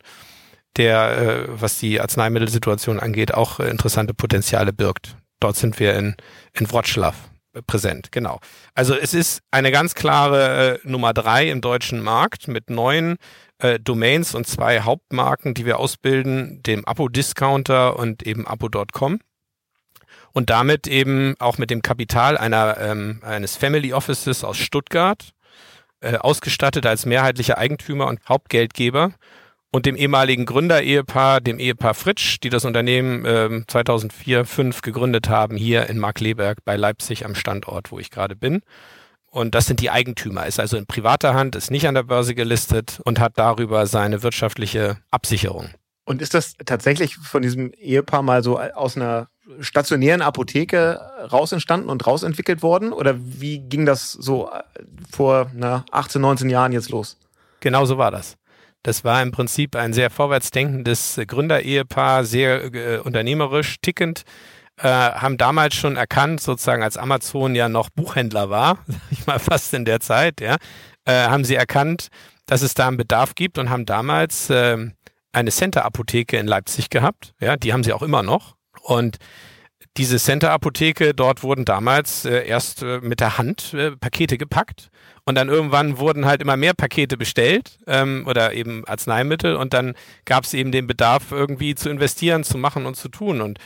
der, 0.76 1.18
äh, 1.18 1.46
was 1.48 1.80
die 1.80 2.00
Arzneimittelsituation 2.02 3.00
angeht, 3.00 3.34
auch 3.34 3.60
äh, 3.60 3.70
interessante 3.70 4.14
Potenziale 4.14 4.74
birgt. 4.74 5.16
Dort 5.40 5.56
sind 5.56 5.80
wir 5.80 5.96
in, 5.96 6.16
in 6.54 6.70
Wroclaw 6.70 7.16
präsent, 7.66 8.12
genau. 8.12 8.40
Also 8.76 8.96
es 8.96 9.14
ist 9.14 9.42
eine 9.50 9.72
ganz 9.72 9.96
klare 9.96 10.80
äh, 10.84 10.88
Nummer 10.88 11.14
drei 11.14 11.50
im 11.50 11.62
deutschen 11.62 12.04
Markt 12.04 12.48
mit 12.48 12.70
neun 12.70 13.16
äh, 13.60 13.80
Domains 13.80 14.36
und 14.36 14.46
zwei 14.46 14.82
Hauptmarken, 14.82 15.54
die 15.54 15.66
wir 15.66 15.80
ausbilden, 15.80 16.62
dem 16.64 16.86
Apo-Discounter 16.86 17.98
und 17.98 18.24
eben 18.24 18.46
Apo.com 18.46 19.20
und 20.38 20.52
damit 20.52 20.86
eben 20.86 21.34
auch 21.40 21.58
mit 21.58 21.72
dem 21.72 21.82
Kapital 21.82 22.38
einer, 22.38 22.78
ähm, 22.80 23.22
eines 23.24 23.56
Family 23.56 23.92
Offices 23.92 24.44
aus 24.44 24.56
Stuttgart, 24.58 25.32
äh, 26.00 26.18
ausgestattet 26.18 26.86
als 26.86 27.08
mehrheitlicher 27.08 27.58
Eigentümer 27.58 28.06
und 28.06 28.20
Hauptgeldgeber 28.30 29.14
und 29.72 29.88
dem 29.88 29.96
ehemaligen 29.96 30.46
Gründerehepaar, 30.46 31.42
dem 31.42 31.58
Ehepaar 31.58 31.96
Fritsch, 31.96 32.38
die 32.44 32.50
das 32.50 32.66
Unternehmen 32.66 33.26
äh, 33.26 33.66
2004 33.66 34.46
5 34.46 34.84
gegründet 34.84 35.28
haben, 35.28 35.58
hier 35.58 35.90
in 35.90 35.98
Markleberg 35.98 36.64
bei 36.64 36.76
Leipzig 36.76 37.26
am 37.26 37.34
Standort, 37.34 37.92
wo 37.92 37.98
ich 37.98 38.12
gerade 38.12 38.36
bin. 38.36 38.62
Und 39.32 39.56
das 39.56 39.66
sind 39.66 39.80
die 39.80 39.90
Eigentümer, 39.90 40.46
ist 40.46 40.60
also 40.60 40.78
in 40.78 40.86
privater 40.86 41.34
Hand, 41.34 41.56
ist 41.56 41.72
nicht 41.72 41.88
an 41.88 41.96
der 41.96 42.04
Börse 42.04 42.36
gelistet 42.36 43.00
und 43.06 43.20
hat 43.20 43.40
darüber 43.40 43.88
seine 43.88 44.22
wirtschaftliche 44.22 44.98
Absicherung. 45.10 45.72
Und 46.06 46.22
ist 46.22 46.36
das 46.36 46.54
tatsächlich 46.64 47.16
von 47.16 47.42
diesem 47.42 47.72
Ehepaar 47.74 48.22
mal 48.22 48.44
so 48.44 48.60
aus 48.60 48.96
einer 48.98 49.30
stationären 49.60 50.22
Apotheke 50.22 51.00
raus 51.32 51.52
entstanden 51.52 51.90
und 51.90 52.06
rausentwickelt 52.06 52.62
worden? 52.62 52.92
Oder 52.94 53.16
wie 53.18 53.60
ging 53.60 53.86
das 53.86 54.12
so 54.12 54.50
äh, 54.50 54.64
vor 55.12 55.52
na, 55.54 55.86
18, 55.92 56.22
19 56.22 56.50
Jahren 56.50 56.72
jetzt 56.72 56.90
los? 56.90 57.18
Genau 57.60 57.86
so 57.86 57.98
war 57.98 58.12
das. 58.12 58.38
Das 58.84 59.04
war 59.04 59.22
im 59.22 59.32
Prinzip 59.32 59.76
ein 59.76 59.94
sehr 59.94 60.10
vorwärtsdenkendes 60.10 61.20
Gründerehepaar, 61.28 62.24
sehr 62.24 62.74
äh, 62.74 63.00
unternehmerisch, 63.00 63.78
tickend, 63.82 64.24
äh, 64.78 64.88
haben 64.88 65.38
damals 65.38 65.76
schon 65.76 65.96
erkannt, 65.96 66.40
sozusagen 66.40 66.84
als 66.84 66.98
Amazon 66.98 67.56
ja 67.56 67.68
noch 67.68 67.90
Buchhändler 67.90 68.50
war, 68.50 68.78
sag 68.88 69.02
ich 69.12 69.28
mal 69.28 69.40
fast 69.40 69.74
in 69.74 69.86
der 69.86 70.00
Zeit, 70.00 70.40
ja, 70.40 70.58
äh, 71.06 71.28
haben 71.28 71.44
sie 71.44 71.56
erkannt, 71.56 72.10
dass 72.46 72.62
es 72.62 72.76
da 72.76 72.88
einen 72.88 72.98
Bedarf 72.98 73.36
gibt 73.36 73.58
und 73.58 73.70
haben 73.70 73.86
damals 73.86 74.50
äh, 74.50 74.78
eine 75.32 75.52
Center-Apotheke 75.52 76.38
in 76.38 76.48
Leipzig 76.48 76.90
gehabt. 76.90 77.34
Ja, 77.40 77.58
die 77.58 77.74
haben 77.74 77.84
sie 77.84 77.94
auch 77.94 78.02
immer 78.02 78.24
noch. 78.24 78.57
Und 78.88 79.18
diese 79.98 80.18
Center-Apotheke, 80.18 81.14
dort 81.14 81.44
wurden 81.44 81.66
damals 81.66 82.24
äh, 82.24 82.48
erst 82.48 82.84
äh, 82.84 83.00
mit 83.02 83.20
der 83.20 83.38
Hand 83.38 83.74
äh, 83.74 83.92
Pakete 83.92 84.38
gepackt. 84.38 84.90
Und 85.26 85.36
dann 85.36 85.50
irgendwann 85.50 85.98
wurden 85.98 86.26
halt 86.26 86.42
immer 86.42 86.56
mehr 86.56 86.74
Pakete 86.74 87.18
bestellt 87.18 87.80
ähm, 87.86 88.24
oder 88.28 88.54
eben 88.54 88.86
Arzneimittel. 88.88 89.58
Und 89.58 89.74
dann 89.74 89.96
gab 90.24 90.46
es 90.46 90.54
eben 90.54 90.72
den 90.72 90.88
Bedarf 90.88 91.32
irgendwie 91.32 91.76
zu 91.76 91.90
investieren, 91.90 92.46
zu 92.46 92.58
machen 92.58 92.86
und 92.86 92.96
zu 92.96 93.10
tun. 93.10 93.42
Und 93.42 93.60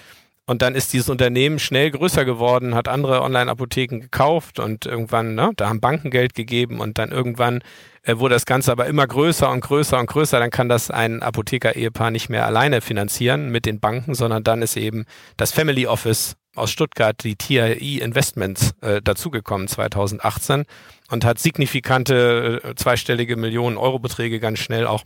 und 0.48 0.62
dann 0.62 0.76
ist 0.76 0.92
dieses 0.92 1.10
Unternehmen 1.10 1.60
schnell 1.60 1.92
größer 1.92 2.26
geworden, 2.26 2.76
hat 2.76 2.88
andere 2.88 3.22
Online-Apotheken 3.22 4.00
gekauft 4.00 4.60
und 4.60 4.86
irgendwann, 4.86 5.36
ne, 5.36 5.52
da 5.56 5.70
haben 5.70 5.80
Banken 5.80 6.10
Geld 6.10 6.34
gegeben 6.34 6.80
und 6.80 6.98
dann 6.98 7.12
irgendwann 7.12 7.62
äh, 8.04 8.18
wurde 8.18 8.34
das 8.36 8.46
Ganze 8.46 8.72
aber 8.72 8.88
immer 8.88 9.06
größer 9.06 9.50
und 9.50 9.62
größer 9.62 10.00
und 10.00 10.08
größer. 10.08 10.40
Dann 10.40 10.50
kann 10.50 10.68
das 10.68 10.90
ein 10.90 11.22
Apotheker-Ehepaar 11.22 12.12
nicht 12.12 12.30
mehr 12.30 12.46
alleine 12.46 12.82
finanzieren 12.82 13.50
mit 13.50 13.66
den 13.66 13.80
Banken, 13.80 14.16
sondern 14.16 14.44
dann 14.44 14.62
ist 14.62 14.76
eben 14.78 15.06
das 15.38 15.52
Family 15.52 15.86
Office 15.86 16.36
aus 16.56 16.72
Stuttgart, 16.72 17.24
die 17.24 17.36
TRI 17.36 18.00
Investments, 18.00 18.74
äh, 18.82 19.02
dazugekommen 19.02 19.68
2018 19.68 20.66
und 21.12 21.24
hat 21.24 21.40
signifikante 21.40 22.62
äh, 22.64 22.76
zweistellige 22.76 23.38
Millionen 23.38 23.78
Euro 23.78 24.00
Beträge 24.00 24.40
ganz 24.40 24.60
schnell 24.60 24.88
auch 24.88 25.04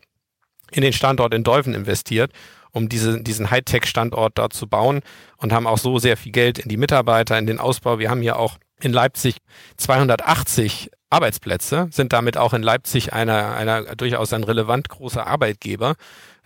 in 0.72 0.82
den 0.82 0.94
Standort 0.94 1.34
in 1.34 1.44
Deuven 1.44 1.74
investiert 1.74 2.32
um 2.76 2.90
diese, 2.90 3.22
diesen 3.22 3.50
Hightech-Standort 3.50 4.38
dort 4.38 4.54
zu 4.54 4.68
bauen 4.68 5.00
und 5.38 5.54
haben 5.54 5.66
auch 5.66 5.78
so 5.78 5.98
sehr 5.98 6.18
viel 6.18 6.34
Geld 6.34 6.60
in 6.60 6.68
die 6.68 6.78
Mitarbeiter, 6.78 7.38
in 7.40 7.48
den 7.48 7.60
Ausbau. 7.60 8.00
Wir 8.00 8.10
haben 8.10 8.22
hier 8.22 8.38
auch 8.38 8.58
in 8.82 8.92
Leipzig 8.92 9.38
280 9.78 10.92
Arbeitsplätze, 11.10 11.88
sind 11.92 12.12
damit 12.12 12.36
auch 12.36 12.54
in 12.54 12.62
Leipzig 12.62 13.14
einer, 13.14 13.56
einer 13.56 13.96
durchaus 13.96 14.34
ein 14.34 14.44
relevant 14.44 14.90
großer 14.90 15.26
Arbeitgeber 15.26 15.96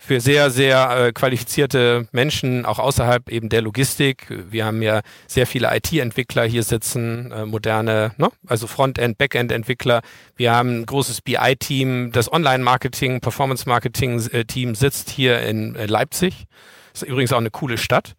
für 0.02 0.18
sehr, 0.18 0.50
sehr 0.50 1.08
äh, 1.08 1.12
qualifizierte 1.12 2.08
Menschen, 2.10 2.64
auch 2.64 2.78
außerhalb 2.78 3.28
eben 3.28 3.50
der 3.50 3.60
Logistik. 3.60 4.26
Wir 4.50 4.64
haben 4.64 4.80
ja 4.80 5.02
sehr 5.26 5.46
viele 5.46 5.68
IT-Entwickler 5.76 6.44
hier 6.44 6.62
sitzen, 6.62 7.30
äh, 7.30 7.44
moderne, 7.44 8.12
ne? 8.16 8.30
also 8.46 8.66
Frontend, 8.66 9.18
Backend-Entwickler. 9.18 10.00
Wir 10.36 10.52
haben 10.52 10.80
ein 10.80 10.86
großes 10.86 11.20
BI-Team, 11.20 12.12
das 12.12 12.32
Online-Marketing, 12.32 13.20
Performance-Marketing-Team 13.20 14.74
sitzt 14.74 15.10
hier 15.10 15.42
in 15.42 15.76
äh, 15.76 15.84
Leipzig. 15.84 16.46
Ist 16.94 17.02
übrigens 17.02 17.34
auch 17.34 17.38
eine 17.38 17.50
coole 17.50 17.76
Stadt. 17.76 18.14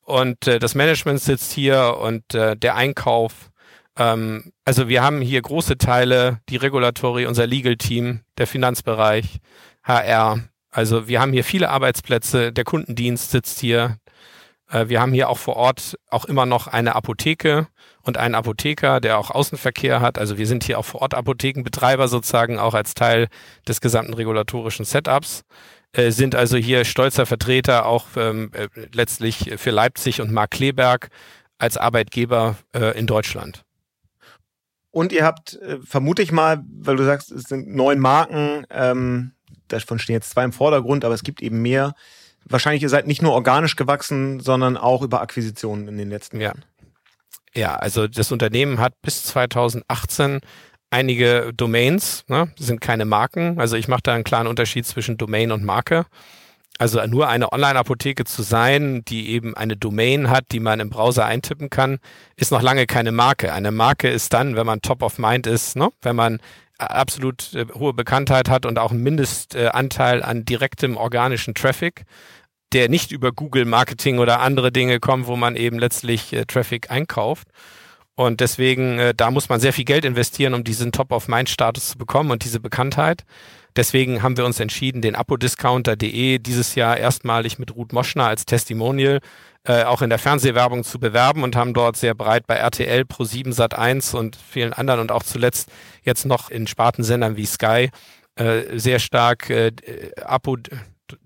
Und 0.00 0.46
äh, 0.46 0.58
das 0.58 0.74
Management 0.74 1.20
sitzt 1.20 1.52
hier 1.52 1.98
und 2.00 2.34
äh, 2.34 2.56
der 2.56 2.76
Einkauf. 2.76 3.50
Ähm, 3.98 4.52
also 4.64 4.88
wir 4.88 5.02
haben 5.02 5.20
hier 5.20 5.42
große 5.42 5.76
Teile, 5.76 6.40
die 6.48 6.56
Regulatory, 6.56 7.26
unser 7.26 7.46
Legal-Team, 7.46 8.20
der 8.38 8.46
Finanzbereich, 8.46 9.38
HR. 9.84 10.40
Also 10.70 11.08
wir 11.08 11.20
haben 11.20 11.32
hier 11.32 11.44
viele 11.44 11.70
Arbeitsplätze, 11.70 12.52
der 12.52 12.64
Kundendienst 12.64 13.30
sitzt 13.30 13.60
hier. 13.60 13.98
Äh, 14.70 14.88
wir 14.88 15.00
haben 15.00 15.12
hier 15.12 15.28
auch 15.28 15.38
vor 15.38 15.56
Ort 15.56 15.98
auch 16.10 16.24
immer 16.24 16.46
noch 16.46 16.66
eine 16.66 16.94
Apotheke 16.94 17.68
und 18.02 18.18
einen 18.18 18.34
Apotheker, 18.34 19.00
der 19.00 19.18
auch 19.18 19.30
Außenverkehr 19.30 20.00
hat. 20.00 20.18
Also 20.18 20.38
wir 20.38 20.46
sind 20.46 20.64
hier 20.64 20.78
auch 20.78 20.84
vor 20.84 21.02
Ort 21.02 21.14
Apothekenbetreiber 21.14 22.08
sozusagen 22.08 22.58
auch 22.58 22.74
als 22.74 22.94
Teil 22.94 23.28
des 23.66 23.80
gesamten 23.80 24.14
regulatorischen 24.14 24.84
Setups. 24.84 25.44
Äh, 25.92 26.10
sind 26.10 26.34
also 26.34 26.56
hier 26.56 26.84
stolzer 26.84 27.26
Vertreter 27.26 27.86
auch 27.86 28.06
ähm, 28.16 28.50
äh, 28.52 28.68
letztlich 28.92 29.54
für 29.56 29.70
Leipzig 29.70 30.20
und 30.20 30.32
Mark 30.32 30.50
Kleberg 30.52 31.08
als 31.58 31.78
Arbeitgeber 31.78 32.56
in 32.96 33.06
Deutschland. 33.06 33.64
Und 34.90 35.10
ihr 35.10 35.24
habt, 35.24 35.58
vermute 35.82 36.20
ich 36.20 36.30
mal, 36.30 36.62
weil 36.68 36.96
du 36.96 37.04
sagst, 37.04 37.32
es 37.32 37.44
sind 37.44 37.74
neun 37.74 37.98
Marken, 37.98 38.66
ähm, 38.68 39.32
davon 39.68 39.98
stehen 39.98 40.14
jetzt 40.14 40.30
zwei 40.30 40.44
im 40.44 40.52
Vordergrund, 40.52 41.04
aber 41.04 41.14
es 41.14 41.22
gibt 41.22 41.42
eben 41.42 41.62
mehr. 41.62 41.94
Wahrscheinlich 42.44 42.82
ihr 42.82 42.88
seid 42.88 43.06
nicht 43.06 43.22
nur 43.22 43.32
organisch 43.32 43.76
gewachsen, 43.76 44.40
sondern 44.40 44.76
auch 44.76 45.02
über 45.02 45.20
Akquisitionen 45.20 45.88
in 45.88 45.98
den 45.98 46.10
letzten 46.10 46.40
Jahren. 46.40 46.64
Ja, 47.54 47.74
also 47.76 48.06
das 48.06 48.32
Unternehmen 48.32 48.78
hat 48.78 48.92
bis 49.02 49.24
2018 49.24 50.40
einige 50.90 51.52
Domains, 51.54 52.24
ne, 52.28 52.52
sind 52.58 52.80
keine 52.80 53.04
Marken. 53.04 53.58
Also 53.58 53.76
ich 53.76 53.88
mache 53.88 54.02
da 54.02 54.14
einen 54.14 54.24
klaren 54.24 54.46
Unterschied 54.46 54.86
zwischen 54.86 55.16
Domain 55.16 55.50
und 55.50 55.64
Marke. 55.64 56.06
Also 56.78 57.04
nur 57.06 57.28
eine 57.28 57.52
Online-Apotheke 57.52 58.24
zu 58.24 58.42
sein, 58.42 59.02
die 59.06 59.30
eben 59.30 59.56
eine 59.56 59.76
Domain 59.76 60.28
hat, 60.28 60.44
die 60.52 60.60
man 60.60 60.78
im 60.80 60.90
Browser 60.90 61.24
eintippen 61.24 61.70
kann, 61.70 61.98
ist 62.36 62.52
noch 62.52 62.60
lange 62.60 62.86
keine 62.86 63.12
Marke. 63.12 63.52
Eine 63.52 63.70
Marke 63.70 64.08
ist 64.08 64.34
dann, 64.34 64.56
wenn 64.56 64.66
man 64.66 64.82
top 64.82 65.02
of 65.02 65.18
mind 65.18 65.46
ist, 65.46 65.76
ne? 65.76 65.88
wenn 66.02 66.16
man 66.16 66.38
absolut 66.78 67.54
äh, 67.54 67.66
hohe 67.74 67.92
Bekanntheit 67.92 68.48
hat 68.48 68.66
und 68.66 68.78
auch 68.78 68.90
einen 68.90 69.02
Mindestanteil 69.02 70.22
an 70.22 70.44
direktem 70.44 70.96
organischen 70.96 71.54
Traffic, 71.54 72.04
der 72.72 72.88
nicht 72.88 73.12
über 73.12 73.32
Google 73.32 73.64
Marketing 73.64 74.18
oder 74.18 74.40
andere 74.40 74.72
Dinge 74.72 75.00
kommt, 75.00 75.26
wo 75.26 75.36
man 75.36 75.56
eben 75.56 75.78
letztlich 75.78 76.32
äh, 76.32 76.44
Traffic 76.44 76.90
einkauft. 76.90 77.48
Und 78.14 78.40
deswegen, 78.40 78.98
äh, 78.98 79.14
da 79.14 79.30
muss 79.30 79.48
man 79.48 79.60
sehr 79.60 79.72
viel 79.72 79.84
Geld 79.84 80.04
investieren, 80.04 80.54
um 80.54 80.64
diesen 80.64 80.90
Top-of-Mind-Status 80.90 81.90
zu 81.90 81.98
bekommen 81.98 82.30
und 82.30 82.44
diese 82.44 82.60
Bekanntheit. 82.60 83.24
Deswegen 83.76 84.22
haben 84.22 84.38
wir 84.38 84.46
uns 84.46 84.58
entschieden, 84.58 85.02
den 85.02 85.14
apodiscounter.de 85.14 86.38
dieses 86.38 86.74
Jahr 86.74 86.96
erstmalig 86.96 87.58
mit 87.58 87.76
Ruth 87.76 87.92
Moschner 87.92 88.24
als 88.24 88.46
Testimonial 88.46 89.20
äh, 89.66 89.84
auch 89.84 90.02
in 90.02 90.10
der 90.10 90.18
Fernsehwerbung 90.18 90.84
zu 90.84 90.98
bewerben 90.98 91.42
und 91.42 91.56
haben 91.56 91.74
dort 91.74 91.96
sehr 91.96 92.14
breit 92.14 92.46
bei 92.46 92.54
RTL, 92.54 93.02
Pro7, 93.02 93.54
Sat1 93.54 94.14
und 94.14 94.36
vielen 94.36 94.72
anderen 94.72 95.00
und 95.00 95.12
auch 95.12 95.22
zuletzt 95.22 95.70
jetzt 96.02 96.24
noch 96.24 96.50
in 96.50 96.66
Spartensendern 96.66 97.36
wie 97.36 97.46
Sky 97.46 97.90
äh, 98.36 98.78
sehr 98.78 98.98
stark 98.98 99.50
äh, 99.50 99.72
Apo 100.24 100.56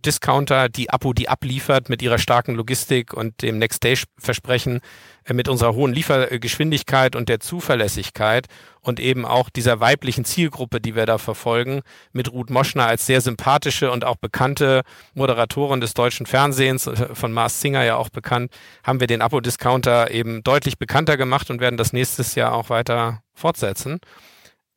Discounter, 0.04 0.68
die 0.68 0.90
Apo, 0.90 1.12
die 1.12 1.28
abliefert 1.28 1.88
mit 1.88 2.02
ihrer 2.02 2.18
starken 2.18 2.54
Logistik 2.54 3.12
und 3.14 3.42
dem 3.42 3.58
Next-Day-Versprechen, 3.58 4.80
äh, 5.24 5.34
mit 5.34 5.48
unserer 5.48 5.74
hohen 5.74 5.92
Liefergeschwindigkeit 5.92 7.16
und 7.16 7.28
der 7.28 7.40
Zuverlässigkeit 7.40 8.46
und 8.80 9.00
eben 9.00 9.24
auch 9.24 9.50
dieser 9.50 9.80
weiblichen 9.80 10.24
Zielgruppe, 10.24 10.80
die 10.80 10.94
wir 10.94 11.06
da 11.06 11.18
verfolgen, 11.18 11.82
mit 12.12 12.32
Ruth 12.32 12.50
Moschner 12.50 12.86
als 12.86 13.06
sehr 13.06 13.20
sympathische 13.20 13.90
und 13.90 14.04
auch 14.04 14.16
bekannte 14.16 14.82
Moderatorin 15.14 15.80
des 15.80 15.94
deutschen 15.94 16.26
Fernsehens, 16.26 16.86
äh, 16.86 17.14
von 17.14 17.32
Mars 17.32 17.60
Singer 17.60 17.82
ja 17.84 17.96
auch 17.96 18.10
bekannt, 18.10 18.52
haben 18.84 19.00
wir 19.00 19.06
den 19.06 19.22
Apo-Discounter 19.22 20.10
eben 20.10 20.42
deutlich 20.42 20.78
bekannter 20.78 21.16
gemacht 21.16 21.50
und 21.50 21.60
werden 21.60 21.76
das 21.76 21.92
nächstes 21.92 22.34
Jahr 22.34 22.52
auch 22.54 22.70
weiter 22.70 23.22
fortsetzen. 23.34 24.00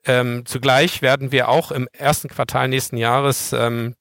Ähm, 0.06 0.46
zugleich 0.46 1.02
werden 1.02 1.32
wir 1.32 1.48
auch 1.48 1.72
im 1.72 1.88
ersten 1.94 2.28
Quartal 2.28 2.68
nächsten 2.68 2.98
Jahres 2.98 3.54
ähm, 3.54 3.96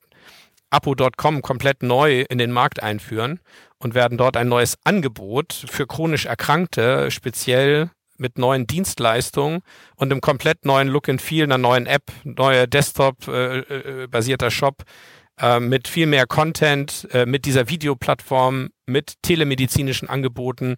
Apo.com 0.73 1.43
komplett 1.43 1.83
neu 1.83 2.23
in 2.23 2.39
den 2.39 2.51
Markt 2.51 2.83
einführen 2.83 3.41
und 3.79 3.95
werden 3.95 4.17
dort 4.19 4.37
ein 4.37 4.49
neues 4.49 4.79
Angebot 4.85 5.53
für 5.69 5.87
chronisch 5.87 6.27
Erkrankte 6.27 7.11
speziell 7.11 7.91
mit 8.17 8.39
neuen 8.39 8.67
Dienstleistungen 8.67 9.61
und 9.97 10.11
einem 10.11 10.21
komplett 10.21 10.65
neuen 10.65 10.89
Look 10.89 11.09
and 11.09 11.21
Feel, 11.21 11.45
einer 11.45 11.59
neuen 11.59 11.87
App, 11.87 12.05
neuer 12.25 12.67
Desktop-basierter 12.67 14.47
äh, 14.47 14.49
äh 14.49 14.51
Shop 14.51 14.85
äh, 15.41 15.61
mit 15.61 15.89
viel 15.89 16.07
mehr 16.07 16.27
Content, 16.27 17.09
mit 17.27 17.45
dieser 17.45 17.69
Videoplattform, 17.69 18.71
mit 18.87 19.15
telemedizinischen 19.23 20.09
Angeboten 20.09 20.77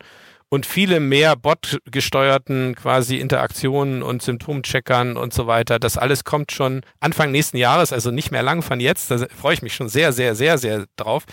und 0.55 0.67
viele 0.67 1.01
mehr 1.01 1.35
bot-gesteuerten 1.35 2.77
quasi 2.77 3.17
Interaktionen 3.17 4.05
und 4.05 4.23
Symptomcheckern 4.23 5.17
und 5.17 5.35
so 5.35 5.49
weiter. 5.49 5.81
Das 5.81 5.99
alles 5.99 6.23
kommt 6.23 6.53
schon 6.53 6.83
Anfang 7.01 7.33
nächsten 7.33 7.57
Jahres, 7.57 7.93
also 7.93 8.13
nicht 8.13 8.31
mehr 8.31 8.45
lang 8.45 8.63
von 8.63 8.79
jetzt. 8.79 9.11
Da 9.11 9.19
freue 9.37 9.55
ich 9.55 9.63
mich 9.63 9.75
schon 9.75 9.89
sehr, 9.89 10.13
sehr, 10.13 10.37
sehr, 10.37 10.57
sehr 10.57 10.85
drauf, 10.95 11.25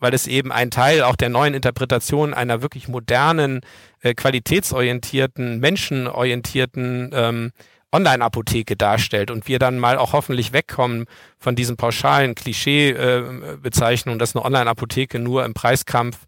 weil 0.00 0.12
es 0.12 0.26
eben 0.26 0.50
ein 0.50 0.72
Teil 0.72 1.04
auch 1.04 1.14
der 1.14 1.28
neuen 1.28 1.54
Interpretation 1.54 2.34
einer 2.34 2.62
wirklich 2.62 2.88
modernen, 2.88 3.60
äh, 4.00 4.12
qualitätsorientierten, 4.12 5.60
menschenorientierten 5.60 7.10
ähm, 7.14 7.52
Online-Apotheke 7.92 8.74
darstellt 8.74 9.30
und 9.30 9.46
wir 9.46 9.60
dann 9.60 9.78
mal 9.78 9.98
auch 9.98 10.14
hoffentlich 10.14 10.52
wegkommen 10.52 11.04
von 11.38 11.54
diesen 11.54 11.76
pauschalen 11.76 12.34
Klischee-Bezeichnungen, 12.34 14.18
äh, 14.18 14.20
dass 14.20 14.34
eine 14.34 14.44
Online-Apotheke 14.44 15.20
nur 15.20 15.44
im 15.44 15.54
Preiskampf 15.54 16.18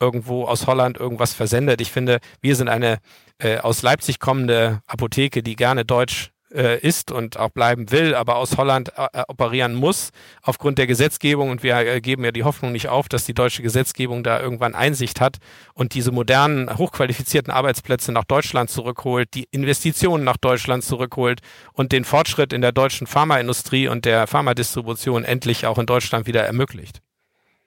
irgendwo 0.00 0.44
aus 0.44 0.66
Holland 0.66 0.98
irgendwas 0.98 1.34
versendet. 1.34 1.80
Ich 1.80 1.90
finde, 1.90 2.18
wir 2.40 2.56
sind 2.56 2.68
eine 2.68 2.98
äh, 3.38 3.58
aus 3.58 3.82
Leipzig 3.82 4.18
kommende 4.20 4.80
Apotheke, 4.86 5.42
die 5.42 5.56
gerne 5.56 5.84
Deutsch 5.84 6.30
äh, 6.52 6.78
ist 6.80 7.10
und 7.10 7.38
auch 7.38 7.50
bleiben 7.50 7.90
will, 7.90 8.14
aber 8.14 8.36
aus 8.36 8.56
Holland 8.56 8.92
äh, 8.96 9.06
äh 9.12 9.24
operieren 9.28 9.74
muss 9.74 10.10
aufgrund 10.42 10.78
der 10.78 10.86
Gesetzgebung. 10.86 11.50
Und 11.50 11.62
wir 11.62 11.76
äh, 11.76 12.00
geben 12.00 12.24
ja 12.24 12.32
die 12.32 12.44
Hoffnung 12.44 12.72
nicht 12.72 12.88
auf, 12.88 13.08
dass 13.08 13.26
die 13.26 13.34
deutsche 13.34 13.62
Gesetzgebung 13.62 14.22
da 14.22 14.40
irgendwann 14.40 14.74
Einsicht 14.74 15.20
hat 15.20 15.36
und 15.74 15.94
diese 15.94 16.12
modernen, 16.12 16.78
hochqualifizierten 16.78 17.52
Arbeitsplätze 17.52 18.12
nach 18.12 18.24
Deutschland 18.24 18.70
zurückholt, 18.70 19.34
die 19.34 19.46
Investitionen 19.50 20.24
nach 20.24 20.36
Deutschland 20.36 20.84
zurückholt 20.84 21.40
und 21.72 21.92
den 21.92 22.04
Fortschritt 22.04 22.52
in 22.52 22.62
der 22.62 22.72
deutschen 22.72 23.06
Pharmaindustrie 23.06 23.88
und 23.88 24.04
der 24.04 24.26
Pharmadistribution 24.26 25.24
endlich 25.24 25.66
auch 25.66 25.78
in 25.78 25.86
Deutschland 25.86 26.26
wieder 26.26 26.44
ermöglicht. 26.44 27.00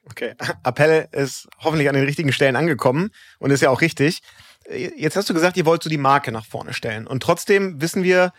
Okay, 0.05 0.33
Appell 0.63 1.07
ist 1.11 1.47
hoffentlich 1.59 1.89
an 1.89 1.95
den 1.95 2.05
richtigen 2.05 2.33
Stellen 2.33 2.55
angekommen 2.55 3.09
und 3.39 3.51
ist 3.51 3.61
ja 3.61 3.69
auch 3.69 3.81
richtig. 3.81 4.21
Jetzt 4.69 5.15
hast 5.15 5.29
du 5.29 5.33
gesagt, 5.33 5.57
ihr 5.57 5.65
wollt 5.65 5.83
so 5.83 5.89
die 5.89 5.97
Marke 5.97 6.31
nach 6.31 6.45
vorne 6.45 6.73
stellen. 6.73 7.07
Und 7.07 7.23
trotzdem 7.23 7.81
wissen 7.81 8.03
wir, 8.03 8.31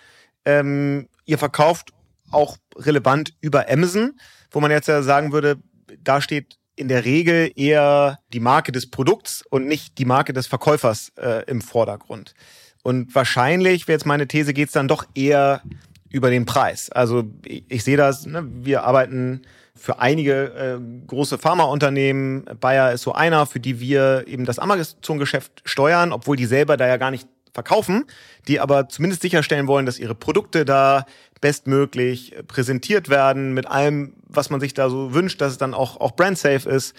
ähm, 0.45 1.09
ihr 1.25 1.39
verkauft 1.39 1.93
auch 2.31 2.57
relevant 2.77 3.35
über 3.41 3.69
Amazon, 3.69 4.19
wo 4.51 4.61
man 4.61 4.71
jetzt 4.71 4.89
ja 4.89 5.03
sagen 5.03 5.33
würde, 5.33 5.59
da 5.99 6.21
steht 6.21 6.59
in 6.77 6.89
der 6.89 7.05
Regel 7.05 7.53
eher 7.55 8.19
die 8.33 8.41
Marke 8.41 8.73
des 8.73 8.91
Produkts 8.91 9.45
und 9.51 9.67
nicht 9.67 9.99
die 9.99 10.05
Marke 10.05 10.33
des 10.33 10.47
Verkäufers 10.47 11.13
äh, 11.17 11.45
im 11.47 11.61
Vordergrund. 11.61 12.35
Und 12.83 13.15
wahrscheinlich, 13.15 13.87
wäre 13.87 13.97
jetzt 13.97 14.07
meine 14.07 14.27
These, 14.27 14.55
geht 14.55 14.69
es 14.69 14.73
dann 14.73 14.89
doch 14.89 15.05
eher 15.15 15.63
über 16.09 16.31
den 16.31 16.47
Preis. 16.47 16.91
Also 16.91 17.25
ich, 17.45 17.65
ich 17.69 17.85
sehe 17.85 17.97
das, 17.97 18.27
ne, 18.27 18.47
wir 18.47 18.85
arbeiten 18.85 19.43
für 19.83 19.99
einige 19.99 20.45
äh, 20.55 21.07
große 21.09 21.39
Pharmaunternehmen, 21.39 22.45
Bayer 22.61 22.93
ist 22.93 23.03
so 23.03 23.15
einer, 23.15 23.47
für 23.47 23.59
die 23.59 23.81
wir 23.81 24.29
eben 24.29 24.45
das 24.45 24.61
Amazon-Geschäft 24.61 25.61
steuern, 25.65 26.13
obwohl 26.13 26.37
die 26.37 26.47
selber 26.47 26.77
da 26.77 26.87
ja 26.87 26.99
gar 26.99 27.11
nicht 27.11 27.27
verkaufen, 27.53 28.05
die 28.47 28.61
aber 28.61 28.89
zumindest 28.89 29.23
sicherstellen 29.23 29.67
wollen, 29.67 29.85
dass 29.85 29.99
ihre 29.99 30.15
Produkte 30.15 30.65
da 30.65 31.05
bestmöglich 31.41 32.33
präsentiert 32.47 33.09
werden 33.09 33.55
mit 33.55 33.67
allem, 33.67 34.15
was 34.29 34.51
man 34.51 34.61
sich 34.61 34.73
da 34.73 34.89
so 34.89 35.15
wünscht, 35.15 35.41
dass 35.41 35.51
es 35.51 35.59
dann 35.59 35.75
auch, 35.75 35.97
auch 35.97 36.15
brand-safe 36.15 36.71
ist. 36.71 36.95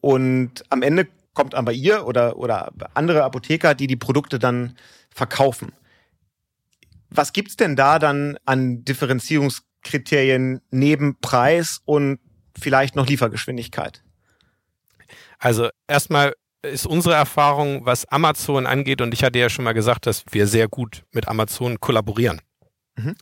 Und 0.00 0.64
am 0.70 0.80
Ende 0.80 1.06
kommt 1.34 1.54
aber 1.54 1.72
ihr 1.72 2.06
oder, 2.06 2.38
oder 2.38 2.72
andere 2.94 3.22
Apotheker, 3.22 3.74
die 3.74 3.86
die 3.86 3.96
Produkte 3.96 4.38
dann 4.38 4.76
verkaufen. 5.10 5.72
Was 7.10 7.34
gibt's 7.34 7.56
denn 7.56 7.76
da 7.76 7.98
dann 7.98 8.38
an 8.46 8.82
Differenzierungs 8.82 9.62
Kriterien 9.84 10.60
neben 10.70 11.16
Preis 11.20 11.80
und 11.84 12.18
vielleicht 12.58 12.96
noch 12.96 13.06
Liefergeschwindigkeit? 13.06 14.02
Also 15.38 15.68
erstmal 15.86 16.34
ist 16.62 16.86
unsere 16.86 17.14
Erfahrung, 17.14 17.84
was 17.84 18.06
Amazon 18.06 18.66
angeht, 18.66 19.00
und 19.02 19.12
ich 19.14 19.22
hatte 19.22 19.38
ja 19.38 19.50
schon 19.50 19.64
mal 19.64 19.74
gesagt, 19.74 20.06
dass 20.06 20.24
wir 20.30 20.46
sehr 20.46 20.66
gut 20.66 21.04
mit 21.12 21.28
Amazon 21.28 21.78
kollaborieren. 21.78 22.40
Mhm. 22.96 23.16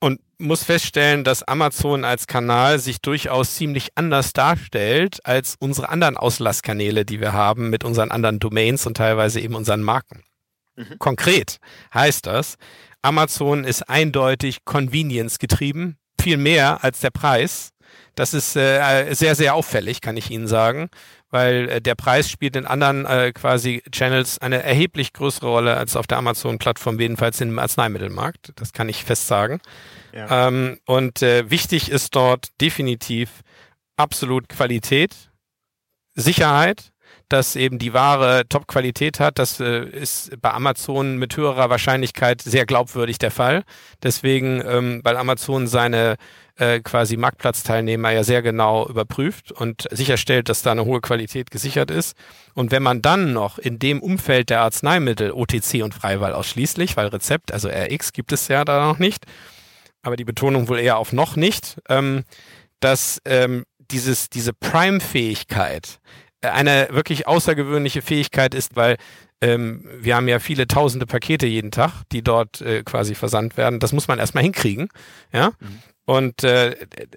und 0.00 0.20
muss 0.38 0.62
feststellen, 0.64 1.24
dass 1.24 1.42
Amazon 1.42 2.04
als 2.04 2.26
Kanal 2.26 2.78
sich 2.78 3.00
durchaus 3.00 3.54
ziemlich 3.54 3.88
anders 3.94 4.34
darstellt 4.34 5.24
als 5.24 5.56
unsere 5.58 5.88
anderen 5.88 6.16
Auslasskanäle, 6.18 7.04
die 7.04 7.20
wir 7.20 7.32
haben 7.32 7.70
mit 7.70 7.84
unseren 7.84 8.10
anderen 8.10 8.38
Domains 8.38 8.86
und 8.86 8.98
teilweise 8.98 9.40
eben 9.40 9.54
unseren 9.54 9.82
Marken. 9.82 10.22
Mhm. 10.76 10.98
Konkret 10.98 11.58
heißt 11.94 12.26
das, 12.26 12.56
Amazon 13.04 13.64
ist 13.64 13.88
eindeutig 13.88 14.64
Convenience 14.64 15.38
getrieben, 15.38 15.98
viel 16.20 16.38
mehr 16.38 16.82
als 16.82 17.00
der 17.00 17.10
Preis. 17.10 17.70
Das 18.14 18.32
ist 18.32 18.56
äh, 18.56 19.12
sehr, 19.12 19.34
sehr 19.34 19.54
auffällig, 19.54 20.00
kann 20.00 20.16
ich 20.16 20.30
Ihnen 20.30 20.48
sagen, 20.48 20.88
weil 21.30 21.68
äh, 21.68 21.80
der 21.82 21.96
Preis 21.96 22.30
spielt 22.30 22.56
in 22.56 22.64
anderen 22.66 23.04
äh, 23.04 23.32
quasi 23.32 23.82
Channels 23.92 24.38
eine 24.38 24.62
erheblich 24.62 25.12
größere 25.12 25.48
Rolle 25.48 25.76
als 25.76 25.96
auf 25.96 26.06
der 26.06 26.18
Amazon-Plattform, 26.18 26.98
jedenfalls 26.98 27.40
im 27.40 27.58
Arzneimittelmarkt. 27.58 28.52
Das 28.56 28.72
kann 28.72 28.88
ich 28.88 29.04
fest 29.04 29.26
sagen. 29.26 29.60
Ja. 30.12 30.48
Ähm, 30.48 30.78
und 30.86 31.22
äh, 31.22 31.50
wichtig 31.50 31.90
ist 31.90 32.14
dort 32.14 32.58
definitiv 32.60 33.42
absolut 33.96 34.48
Qualität, 34.48 35.14
Sicherheit, 36.14 36.93
dass 37.28 37.56
eben 37.56 37.78
die 37.78 37.94
Ware 37.94 38.44
Top-Qualität 38.48 39.20
hat. 39.20 39.38
Das 39.38 39.60
äh, 39.60 39.84
ist 39.84 40.40
bei 40.40 40.52
Amazon 40.52 41.18
mit 41.18 41.36
höherer 41.36 41.70
Wahrscheinlichkeit 41.70 42.42
sehr 42.42 42.66
glaubwürdig 42.66 43.18
der 43.18 43.30
Fall. 43.30 43.64
Deswegen, 44.02 44.62
ähm, 44.66 45.00
weil 45.04 45.16
Amazon 45.16 45.66
seine 45.66 46.16
äh, 46.56 46.80
quasi 46.80 47.16
Marktplatzteilnehmer 47.16 48.10
ja 48.10 48.22
sehr 48.22 48.42
genau 48.42 48.86
überprüft 48.86 49.50
und 49.52 49.86
sicherstellt, 49.90 50.48
dass 50.48 50.62
da 50.62 50.72
eine 50.72 50.84
hohe 50.84 51.00
Qualität 51.00 51.50
gesichert 51.50 51.90
ist. 51.90 52.16
Und 52.54 52.70
wenn 52.70 52.82
man 52.82 53.02
dann 53.02 53.32
noch 53.32 53.58
in 53.58 53.78
dem 53.78 54.00
Umfeld 54.00 54.50
der 54.50 54.60
Arzneimittel 54.60 55.32
OTC 55.32 55.82
und 55.82 55.94
Freiwahl 55.94 56.32
ausschließlich, 56.32 56.96
weil 56.96 57.08
Rezept, 57.08 57.52
also 57.52 57.68
RX 57.68 58.12
gibt 58.12 58.32
es 58.32 58.48
ja 58.48 58.64
da 58.64 58.86
noch 58.86 58.98
nicht, 58.98 59.26
aber 60.02 60.16
die 60.16 60.24
Betonung 60.24 60.68
wohl 60.68 60.78
eher 60.78 60.98
auf 60.98 61.12
noch 61.12 61.34
nicht, 61.34 61.80
ähm, 61.88 62.24
dass 62.78 63.20
ähm, 63.24 63.64
dieses, 63.90 64.30
diese 64.30 64.52
Prime-Fähigkeit 64.52 65.98
äh, 65.98 66.23
eine 66.52 66.88
wirklich 66.90 67.26
außergewöhnliche 67.26 68.02
Fähigkeit 68.02 68.54
ist, 68.54 68.76
weil 68.76 68.96
ähm, 69.40 69.88
wir 69.98 70.16
haben 70.16 70.28
ja 70.28 70.38
viele 70.38 70.66
tausende 70.66 71.06
Pakete 71.06 71.46
jeden 71.46 71.70
Tag, 71.70 72.02
die 72.12 72.22
dort 72.22 72.60
äh, 72.60 72.82
quasi 72.82 73.14
versandt 73.14 73.56
werden. 73.56 73.80
Das 73.80 73.92
muss 73.92 74.08
man 74.08 74.18
erstmal 74.18 74.44
hinkriegen. 74.44 74.88
Ja. 75.32 75.50
Mhm. 75.60 75.82
Und 76.06 76.44
äh, 76.44 76.76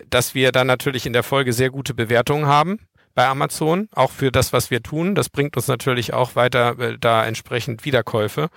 dass 0.09 0.33
wir 0.35 0.51
dann 0.51 0.67
natürlich 0.67 1.05
in 1.05 1.13
der 1.13 1.23
Folge 1.23 1.53
sehr 1.53 1.69
gute 1.69 1.93
Bewertungen 1.93 2.45
haben 2.45 2.79
bei 3.15 3.27
Amazon, 3.27 3.89
auch 3.93 4.11
für 4.11 4.31
das, 4.31 4.53
was 4.53 4.71
wir 4.71 4.83
tun. 4.83 5.15
Das 5.15 5.29
bringt 5.29 5.57
uns 5.57 5.67
natürlich 5.67 6.13
auch 6.13 6.35
weiter 6.35 6.77
äh, 6.79 6.97
da 6.99 7.25
entsprechend 7.25 7.83
Wiederkäufe. 7.83 8.49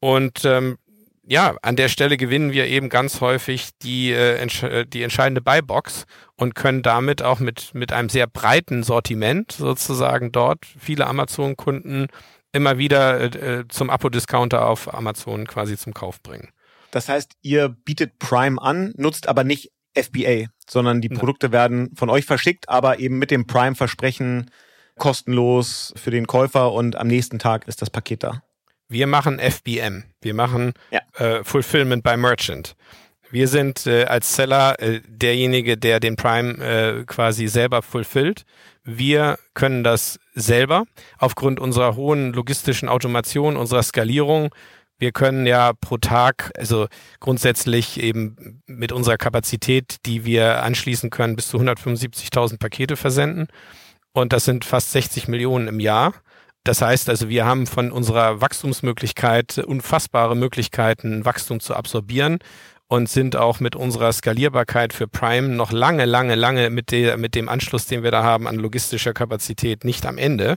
Und 0.00 0.44
ähm, 0.44 0.78
ja, 1.24 1.56
an 1.62 1.76
der 1.76 1.88
Stelle 1.88 2.16
gewinnen 2.16 2.52
wir 2.52 2.66
eben 2.66 2.88
ganz 2.88 3.20
häufig 3.20 3.70
die, 3.82 4.10
äh, 4.10 4.36
entsch 4.36 4.62
äh, 4.64 4.84
die 4.84 5.02
entscheidende 5.02 5.40
Buybox 5.40 6.06
und 6.36 6.54
können 6.54 6.82
damit 6.82 7.22
auch 7.22 7.38
mit, 7.38 7.74
mit 7.74 7.92
einem 7.92 8.08
sehr 8.08 8.26
breiten 8.26 8.82
Sortiment 8.82 9.52
sozusagen 9.52 10.32
dort 10.32 10.66
viele 10.78 11.06
Amazon-Kunden 11.06 12.08
immer 12.52 12.78
wieder 12.78 13.20
äh, 13.20 13.64
zum 13.68 13.88
Apo-Discounter 13.88 14.66
auf 14.66 14.92
Amazon 14.92 15.46
quasi 15.46 15.76
zum 15.76 15.94
Kauf 15.94 16.20
bringen. 16.22 16.50
Das 16.90 17.08
heißt, 17.08 17.32
ihr 17.40 17.68
bietet 17.68 18.18
Prime 18.18 18.60
an, 18.60 18.92
nutzt 18.96 19.28
aber 19.28 19.44
nicht 19.44 19.72
FBA, 19.96 20.46
sondern 20.68 21.00
die 21.00 21.08
Produkte 21.08 21.52
werden 21.52 21.94
von 21.94 22.10
euch 22.10 22.24
verschickt, 22.24 22.68
aber 22.68 22.98
eben 22.98 23.18
mit 23.18 23.30
dem 23.30 23.46
Prime-Versprechen 23.46 24.50
kostenlos 24.98 25.94
für 25.96 26.10
den 26.10 26.26
Käufer 26.26 26.72
und 26.72 26.96
am 26.96 27.06
nächsten 27.06 27.38
Tag 27.38 27.66
ist 27.68 27.80
das 27.80 27.90
Paket 27.90 28.22
da. 28.24 28.42
Wir 28.92 29.06
machen 29.06 29.38
FBM. 29.38 30.04
Wir 30.20 30.34
machen 30.34 30.74
ja. 30.90 31.00
äh, 31.14 31.42
Fulfillment 31.42 32.02
by 32.02 32.16
Merchant. 32.16 32.76
Wir 33.30 33.48
sind 33.48 33.86
äh, 33.86 34.04
als 34.04 34.36
Seller 34.36 34.78
äh, 34.78 35.00
derjenige, 35.08 35.78
der 35.78 35.98
den 35.98 36.16
Prime 36.16 36.62
äh, 36.62 37.04
quasi 37.04 37.48
selber 37.48 37.82
fulfillt. 37.82 38.44
Wir 38.84 39.38
können 39.54 39.82
das 39.82 40.20
selber 40.34 40.84
aufgrund 41.18 41.58
unserer 41.58 41.96
hohen 41.96 42.32
logistischen 42.32 42.88
Automation, 42.88 43.56
unserer 43.56 43.82
Skalierung 43.82 44.50
wir 45.02 45.10
können 45.10 45.46
ja 45.46 45.72
pro 45.72 45.96
Tag, 45.96 46.52
also 46.56 46.86
grundsätzlich 47.18 48.00
eben 48.00 48.62
mit 48.68 48.92
unserer 48.92 49.16
Kapazität, 49.16 49.96
die 50.06 50.24
wir 50.24 50.62
anschließen 50.62 51.10
können, 51.10 51.34
bis 51.34 51.48
zu 51.48 51.58
175.000 51.58 52.60
Pakete 52.60 52.94
versenden. 52.94 53.48
Und 54.12 54.32
das 54.32 54.44
sind 54.44 54.64
fast 54.64 54.92
60 54.92 55.26
Millionen 55.26 55.66
im 55.66 55.80
Jahr. 55.80 56.14
Das 56.64 56.80
heißt 56.80 57.08
also, 57.08 57.28
wir 57.28 57.44
haben 57.44 57.66
von 57.66 57.90
unserer 57.90 58.40
Wachstumsmöglichkeit 58.40 59.58
unfassbare 59.58 60.36
Möglichkeiten, 60.36 61.24
Wachstum 61.24 61.58
zu 61.58 61.74
absorbieren 61.74 62.38
und 62.86 63.08
sind 63.08 63.36
auch 63.36 63.58
mit 63.58 63.74
unserer 63.74 64.12
Skalierbarkeit 64.12 64.92
für 64.92 65.08
Prime 65.08 65.48
noch 65.48 65.72
lange, 65.72 66.04
lange, 66.04 66.34
lange 66.34 66.70
mit, 66.70 66.92
der, 66.92 67.16
mit 67.16 67.34
dem 67.34 67.48
Anschluss, 67.48 67.86
den 67.86 68.02
wir 68.02 68.10
da 68.10 68.22
haben 68.22 68.46
an 68.46 68.56
logistischer 68.56 69.12
Kapazität 69.12 69.84
nicht 69.84 70.06
am 70.06 70.18
Ende. 70.18 70.56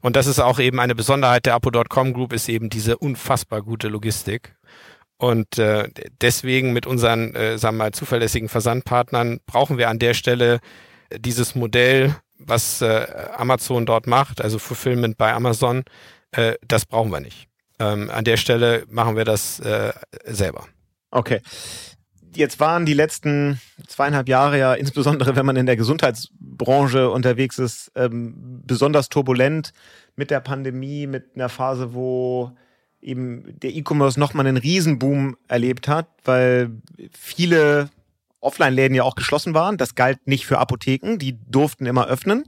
Und 0.00 0.16
das 0.16 0.26
ist 0.26 0.38
auch 0.38 0.60
eben 0.60 0.80
eine 0.80 0.94
Besonderheit 0.94 1.46
der 1.46 1.54
Apo.com 1.54 2.12
Group, 2.12 2.32
ist 2.32 2.48
eben 2.48 2.70
diese 2.70 2.96
unfassbar 2.96 3.62
gute 3.62 3.88
Logistik. 3.88 4.54
Und 5.16 5.58
äh, 5.58 5.88
deswegen 6.20 6.72
mit 6.72 6.86
unseren, 6.86 7.34
äh, 7.34 7.58
sagen 7.58 7.76
wir 7.76 7.84
mal, 7.84 7.92
zuverlässigen 7.92 8.48
Versandpartnern 8.48 9.40
brauchen 9.46 9.76
wir 9.76 9.88
an 9.88 9.98
der 9.98 10.14
Stelle 10.14 10.60
dieses 11.18 11.54
Modell, 11.54 12.14
was 12.38 12.82
äh, 12.82 13.06
Amazon 13.36 13.86
dort 13.86 14.06
macht, 14.06 14.40
also 14.40 14.58
Fulfillment 14.58 15.16
bei 15.16 15.32
Amazon, 15.32 15.84
äh, 16.32 16.54
das 16.66 16.84
brauchen 16.84 17.10
wir 17.10 17.20
nicht. 17.20 17.48
Ähm, 17.78 18.10
an 18.10 18.24
der 18.24 18.36
Stelle 18.36 18.84
machen 18.88 19.16
wir 19.16 19.24
das 19.24 19.60
äh, 19.60 19.92
selber. 20.26 20.66
Okay 21.10 21.40
jetzt 22.36 22.60
waren 22.60 22.86
die 22.86 22.94
letzten 22.94 23.60
zweieinhalb 23.86 24.28
Jahre 24.28 24.58
ja, 24.58 24.74
insbesondere 24.74 25.36
wenn 25.36 25.46
man 25.46 25.56
in 25.56 25.66
der 25.66 25.76
Gesundheitsbranche 25.76 27.10
unterwegs 27.10 27.58
ist, 27.58 27.92
ähm, 27.94 28.62
besonders 28.66 29.08
turbulent 29.08 29.72
mit 30.16 30.30
der 30.30 30.40
Pandemie, 30.40 31.06
mit 31.06 31.34
einer 31.34 31.48
Phase, 31.48 31.94
wo 31.94 32.52
eben 33.00 33.58
der 33.60 33.74
E-Commerce 33.74 34.18
nochmal 34.18 34.46
einen 34.46 34.56
Riesenboom 34.56 35.36
erlebt 35.48 35.88
hat, 35.88 36.08
weil 36.24 36.70
viele 37.12 37.90
Offline-Läden 38.44 38.94
ja 38.94 39.02
auch 39.02 39.14
geschlossen 39.14 39.54
waren. 39.54 39.76
Das 39.76 39.94
galt 39.94 40.26
nicht 40.26 40.46
für 40.46 40.58
Apotheken, 40.58 41.18
die 41.18 41.38
durften 41.46 41.86
immer 41.86 42.06
öffnen. 42.06 42.44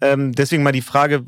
Ähm, 0.00 0.32
deswegen 0.32 0.62
mal 0.62 0.72
die 0.72 0.82
Frage, 0.82 1.24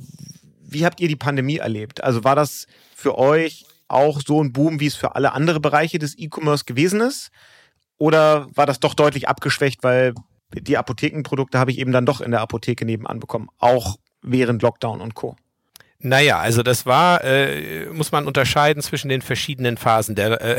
wie 0.61 0.84
habt 0.84 1.00
ihr 1.00 1.09
die 1.09 1.16
Pandemie 1.16 1.59
erlebt? 1.59 2.02
Also 2.02 2.24
war 2.24 2.36
das 2.36 2.66
für 2.94 3.16
euch 3.18 3.66
auch 3.88 4.20
so 4.24 4.42
ein 4.42 4.52
Boom, 4.52 4.80
wie 4.80 4.86
es 4.86 4.96
für 4.96 5.14
alle 5.14 5.32
andere 5.32 5.61
Bereiche 5.61 5.98
des 5.98 6.18
E-Commerce 6.18 6.64
gewesen 6.64 7.00
ist? 7.00 7.30
Oder 7.98 8.48
war 8.55 8.66
das 8.66 8.80
doch 8.80 8.94
deutlich 8.94 9.28
abgeschwächt, 9.28 9.82
weil 9.82 10.14
die 10.52 10.76
Apothekenprodukte 10.76 11.59
habe 11.59 11.70
ich 11.70 11.78
eben 11.78 11.92
dann 11.92 12.07
doch 12.07 12.20
in 12.20 12.30
der 12.30 12.40
Apotheke 12.40 12.84
nebenan 12.84 13.20
bekommen, 13.20 13.48
auch 13.59 13.96
während 14.22 14.62
Lockdown 14.62 15.00
und 15.00 15.14
Co. 15.14 15.36
Naja, 15.98 16.38
also 16.38 16.62
das 16.62 16.86
war, 16.86 17.24
äh, 17.24 17.86
muss 17.86 18.12
man 18.12 18.26
unterscheiden 18.26 18.82
zwischen 18.82 19.09
den 19.09 19.22
verschiedenen 19.22 19.76
Phasen. 19.76 20.14
Der, 20.14 20.40
äh, 20.40 20.57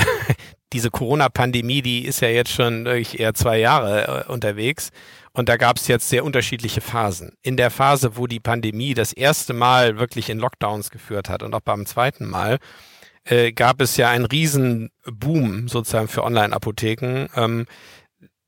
diese 0.73 0.89
Corona-Pandemie, 0.89 1.81
die 1.81 2.05
ist 2.05 2.21
ja 2.21 2.29
jetzt 2.29 2.51
schon 2.51 2.85
eher 2.85 3.33
zwei 3.33 3.59
Jahre 3.59 4.25
äh, 4.27 4.31
unterwegs. 4.31 4.89
Und 5.33 5.49
da 5.49 5.57
gab 5.57 5.77
es 5.77 5.87
jetzt 5.87 6.09
sehr 6.09 6.23
unterschiedliche 6.23 6.81
Phasen. 6.81 7.33
In 7.41 7.57
der 7.57 7.69
Phase, 7.69 8.15
wo 8.15 8.25
die 8.25 8.39
Pandemie 8.39 8.93
das 8.93 9.11
erste 9.11 9.53
Mal 9.53 9.99
wirklich 9.99 10.29
in 10.29 10.39
Lockdowns 10.39 10.91
geführt 10.91 11.29
hat 11.29 11.43
und 11.43 11.53
auch 11.53 11.61
beim 11.61 11.85
zweiten 11.85 12.25
Mal, 12.25 12.57
äh, 13.25 13.51
gab 13.51 13.81
es 13.81 13.97
ja 13.97 14.09
einen 14.09 14.25
riesen 14.25 14.91
Boom 15.05 15.67
sozusagen 15.67 16.07
für 16.07 16.23
Online-Apotheken. 16.23 17.27
Ähm, 17.35 17.65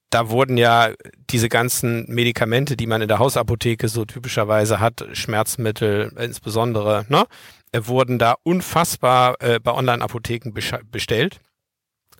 da 0.10 0.30
wurden 0.30 0.58
ja 0.58 0.92
diese 1.30 1.50
ganzen 1.50 2.06
Medikamente, 2.08 2.78
die 2.78 2.88
man 2.88 3.02
in 3.02 3.10
der 3.10 3.20
Hausapotheke 3.20 3.90
so 3.90 4.06
typischerweise 4.06 4.80
hat, 4.80 5.06
Schmerzmittel 5.12 6.14
insbesondere, 6.18 7.06
ne, 7.10 7.26
äh, 7.74 7.82
wurden 7.84 8.18
da 8.18 8.36
unfassbar 8.44 9.36
äh, 9.42 9.60
bei 9.60 9.74
Online-Apotheken 9.74 10.54
bestellt. 10.90 11.42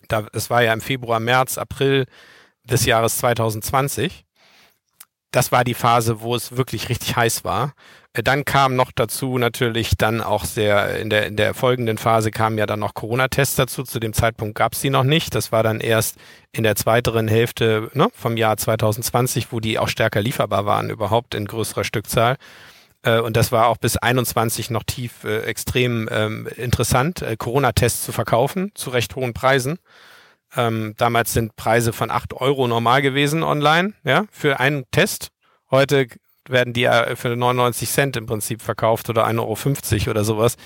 Da, 0.08 0.22
das 0.32 0.50
war 0.50 0.62
ja 0.62 0.72
im 0.72 0.80
Februar, 0.80 1.20
März, 1.20 1.58
April 1.58 2.06
des 2.64 2.84
Jahres 2.84 3.18
2020. 3.18 4.24
Das 5.30 5.52
war 5.52 5.64
die 5.64 5.74
Phase, 5.74 6.20
wo 6.22 6.34
es 6.34 6.56
wirklich 6.56 6.88
richtig 6.88 7.16
heiß 7.16 7.44
war. 7.44 7.74
Dann 8.14 8.44
kam 8.44 8.74
noch 8.74 8.90
dazu 8.92 9.36
natürlich 9.38 9.96
dann 9.96 10.22
auch 10.22 10.44
sehr, 10.44 10.98
in 10.98 11.10
der, 11.10 11.26
in 11.26 11.36
der 11.36 11.52
folgenden 11.54 11.98
Phase 11.98 12.30
kamen 12.30 12.56
ja 12.58 12.66
dann 12.66 12.80
noch 12.80 12.94
Corona-Tests 12.94 13.56
dazu. 13.56 13.82
Zu 13.82 14.00
dem 14.00 14.14
Zeitpunkt 14.14 14.56
gab 14.56 14.72
es 14.72 14.80
die 14.80 14.90
noch 14.90 15.04
nicht. 15.04 15.34
Das 15.34 15.52
war 15.52 15.62
dann 15.62 15.80
erst 15.80 16.16
in 16.50 16.62
der 16.62 16.74
zweiteren 16.74 17.28
Hälfte 17.28 17.90
ne, 17.92 18.08
vom 18.14 18.36
Jahr 18.36 18.56
2020, 18.56 19.52
wo 19.52 19.60
die 19.60 19.78
auch 19.78 19.88
stärker 19.88 20.22
lieferbar 20.22 20.64
waren, 20.64 20.88
überhaupt 20.88 21.34
in 21.34 21.44
größerer 21.44 21.84
Stückzahl. 21.84 22.36
Äh, 23.02 23.20
und 23.20 23.36
das 23.36 23.52
war 23.52 23.66
auch 23.68 23.76
bis 23.76 23.96
21 23.96 24.70
noch 24.70 24.82
tief 24.82 25.24
äh, 25.24 25.40
extrem 25.42 26.08
ähm, 26.10 26.48
interessant, 26.56 27.22
äh, 27.22 27.36
Corona-Tests 27.36 28.04
zu 28.04 28.12
verkaufen 28.12 28.72
zu 28.74 28.90
recht 28.90 29.14
hohen 29.16 29.34
Preisen. 29.34 29.78
Ähm, 30.56 30.94
damals 30.96 31.32
sind 31.32 31.56
Preise 31.56 31.92
von 31.92 32.10
8 32.10 32.34
Euro 32.34 32.68
normal 32.68 33.02
gewesen 33.02 33.42
online, 33.42 33.92
ja, 34.04 34.24
für 34.30 34.60
einen 34.60 34.84
Test. 34.90 35.28
Heute 35.70 36.06
werden 36.48 36.72
die 36.72 36.82
ja 36.82 37.14
für 37.16 37.36
99 37.36 37.90
Cent 37.90 38.16
im 38.16 38.26
Prinzip 38.26 38.62
verkauft 38.62 39.10
oder 39.10 39.26
1,50 39.26 40.00
Euro 40.00 40.10
oder 40.10 40.24
sowas. 40.24 40.56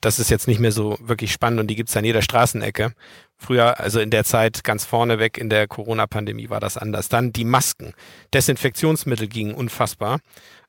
das 0.00 0.18
ist 0.18 0.30
jetzt 0.30 0.46
nicht 0.46 0.60
mehr 0.60 0.72
so 0.72 0.96
wirklich 1.00 1.32
spannend 1.32 1.60
und 1.60 1.66
die 1.68 1.74
gibt's 1.74 1.96
an 1.96 2.04
jeder 2.04 2.22
Straßenecke. 2.22 2.92
Früher, 3.36 3.80
also 3.80 4.00
in 4.00 4.10
der 4.10 4.24
Zeit 4.24 4.64
ganz 4.64 4.84
vorneweg 4.84 5.36
in 5.36 5.50
der 5.50 5.68
Corona-Pandemie 5.68 6.48
war 6.48 6.60
das 6.60 6.78
anders. 6.78 7.08
Dann 7.08 7.32
die 7.32 7.44
Masken. 7.44 7.92
Desinfektionsmittel 8.32 9.26
gingen 9.28 9.54
unfassbar. 9.54 10.20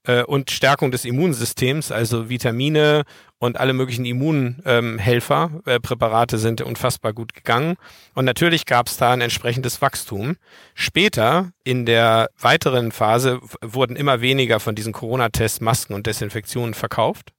Äh, 0.07 0.23
und 0.23 0.49
Stärkung 0.49 0.89
des 0.89 1.05
Immunsystems, 1.05 1.91
also 1.91 2.29
Vitamine 2.29 3.03
und 3.37 3.59
alle 3.59 3.73
möglichen 3.73 4.05
Immunhelfer, 4.05 5.51
äh, 5.65 5.79
Präparate 5.79 6.37
sind 6.39 6.61
unfassbar 6.61 7.13
gut 7.13 7.33
gegangen. 7.33 7.75
Und 8.15 8.25
natürlich 8.25 8.65
gab 8.65 8.87
es 8.87 8.97
da 8.97 9.11
ein 9.11 9.21
entsprechendes 9.21 9.81
Wachstum. 9.81 10.37
Später 10.73 11.51
in 11.63 11.85
der 11.85 12.29
weiteren 12.39 12.91
Phase 12.91 13.39
wurden 13.61 13.95
immer 13.95 14.21
weniger 14.21 14.59
von 14.59 14.73
diesen 14.73 14.93
Corona-Tests, 14.93 15.61
Masken 15.61 15.93
und 15.93 16.07
Desinfektionen 16.07 16.73
verkauft 16.73 17.33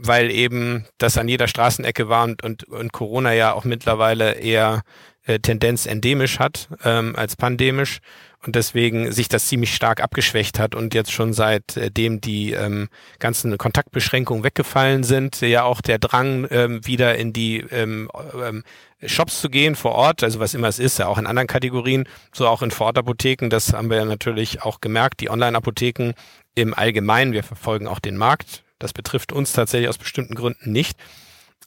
weil 0.00 0.30
eben 0.30 0.86
das 0.98 1.18
an 1.18 1.26
jeder 1.26 1.48
Straßenecke 1.48 2.08
war 2.08 2.22
und, 2.22 2.44
und, 2.44 2.62
und 2.64 2.92
Corona 2.92 3.32
ja 3.32 3.52
auch 3.52 3.64
mittlerweile 3.64 4.34
eher 4.34 4.82
äh, 5.26 5.40
Tendenz 5.40 5.86
endemisch 5.86 6.38
hat 6.38 6.68
ähm, 6.84 7.16
als 7.16 7.34
pandemisch 7.34 7.98
und 8.44 8.54
deswegen 8.54 9.10
sich 9.10 9.28
das 9.28 9.46
ziemlich 9.46 9.74
stark 9.74 10.00
abgeschwächt 10.00 10.58
hat 10.58 10.74
und 10.74 10.94
jetzt 10.94 11.12
schon 11.12 11.32
seitdem 11.32 12.20
die 12.20 12.52
ähm, 12.52 12.88
ganzen 13.18 13.58
Kontaktbeschränkungen 13.58 14.44
weggefallen 14.44 15.02
sind, 15.02 15.40
ja 15.40 15.64
auch 15.64 15.80
der 15.80 15.98
Drang 15.98 16.46
ähm, 16.50 16.86
wieder 16.86 17.16
in 17.16 17.32
die 17.32 17.58
ähm, 17.70 18.08
ähm, 18.40 18.62
Shops 19.04 19.40
zu 19.40 19.50
gehen 19.50 19.74
vor 19.74 19.92
Ort, 19.92 20.22
also 20.22 20.40
was 20.40 20.54
immer 20.54 20.68
es 20.68 20.78
ist, 20.78 20.98
ja 20.98 21.06
auch 21.06 21.18
in 21.18 21.26
anderen 21.26 21.48
Kategorien, 21.48 22.08
so 22.32 22.46
auch 22.46 22.62
in 22.62 22.70
Vorortapotheken, 22.70 23.48
das 23.48 23.72
haben 23.72 23.90
wir 23.90 23.98
ja 23.98 24.04
natürlich 24.04 24.62
auch 24.62 24.80
gemerkt, 24.80 25.20
die 25.20 25.30
Online-Apotheken 25.30 26.14
im 26.54 26.74
Allgemeinen, 26.74 27.32
wir 27.32 27.44
verfolgen 27.44 27.86
auch 27.88 28.00
den 28.00 28.16
Markt, 28.16 28.62
das 28.78 28.92
betrifft 28.92 29.32
uns 29.32 29.52
tatsächlich 29.52 29.88
aus 29.88 29.98
bestimmten 29.98 30.34
Gründen 30.34 30.72
nicht, 30.72 30.96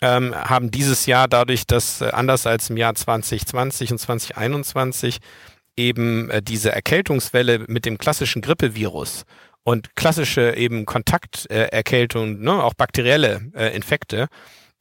ähm, 0.02 0.34
haben 0.36 0.72
dieses 0.72 1.06
Jahr 1.06 1.28
dadurch, 1.28 1.68
dass 1.68 2.02
äh, 2.02 2.10
anders 2.10 2.48
als 2.48 2.70
im 2.70 2.78
Jahr 2.78 2.96
2020 2.96 3.92
und 3.92 3.98
2021 4.00 5.20
eben 5.82 6.30
äh, 6.30 6.42
diese 6.42 6.72
Erkältungswelle 6.72 7.66
mit 7.68 7.86
dem 7.86 7.98
klassischen 7.98 8.42
Grippevirus 8.42 9.24
und 9.64 9.96
klassische 9.96 10.56
eben 10.56 10.86
Kontakterkältung, 10.86 12.42
äh, 12.42 12.44
ne, 12.44 12.64
auch 12.64 12.74
bakterielle 12.74 13.52
äh, 13.56 13.76
Infekte, 13.76 14.28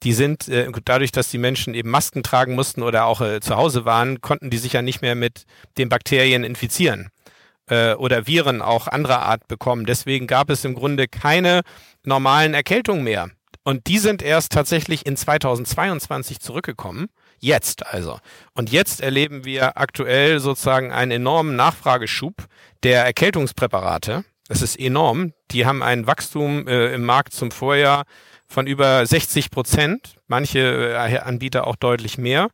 die 0.03 0.13
sind 0.13 0.49
äh, 0.49 0.71
dadurch, 0.85 1.13
dass 1.13 1.31
die 1.31 1.39
Menschen 1.39 1.75
eben 1.75 1.91
Masken 1.91 2.23
tragen 2.23 2.55
mussten 2.55 2.83
oder 2.83 3.05
auch 3.05 3.21
zu 3.41 3.57
Hause 3.57 3.85
waren, 3.85 4.21
konnten 4.21 4.51
die 4.51 4.59
sich 4.59 4.73
ja 4.73 4.83
nicht 4.83 5.03
mehr 5.03 5.15
mit 5.15 5.45
den 5.79 5.89
Bakterien 5.89 6.45
infizieren 6.45 7.11
oder 7.99 8.27
Viren 8.27 8.63
auch 8.63 8.89
anderer 8.89 9.23
Art 9.23 9.47
bekommen. 9.47 9.87
Deswegen 9.87 10.27
gab 10.27 10.51
es 10.51 10.65
im 10.65 10.75
Grunde 10.75 11.07
keine 11.07 11.61
normalen 12.05 12.53
Erkältungen 12.53 13.05
mehr. 13.05 13.31
Und 13.63 13.87
die 13.87 13.99
sind 13.99 14.23
erst 14.23 14.51
tatsächlich 14.51 15.07
in 15.07 15.17
2022 15.17 16.41
zurückgekommen. 16.41 17.07
Jetzt 17.41 17.87
also. 17.87 18.19
Und 18.55 18.71
jetzt 18.71 19.01
erleben 19.01 19.45
wir 19.45 19.79
aktuell 19.79 20.41
sozusagen 20.41 20.93
einen 20.93 21.11
enormen 21.11 21.57
Nachfrageschub 21.57 22.35
der 22.83 23.05
Erkältungspräparate. 23.05 24.25
Das 24.47 24.63
ist 24.63 24.79
enorm. 24.79 25.33
Die 25.51 25.65
haben 25.65 25.83
ein 25.83 26.07
Wachstum 26.07 26.69
äh, 26.69 26.93
im 26.95 27.05
Markt 27.05 27.33
zum 27.33 27.51
Vorjahr 27.51 28.05
von 28.47 28.67
über 28.67 29.07
60 29.07 29.51
Prozent. 29.51 30.17
Manche 30.27 30.93
äh, 30.93 31.19
Anbieter 31.19 31.67
auch 31.67 31.77
deutlich 31.77 32.19
mehr 32.19 32.49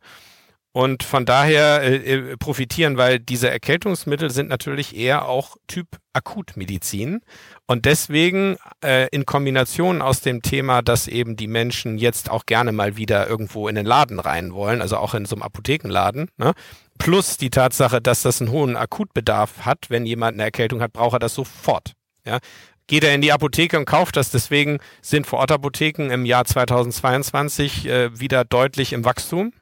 und 0.77 1.01
von 1.01 1.25
daher 1.25 1.81
äh, 1.81 1.95
äh, 1.95 2.37
profitieren, 2.37 2.97
weil 2.97 3.19
diese 3.19 3.49
Erkältungsmittel 3.49 4.29
sind 4.29 4.47
natürlich 4.47 4.95
eher 4.95 5.27
auch 5.27 5.57
Typ 5.65 5.87
Akutmedizin 6.13 7.21
und 7.65 7.85
deswegen 7.85 8.57
äh, 8.85 9.07
in 9.09 9.25
Kombination 9.25 10.03
aus 10.03 10.21
dem 10.21 10.43
Thema, 10.43 10.83
dass 10.83 11.07
eben 11.07 11.35
die 11.35 11.47
Menschen 11.47 11.97
jetzt 11.97 12.29
auch 12.29 12.45
gerne 12.45 12.73
mal 12.73 12.95
wieder 12.95 13.27
irgendwo 13.27 13.67
in 13.67 13.73
den 13.73 13.87
Laden 13.87 14.19
rein 14.19 14.53
wollen, 14.53 14.83
also 14.83 14.97
auch 14.97 15.15
in 15.15 15.25
so 15.25 15.35
einem 15.35 15.41
Apothekenladen, 15.41 16.29
ne? 16.37 16.53
plus 16.99 17.37
die 17.37 17.49
Tatsache, 17.49 17.99
dass 17.99 18.21
das 18.21 18.39
einen 18.39 18.51
hohen 18.51 18.75
Akutbedarf 18.75 19.65
hat, 19.65 19.89
wenn 19.89 20.05
jemand 20.05 20.35
eine 20.35 20.43
Erkältung 20.43 20.79
hat, 20.83 20.93
braucht 20.93 21.15
er 21.15 21.19
das 21.19 21.33
sofort. 21.33 21.93
Ja? 22.23 22.37
geht 22.85 23.03
er 23.03 23.15
in 23.15 23.21
die 23.21 23.33
Apotheke 23.33 23.79
und 23.79 23.85
kauft 23.85 24.15
das. 24.15 24.29
Deswegen 24.29 24.77
sind 25.01 25.25
Vorortapotheken 25.25 26.11
im 26.11 26.23
Jahr 26.23 26.45
2022 26.45 27.87
äh, 27.87 28.19
wieder 28.19 28.45
deutlich 28.45 28.93
im 28.93 29.05
Wachstum 29.05 29.53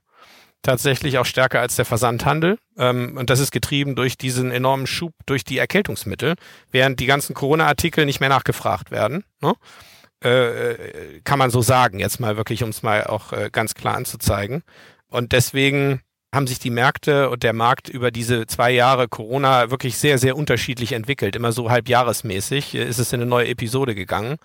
tatsächlich 0.66 1.18
auch 1.18 1.26
stärker 1.26 1.62
als 1.62 1.76
der 1.76 1.86
Versandhandel. 1.86 2.58
Ähm, 2.78 3.16
und 3.18 3.30
das 3.30 3.40
ist 3.40 3.52
getrieben 3.52 3.96
durch 3.96 4.18
diesen 4.18 4.52
enormen 4.52 4.88
Schub 4.88 5.14
durch 5.26 5.44
die 5.44 5.58
Erkältungsmittel, 5.58 6.36
während 6.72 7.00
die 7.00 7.06
ganzen 7.06 7.34
Corona-Artikel 7.34 8.06
nicht 8.06 8.20
mehr 8.20 8.30
nachgefragt 8.30 8.92
werden. 8.92 9.24
Ne? 9.42 9.54
Äh, 10.22 11.22
kann 11.24 11.40
man 11.40 11.52
so 11.52 11.62
sagen, 11.62 12.00
jetzt 12.00 12.20
mal 12.20 12.38
wirklich, 12.38 12.64
um 12.64 12.70
es 12.70 12.84
mal 12.84 13.06
auch 13.06 13.32
äh, 13.32 13.50
ganz 13.52 13.76
klar 13.76 13.96
anzuzeigen. 13.96 14.64
Und 15.08 15.32
deswegen 15.32 16.02
haben 16.34 16.48
sich 16.48 16.60
die 16.60 16.70
Märkte 16.70 17.30
und 17.30 17.44
der 17.44 17.54
Markt 17.54 17.88
über 17.88 18.12
diese 18.12 18.46
zwei 18.46 18.72
Jahre 18.72 19.08
Corona 19.08 19.72
wirklich 19.72 19.98
sehr, 19.98 20.18
sehr 20.18 20.36
unterschiedlich 20.36 20.92
entwickelt. 20.92 21.36
Immer 21.36 21.52
so 21.52 21.70
halbjahresmäßig 21.70 22.76
äh, 22.76 22.84
ist 22.84 23.00
es 23.00 23.14
in 23.14 23.22
eine 23.22 23.30
neue 23.30 23.48
Episode 23.48 23.96
gegangen. 23.96 24.38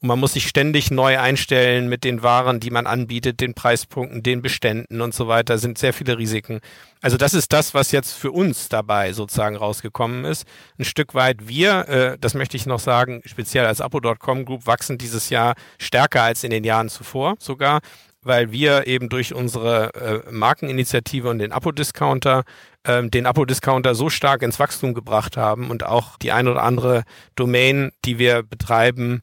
Und 0.00 0.08
man 0.08 0.18
muss 0.18 0.34
sich 0.34 0.48
ständig 0.48 0.90
neu 0.90 1.18
einstellen 1.18 1.88
mit 1.88 2.04
den 2.04 2.22
Waren, 2.22 2.60
die 2.60 2.70
man 2.70 2.86
anbietet, 2.86 3.40
den 3.40 3.54
Preispunkten, 3.54 4.22
den 4.22 4.42
Beständen 4.42 5.00
und 5.00 5.14
so 5.14 5.28
weiter, 5.28 5.58
sind 5.58 5.78
sehr 5.78 5.92
viele 5.92 6.18
Risiken. 6.18 6.60
Also 7.00 7.16
das 7.16 7.34
ist 7.34 7.52
das, 7.52 7.74
was 7.74 7.92
jetzt 7.92 8.12
für 8.12 8.32
uns 8.32 8.68
dabei 8.68 9.12
sozusagen 9.12 9.56
rausgekommen 9.56 10.24
ist. 10.24 10.46
Ein 10.78 10.84
Stück 10.84 11.14
weit 11.14 11.48
wir, 11.48 11.88
äh, 11.88 12.18
das 12.20 12.34
möchte 12.34 12.56
ich 12.56 12.66
noch 12.66 12.80
sagen, 12.80 13.22
speziell 13.24 13.66
als 13.66 13.80
Apo.com 13.80 14.44
Group 14.44 14.66
wachsen 14.66 14.98
dieses 14.98 15.30
Jahr 15.30 15.54
stärker 15.78 16.22
als 16.22 16.44
in 16.44 16.50
den 16.50 16.64
Jahren 16.64 16.88
zuvor 16.88 17.34
sogar 17.38 17.80
weil 18.26 18.50
wir 18.50 18.88
eben 18.88 19.08
durch 19.08 19.34
unsere 19.34 19.94
äh, 19.94 20.32
Markeninitiative 20.32 21.28
und 21.30 21.38
den 21.38 21.52
Apo-Discounter 21.52 22.42
äh, 22.82 23.08
den 23.08 23.26
Apo-Discounter 23.26 23.94
so 23.94 24.10
stark 24.10 24.42
ins 24.42 24.58
Wachstum 24.58 24.94
gebracht 24.94 25.36
haben 25.36 25.70
und 25.70 25.84
auch 25.84 26.16
die 26.18 26.32
ein 26.32 26.48
oder 26.48 26.62
andere 26.62 27.04
Domain, 27.36 27.92
die 28.04 28.18
wir 28.18 28.42
betreiben, 28.42 29.22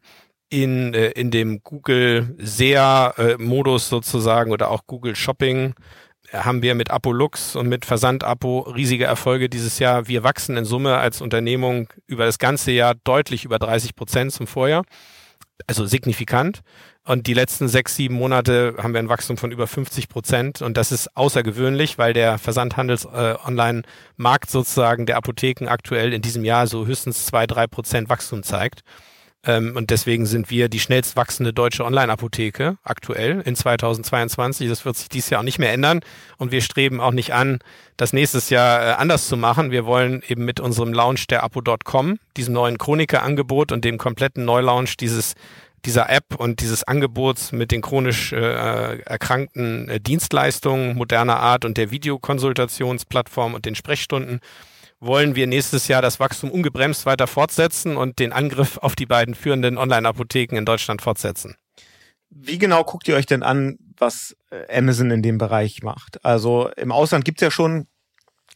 in, 0.54 0.94
äh, 0.94 1.10
in 1.10 1.32
dem 1.32 1.64
Google 1.64 2.36
SEA-Modus 2.38 3.90
sozusagen 3.90 4.52
oder 4.52 4.70
auch 4.70 4.86
Google 4.86 5.16
Shopping 5.16 5.74
äh, 6.32 6.38
haben 6.38 6.62
wir 6.62 6.76
mit 6.76 6.92
Apolux 6.92 7.56
und 7.56 7.68
mit 7.68 7.86
Versand-Apo 7.86 8.60
riesige 8.60 9.06
Erfolge 9.06 9.50
dieses 9.50 9.80
Jahr. 9.80 10.08
Wir 10.08 10.24
wachsen 10.24 10.56
in 10.56 10.66
Summe 10.66 10.98
als 10.98 11.22
Unternehmung 11.22 11.90
über 12.06 12.26
das 12.26 12.38
ganze 12.38 12.72
Jahr 12.72 12.94
deutlich 13.04 13.46
über 13.46 13.58
30 13.58 13.96
Prozent 13.96 14.32
zum 14.32 14.46
Vorjahr. 14.46 14.84
Also 15.66 15.88
signifikant. 15.88 16.62
Und 17.06 17.26
die 17.26 17.34
letzten 17.34 17.68
sechs, 17.68 17.96
sieben 17.96 18.16
Monate 18.16 18.76
haben 18.78 18.94
wir 18.94 19.00
ein 19.00 19.10
Wachstum 19.10 19.38
von 19.38 19.52
über 19.52 19.66
50 19.66 20.08
Prozent. 20.08 20.62
Und 20.62 20.78
das 20.78 20.92
ist 20.92 21.18
außergewöhnlich, 21.18 21.98
weil 21.98 22.14
der 22.14 22.38
Versandhandels-Online-Markt 22.38 24.50
äh, 24.50 24.52
sozusagen 24.52 25.08
der 25.08 25.18
Apotheken 25.18 25.68
aktuell 25.68 26.14
in 26.14 26.22
diesem 26.22 26.46
Jahr 26.46 26.68
so 26.68 26.86
höchstens 26.86 27.26
zwei, 27.26 27.48
drei 27.48 27.66
Prozent 27.66 28.10
Wachstum 28.10 28.44
zeigt. 28.44 28.84
Ähm, 29.46 29.76
und 29.76 29.90
deswegen 29.90 30.26
sind 30.26 30.50
wir 30.50 30.70
die 30.70 30.80
schnellst 30.80 31.16
wachsende 31.16 31.54
deutsche 31.54 31.84
Online-Apotheke 31.84 32.78
aktuell 32.84 33.42
in 33.42 33.56
2022. 33.56 34.70
Das 34.70 34.86
wird 34.86 34.96
sich 34.96 35.10
dieses 35.10 35.30
Jahr 35.30 35.42
auch 35.42 35.46
nicht 35.46 35.60
mehr 35.60 35.74
ändern. 35.74 36.02
Und 36.38 36.52
wir 36.52 36.62
streben 36.62 37.02
auch 37.02 37.12
nicht 37.12 37.34
an, 37.34 37.60
das 37.98 38.14
nächstes 38.14 38.50
Jahr 38.50 38.82
äh, 38.82 38.94
anders 38.94 39.28
zu 39.28 39.36
machen. 39.36 39.72
Wir 39.72 39.86
wollen 39.86 40.24
eben 40.28 40.46
mit 40.46 40.60
unserem 40.60 40.94
Launch 40.94 41.28
der 41.28 41.44
Apo.com, 41.44 42.20
diesem 42.38 42.54
neuen 42.54 42.78
Chroniker-Angebot 42.78 43.72
und 43.72 43.84
dem 43.84 43.98
kompletten 43.98 44.46
Neulaunch 44.46 44.98
dieses 44.98 45.34
dieser 45.86 46.10
App 46.10 46.36
und 46.38 46.62
dieses 46.62 46.86
Angebots 46.86 47.52
mit 47.52 47.72
den 47.72 47.82
chronisch 47.82 48.32
äh, 48.32 49.00
erkrankten 49.02 49.90
äh, 49.90 50.00
Dienstleistungen 50.00 50.96
moderner 50.96 51.42
Art 51.42 51.66
und 51.66 51.78
der 51.78 51.92
Videokonsultationsplattform 51.92 53.54
und 53.54 53.66
den 53.66 53.76
Sprechstunden 53.76 54.40
wollen 55.06 55.36
wir 55.36 55.48
nächstes 55.48 55.88
Jahr 55.88 56.02
das 56.02 56.20
Wachstum 56.20 56.52
ungebremst 56.52 57.06
weiter 57.06 57.28
fortsetzen 57.28 57.98
und 57.98 58.20
den 58.20 58.32
Angriff 58.32 58.78
auf 58.78 58.96
die 58.96 59.06
beiden 59.06 59.36
führenden 59.36 59.78
Online-Apotheken 59.78 60.56
in 60.56 60.66
Deutschland 60.66 61.02
fortsetzen. 61.02 61.56
Wie 62.30 62.58
genau 62.58 62.84
guckt 62.84 63.08
ihr 63.08 63.16
euch 63.16 63.26
denn 63.26 63.44
an, 63.44 63.78
was 63.98 64.36
äh, 64.50 64.78
Amazon 64.78 65.12
in 65.12 65.22
dem 65.22 65.38
Bereich 65.38 65.84
macht? 65.84 66.24
Also 66.26 66.70
im 66.78 66.92
Ausland 66.92 67.26
gibt's 67.26 67.42
ja 67.42 67.52
schon 67.52 67.88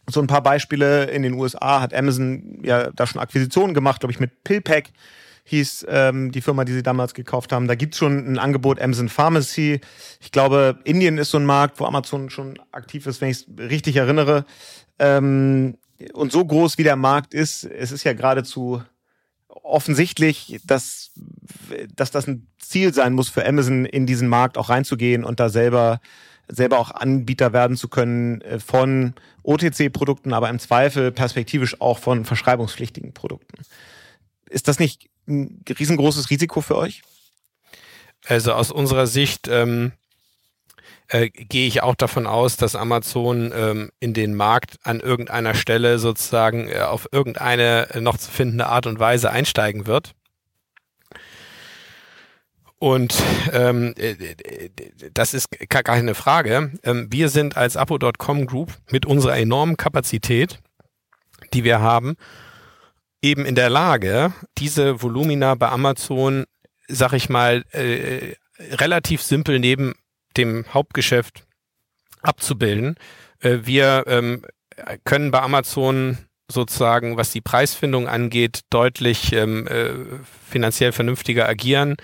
so 0.08 0.20
ein 0.20 0.26
paar 0.26 0.42
Beispiele. 0.42 1.04
In 1.04 1.22
den 1.22 1.34
USA 1.34 1.80
hat 1.80 1.94
Amazon 1.94 2.60
ja 2.64 2.90
da 2.90 3.06
schon 3.06 3.20
Akquisitionen 3.20 3.74
gemacht, 3.74 4.00
glaube 4.00 4.12
ich, 4.12 4.20
mit 4.20 4.42
PillPack 4.44 4.90
hieß 5.44 5.86
ähm, 5.88 6.30
die 6.30 6.42
Firma, 6.42 6.64
die 6.64 6.74
sie 6.74 6.82
damals 6.82 7.14
gekauft 7.14 7.52
haben. 7.52 7.68
Da 7.68 7.74
gibt's 7.74 7.96
schon 7.96 8.32
ein 8.32 8.38
Angebot 8.38 8.80
Amazon 8.80 9.08
Pharmacy. 9.08 9.80
Ich 10.20 10.30
glaube, 10.30 10.78
Indien 10.84 11.16
ist 11.16 11.30
so 11.30 11.38
ein 11.38 11.46
Markt, 11.46 11.80
wo 11.80 11.86
Amazon 11.86 12.28
schon 12.28 12.58
aktiv 12.70 13.06
ist, 13.06 13.22
wenn 13.22 13.30
ich 13.30 13.38
es 13.38 13.46
richtig 13.58 13.96
erinnere. 13.96 14.44
Ähm, 14.98 15.78
und 16.12 16.32
so 16.32 16.44
groß 16.44 16.78
wie 16.78 16.84
der 16.84 16.96
Markt 16.96 17.34
ist, 17.34 17.64
es 17.64 17.92
ist 17.92 18.04
ja 18.04 18.12
geradezu 18.12 18.82
offensichtlich, 19.48 20.60
dass, 20.64 21.12
dass 21.94 22.10
das 22.10 22.26
ein 22.26 22.46
Ziel 22.58 22.94
sein 22.94 23.12
muss 23.12 23.28
für 23.28 23.46
Amazon, 23.46 23.84
in 23.84 24.06
diesen 24.06 24.28
Markt 24.28 24.58
auch 24.58 24.68
reinzugehen 24.68 25.24
und 25.24 25.40
da 25.40 25.48
selber, 25.48 26.00
selber 26.48 26.78
auch 26.78 26.90
Anbieter 26.90 27.52
werden 27.52 27.76
zu 27.76 27.88
können 27.88 28.40
äh, 28.42 28.58
von 28.60 29.14
OTC-Produkten, 29.42 30.32
aber 30.32 30.48
im 30.48 30.58
Zweifel 30.58 31.12
perspektivisch 31.12 31.80
auch 31.80 31.98
von 31.98 32.24
verschreibungspflichtigen 32.24 33.12
Produkten. 33.12 33.62
Ist 34.48 34.68
das 34.68 34.78
nicht 34.78 35.08
ein 35.26 35.62
riesengroßes 35.68 36.30
Risiko 36.30 36.60
für 36.60 36.76
euch? 36.76 37.02
Also 38.26 38.52
aus 38.52 38.70
unserer 38.70 39.06
Sicht 39.06 39.48
ähm, 39.48 39.92
äh, 41.08 41.30
gehe 41.30 41.66
ich 41.66 41.82
auch 41.82 41.94
davon 41.94 42.26
aus, 42.26 42.56
dass 42.56 42.76
Amazon 42.76 43.52
ähm, 43.54 43.90
in 44.00 44.14
den 44.14 44.34
Markt 44.34 44.76
an 44.82 45.00
irgendeiner 45.00 45.54
Stelle 45.54 45.98
sozusagen 45.98 46.68
äh, 46.68 46.80
auf 46.80 47.08
irgendeine 47.12 47.88
noch 48.00 48.18
zu 48.18 48.30
findende 48.30 48.66
Art 48.66 48.86
und 48.86 48.98
Weise 48.98 49.30
einsteigen 49.30 49.86
wird. 49.86 50.12
Und 52.78 53.14
ähm, 53.52 53.94
äh, 53.96 54.14
das 55.12 55.34
ist 55.34 55.48
gar 55.68 55.82
keine 55.82 56.14
Frage. 56.14 56.72
Ähm, 56.84 57.08
wir 57.10 57.28
sind 57.28 57.56
als 57.56 57.76
Apo.com 57.76 58.46
Group 58.46 58.72
mit 58.90 59.04
unserer 59.04 59.36
enormen 59.36 59.76
Kapazität, 59.76 60.60
die 61.52 61.64
wir 61.64 61.80
haben, 61.80 62.16
eben 63.20 63.46
in 63.46 63.56
der 63.56 63.70
Lage, 63.70 64.32
diese 64.58 65.02
Volumina 65.02 65.56
bei 65.56 65.68
Amazon, 65.70 66.44
sag 66.86 67.14
ich 67.14 67.28
mal, 67.28 67.64
äh, 67.72 68.34
relativ 68.76 69.22
simpel 69.22 69.58
neben 69.58 69.94
dem 70.38 70.64
Hauptgeschäft 70.72 71.44
abzubilden. 72.22 72.96
Äh, 73.40 73.58
wir 73.62 74.04
ähm, 74.06 74.42
können 75.04 75.30
bei 75.30 75.40
Amazon 75.40 76.18
sozusagen, 76.50 77.16
was 77.16 77.30
die 77.30 77.40
Preisfindung 77.40 78.08
angeht, 78.08 78.60
deutlich 78.70 79.32
ähm, 79.32 79.66
äh, 79.66 79.90
finanziell 80.48 80.92
vernünftiger 80.92 81.46
agieren. 81.48 81.96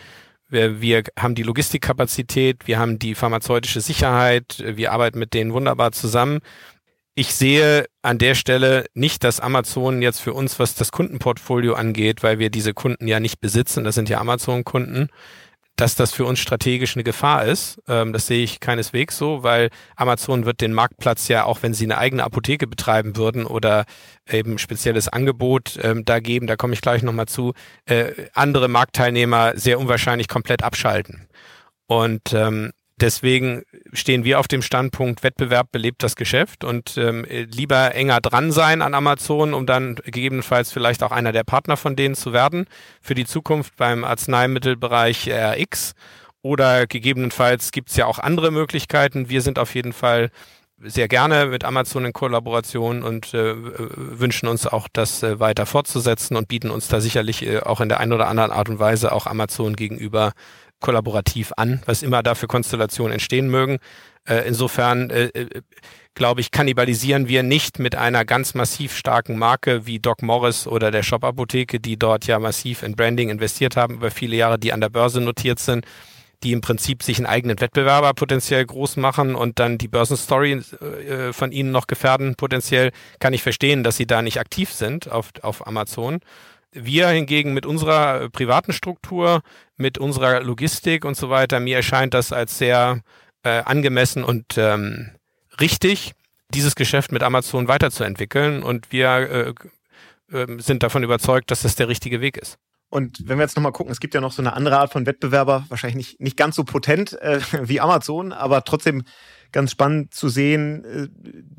Wir, 0.49 0.80
wir 0.80 1.05
haben 1.18 1.35
die 1.35 1.43
Logistikkapazität, 1.43 2.66
wir 2.66 2.78
haben 2.78 2.99
die 2.99 3.14
pharmazeutische 3.14 3.80
Sicherheit, 3.80 4.62
wir 4.64 4.93
arbeiten 4.93 5.18
mit 5.18 5.32
denen 5.32 5.55
wunderbar 5.55 5.93
zusammen. 5.93 6.41
Ich 7.16 7.35
sehe 7.35 7.87
an 8.03 8.18
der 8.18 8.35
Stelle 8.35 8.87
nicht, 8.93 9.24
dass 9.24 9.41
Amazon 9.41 10.03
jetzt 10.03 10.20
für 10.20 10.35
uns, 10.35 10.59
was 10.59 10.74
das 10.74 10.91
Kundenportfolio 10.93 11.74
angeht, 11.74 12.22
weil 12.22 12.39
wir 12.39 12.51
diese 12.51 12.74
Kunden 12.74 13.07
ja 13.07 13.20
nicht 13.20 13.41
besitzen, 13.41 13.85
das 13.85 13.95
sind 13.95 14.09
ja 14.09 14.18
Amazon-Kunden, 14.20 15.09
dass 15.77 15.97
das 15.97 16.12
für 16.12 16.25
uns 16.25 16.39
strategisch 16.39 16.97
eine 16.97 17.05
Gefahr 17.05 17.45
ist. 17.45 17.81
Ähm, 17.89 18.12
das 18.12 18.27
sehe 18.27 18.45
ich 18.45 18.61
keineswegs 18.61 19.18
so, 19.18 19.43
weil 19.43 19.70
Amazon 19.97 20.47
wird 20.47 20.61
den 20.61 20.72
Marktplatz 20.72 21.29
ja, 21.29 21.45
auch 21.45 21.62
wenn 21.62 21.75
sie 21.75 21.85
eine 21.85 21.99
eigene 21.99 22.25
Apotheke 22.25 22.66
betreiben 22.66 23.16
würden 23.16 23.45
oder 23.45 23.85
eben 24.29 24.59
spezielles 24.59 25.09
Angebot 25.09 25.79
ähm, 25.83 26.05
da 26.05 26.20
geben, 26.20 26.47
da 26.47 26.57
komme 26.57 26.75
ich 26.75 26.81
gleich 26.81 27.03
nochmal 27.03 27.27
zu, 27.27 27.53
äh, 27.87 28.12
andere 28.35 28.68
Marktteilnehmer 28.68 29.53
sehr 29.57 29.79
unwahrscheinlich 29.79 30.29
komplett 30.29 30.62
abschalten. 30.62 31.29
Und 31.87 32.33
ähm, 32.33 32.72
Deswegen 33.01 33.64
stehen 33.92 34.24
wir 34.24 34.38
auf 34.38 34.47
dem 34.47 34.62
Standpunkt, 34.62 35.24
Wettbewerb 35.24 35.72
belebt 35.72 36.05
das 36.05 36.14
Geschäft 36.14 36.62
und 36.62 36.97
ähm, 36.97 37.26
lieber 37.28 37.92
enger 37.92 38.20
dran 38.20 38.53
sein 38.53 38.82
an 38.82 38.95
Amazon, 38.95 39.53
um 39.53 39.66
dann 39.66 39.97
gegebenenfalls 39.97 40.70
vielleicht 40.70 41.03
auch 41.03 41.11
einer 41.11 41.32
der 41.32 41.42
Partner 41.42 41.76
von 41.76 41.97
denen 41.97 42.14
zu 42.14 42.32
werden 42.32 42.66
für 43.01 43.16
die 43.16 43.26
Zukunft 43.26 43.76
beim 43.76 44.05
Arzneimittelbereich 44.05 45.28
RX. 45.28 45.95
Oder 46.42 46.86
gegebenenfalls 46.86 47.72
gibt's 47.72 47.97
ja 47.97 48.07
auch 48.07 48.18
andere 48.18 48.53
Möglichkeiten. 48.53 49.28
Wir 49.28 49.40
sind 49.40 49.59
auf 49.59 49.74
jeden 49.74 49.95
Fall 49.95 50.30
sehr 50.78 51.09
gerne 51.09 51.47
mit 51.47 51.64
Amazon 51.64 52.05
in 52.05 52.12
Kollaboration 52.12 53.03
und 53.03 53.32
äh, 53.32 53.55
wünschen 53.57 54.49
uns 54.49 54.66
auch, 54.66 54.88
das 54.92 55.22
äh, 55.22 55.40
weiter 55.40 55.66
fortzusetzen 55.66 56.36
und 56.36 56.49
bieten 56.49 56.70
uns 56.70 56.88
da 56.88 57.01
sicherlich 57.01 57.47
äh, 57.47 57.61
auch 57.61 57.80
in 57.80 57.88
der 57.88 58.01
einen 58.01 58.12
oder 58.12 58.28
anderen 58.28 58.51
Art 58.51 58.68
und 58.68 58.78
Weise 58.78 59.12
auch 59.12 59.26
Amazon 59.26 59.76
gegenüber 59.76 60.32
kollaborativ 60.85 61.53
an, 61.57 61.82
was 61.87 62.03
immer 62.03 62.22
da 62.22 62.35
für 62.35 62.47
Konstellationen 62.47 63.14
entstehen 63.14 63.49
mögen. 63.49 63.78
Äh, 64.28 64.47
insofern 64.47 65.09
äh, 65.09 65.24
äh, 65.28 65.62
glaube 66.14 66.43
ich, 66.43 66.51
kannibalisieren 66.51 67.26
wir 67.26 67.43
nicht 67.43 67.78
mit 67.78 67.95
einer 67.95 68.26
ganz 68.26 68.53
massiv 68.53 68.95
starken 68.95 69.39
Marke 69.39 69.87
wie 69.87 69.99
Doc 69.99 70.22
Morris 70.22 70.66
oder 70.66 70.91
der 70.91 71.03
Shop 71.03 71.24
Apotheke, 71.24 71.80
die 71.80 71.97
dort 71.97 72.26
ja 72.26 72.39
massiv 72.39 72.82
in 72.82 72.97
Branding 72.97 73.30
investiert 73.30 73.76
haben 73.76 73.95
über 73.95 74.11
viele 74.11 74.37
Jahre, 74.37 74.59
die 74.59 74.74
an 74.74 74.82
der 74.82 74.91
Börse 74.91 75.22
notiert 75.22 75.59
sind, 75.59 75.87
die 76.43 76.53
im 76.53 76.61
Prinzip 76.61 77.03
sich 77.03 77.16
einen 77.16 77.26
eigenen 77.26 77.59
Wettbewerber 77.61 78.12
potenziell 78.12 78.66
groß 78.66 78.99
machen 78.99 79.35
und 79.35 79.59
dann 79.59 79.78
die 79.78 79.89
Börsenstory 79.89 80.53
äh, 80.53 81.32
von 81.32 81.51
ihnen 81.51 81.72
noch 81.72 81.87
gefährden 81.87 82.35
potenziell, 82.35 82.93
kann 83.20 83.32
ich 83.32 83.43
verstehen, 83.43 83.82
dass 83.85 83.97
sie 83.97 84.07
da 84.07 84.20
nicht 84.20 84.39
aktiv 84.39 84.70
sind 84.70 85.11
auf, 85.11 85.30
auf 85.41 85.66
Amazon. 85.66 86.20
Wir 86.75 87.09
hingegen 87.09 87.55
mit 87.55 87.66
unserer 87.66 88.22
äh, 88.22 88.31
privaten 88.31 88.72
Struktur, 88.72 89.43
mit 89.77 89.97
unserer 89.99 90.41
Logistik 90.43 91.05
und 91.05 91.16
so 91.16 91.31
weiter, 91.31 91.61
mir 91.61 91.77
erscheint 91.77 92.14
das 92.14 92.33
als 92.33 92.59
sehr 92.59 93.01
äh, 93.45 93.62
angemessen 93.64 94.25
und 94.25 94.59
ähm, 94.59 95.11
richtig, 95.61 96.12
dieses 96.51 96.75
Geschäft 96.75 97.12
mit 97.12 97.22
Amazon 97.22 97.68
weiterzuentwickeln. 97.68 98.62
Und 98.62 98.91
wir 98.91 99.55
äh, 100.31 100.37
äh, 100.37 100.61
sind 100.61 100.83
davon 100.83 101.03
überzeugt, 101.03 101.51
dass 101.51 101.62
das 101.62 101.77
der 101.77 101.89
richtige 101.89 102.20
Weg 102.20 102.37
ist. 102.37 102.59
Und 102.91 103.29
wenn 103.29 103.39
wir 103.39 103.43
jetzt 103.43 103.57
nochmal 103.57 103.72
gucken, 103.72 103.91
es 103.91 103.99
gibt 103.99 104.14
ja 104.14 104.20
noch 104.20 104.33
so 104.33 104.41
eine 104.41 104.53
andere 104.53 104.79
Art 104.79 104.93
von 104.93 105.07
Wettbewerber, 105.07 105.66
wahrscheinlich 105.68 105.97
nicht, 105.97 106.20
nicht 106.20 106.37
ganz 106.37 106.55
so 106.57 106.64
potent 106.64 107.12
äh, 107.20 107.41
wie 107.62 107.81
Amazon, 107.81 108.33
aber 108.33 108.64
trotzdem 108.64 109.05
ganz 109.53 109.70
spannend 109.70 110.14
zu 110.14 110.29
sehen, 110.29 110.85
äh, 110.85 111.09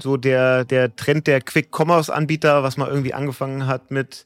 so 0.01 0.17
der, 0.17 0.65
der 0.65 0.95
Trend 0.95 1.27
der 1.27 1.41
Quick-Commerce-Anbieter, 1.41 2.63
was 2.63 2.77
mal 2.77 2.89
irgendwie 2.89 3.13
angefangen 3.13 3.67
hat 3.67 3.91
mit 3.91 4.25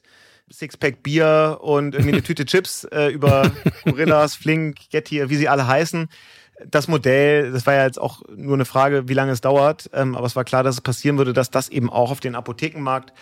Sixpack 0.52 1.02
Bier 1.02 1.58
und 1.60 1.94
irgendwie 1.94 2.12
eine 2.12 2.22
Tüte 2.22 2.44
Chips 2.44 2.84
äh, 2.84 3.08
über 3.08 3.50
Gorillas, 3.84 4.34
Flink, 4.34 4.90
Getir, 4.90 5.30
wie 5.30 5.36
sie 5.36 5.48
alle 5.48 5.66
heißen. 5.66 6.08
Das 6.66 6.88
Modell, 6.88 7.52
das 7.52 7.66
war 7.66 7.74
ja 7.74 7.86
jetzt 7.86 8.00
auch 8.00 8.22
nur 8.34 8.54
eine 8.54 8.66
Frage, 8.66 9.08
wie 9.08 9.14
lange 9.14 9.32
es 9.32 9.40
dauert, 9.40 9.88
ähm, 9.94 10.14
aber 10.14 10.26
es 10.26 10.36
war 10.36 10.44
klar, 10.44 10.62
dass 10.62 10.74
es 10.74 10.80
passieren 10.80 11.16
würde, 11.16 11.32
dass 11.32 11.50
das 11.50 11.68
eben 11.68 11.88
auch 11.88 12.10
auf 12.10 12.20
den 12.20 12.34
Apothekenmarkt 12.34 13.14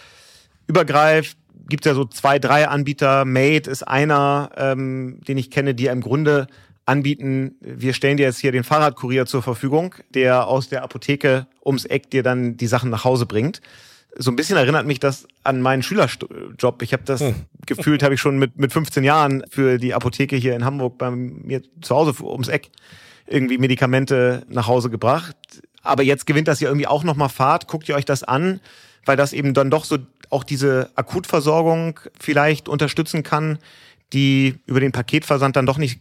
übergreift. 0.67 1.37
Gibt 1.69 1.85
ja 1.85 1.95
so 1.95 2.05
zwei, 2.05 2.39
drei 2.39 2.67
Anbieter. 2.67 3.25
Made 3.25 3.71
ist 3.71 3.87
einer, 3.87 4.51
ähm, 4.57 5.21
den 5.27 5.39
ich 5.39 5.51
kenne, 5.51 5.75
die 5.75 5.87
im 5.87 6.01
Grunde 6.01 6.47
anbieten, 6.87 7.57
wir 7.61 7.93
stellen 7.93 8.17
dir 8.17 8.25
jetzt 8.25 8.39
hier 8.39 8.51
den 8.51 8.65
Fahrradkurier 8.65 9.27
zur 9.27 9.43
Verfügung, 9.43 9.95
der 10.15 10.47
aus 10.47 10.71
der 10.71 10.83
Apotheke 10.83 11.47
ums 11.65 11.85
Eck 11.85 12.11
dir 12.11 12.23
dann 12.23 12.57
die 12.57 12.67
Sachen 12.67 12.89
nach 12.91 13.05
Hause 13.05 13.27
bringt 13.27 13.61
so 14.19 14.33
ein 14.33 14.37
bisschen 14.37 14.57
erinnert 14.57 14.87
mich 14.87 14.99
das 14.99 15.27
an 15.45 15.63
meinen 15.63 15.83
Schülerjob. 15.83 16.83
Ich 16.83 16.93
habe 16.93 17.05
das 17.05 17.21
hm. 17.21 17.35
gefühlt, 17.67 18.03
habe 18.03 18.15
ich 18.15 18.21
schon 18.21 18.37
mit, 18.37 18.59
mit 18.59 18.73
15 18.73 19.05
Jahren 19.05 19.45
für 19.49 19.79
die 19.79 19.95
Apotheke 19.95 20.37
hier 20.37 20.57
in 20.57 20.65
Hamburg 20.65 20.99
bei 20.99 21.11
mir 21.11 21.63
zu 21.81 21.95
Hause 21.95 22.15
ums 22.25 22.49
Eck 22.49 22.71
irgendwie 23.27 23.59
Medikamente 23.59 24.45
nach 24.49 24.67
Hause 24.67 24.91
gebracht. 24.91 25.37
Aber 25.83 26.03
jetzt 26.03 26.27
gewinnt 26.27 26.49
das 26.49 26.61
ja 26.61 26.69
irgendwie 26.69 26.89
auch 26.89 27.05
nochmal 27.05 27.29
Fahrt. 27.29 27.69
Guckt 27.69 27.89
ihr 27.89 27.95
euch 27.95 28.05
das 28.05 28.25
an, 28.25 28.61
weil 29.05 29.17
das 29.17 29.33
eben 29.33 29.55
dann 29.55 29.71
doch 29.71 29.85
so 29.85 29.99
auch 30.31 30.45
diese 30.45 30.91
Akutversorgung 30.97 32.01
vielleicht 32.19 32.69
unterstützen 32.69 33.23
kann, 33.23 33.59
die 34.13 34.57
über 34.67 34.81
den 34.81 34.93
Paketversand 34.93 35.57
dann 35.57 35.67
doch 35.67 35.79
nicht 35.79 36.01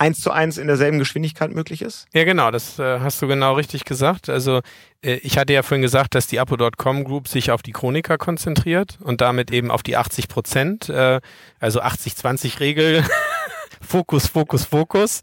eins 0.00 0.20
zu 0.20 0.30
eins 0.30 0.56
in 0.56 0.66
derselben 0.66 0.98
Geschwindigkeit 0.98 1.52
möglich 1.52 1.82
ist? 1.82 2.06
Ja, 2.14 2.24
genau, 2.24 2.50
das 2.50 2.78
äh, 2.78 3.00
hast 3.00 3.20
du 3.20 3.28
genau 3.28 3.54
richtig 3.54 3.84
gesagt. 3.84 4.30
Also 4.30 4.60
äh, 5.02 5.16
ich 5.16 5.36
hatte 5.36 5.52
ja 5.52 5.62
vorhin 5.62 5.82
gesagt, 5.82 6.14
dass 6.14 6.26
die 6.26 6.40
Apo.com 6.40 7.04
Group 7.04 7.28
sich 7.28 7.50
auf 7.50 7.62
die 7.62 7.72
Chroniker 7.72 8.16
konzentriert 8.16 8.98
und 9.02 9.20
damit 9.20 9.50
eben 9.50 9.70
auf 9.70 9.82
die 9.82 9.96
80 9.96 10.28
Prozent, 10.28 10.88
äh, 10.88 11.20
also 11.60 11.82
80-20-Regel, 11.82 13.04
Fokus, 13.80 14.26
Fokus, 14.26 14.64
Fokus. 14.64 15.20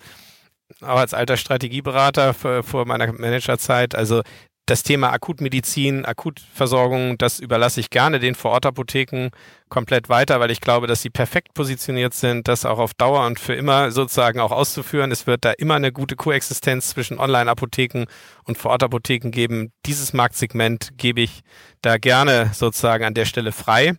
Auch 0.82 0.98
als 0.98 1.14
alter 1.14 1.38
Strategieberater 1.38 2.34
vor, 2.34 2.62
vor 2.62 2.86
meiner 2.86 3.12
Managerzeit, 3.14 3.96
also 3.96 4.22
das 4.68 4.84
Thema 4.84 5.12
Akutmedizin, 5.12 6.06
Akutversorgung, 6.06 7.18
das 7.18 7.40
überlasse 7.40 7.80
ich 7.80 7.90
gerne 7.90 8.20
den 8.20 8.36
Vorortapotheken 8.36 9.30
komplett 9.70 10.10
weiter, 10.10 10.40
weil 10.42 10.52
ich 10.52 10.60
glaube, 10.60 10.88
dass 10.88 11.02
sie 11.02 11.10
perfekt 11.10 11.54
positioniert 11.54 12.14
sind, 12.14 12.48
das 12.50 12.66
auch 12.66 12.78
auf 12.78 12.94
Dauer 12.94 13.26
und 13.26 13.40
für 13.40 13.54
immer 13.54 13.92
sozusagen 13.92 14.42
auch 14.42 14.52
auszuführen. 14.52 15.12
Es 15.12 15.26
wird 15.26 15.46
da 15.46 15.52
immer 15.54 15.76
eine 15.76 15.94
gute 15.94 16.18
Koexistenz 16.18 16.90
zwischen 16.90 17.18
Online-Apotheken 17.18 18.06
und 18.44 18.58
Vorortapotheken 18.58 19.32
geben. 19.32 19.72
Dieses 19.86 20.12
Marktsegment 20.12 20.92
gebe 20.98 21.22
ich 21.22 21.42
da 21.82 21.98
gerne 21.98 22.52
sozusagen 22.54 23.06
an 23.06 23.14
der 23.14 23.26
Stelle 23.26 23.54
frei. 23.54 23.94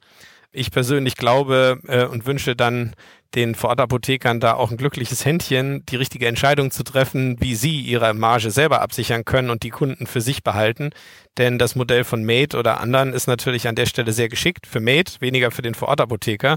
Ich 0.53 0.71
persönlich 0.71 1.17
glaube 1.17 1.81
äh, 1.89 2.05
und 2.05 2.27
wünsche 2.27 2.57
dann 2.57 2.95
den 3.35 3.55
Vorortapothekern 3.55 4.41
da 4.41 4.55
auch 4.55 4.71
ein 4.71 4.79
glückliches 4.79 5.25
Händchen, 5.25 5.85
die 5.87 5.97
richtige 5.97 6.27
Entscheidung 6.27 6.71
zu 6.71 6.83
treffen, 6.83 7.37
wie 7.41 7.55
sie 7.55 7.81
ihre 7.81 8.15
Marge 8.15 8.51
selber 8.51 8.81
absichern 8.81 9.25
können 9.25 9.51
und 9.51 9.63
die 9.63 9.71
Kunden 9.71 10.07
für 10.07 10.23
sich 10.23 10.43
behalten. 10.43 10.91
Denn 11.37 11.59
das 11.59 11.77
Modell 11.77 12.05
von 12.05 12.25
Made 12.25 12.57
oder 12.57 12.81
anderen 12.81 13.13
ist 13.13 13.27
natürlich 13.27 13.69
an 13.69 13.75
der 13.75 13.87
Stelle 13.87 14.13
sehr 14.13 14.29
geschickt 14.29 14.67
für 14.67 14.81
Made, 14.81 15.11
weniger 15.21 15.51
für 15.51 15.63
den 15.63 15.75
Vorortapotheker, 15.75 16.57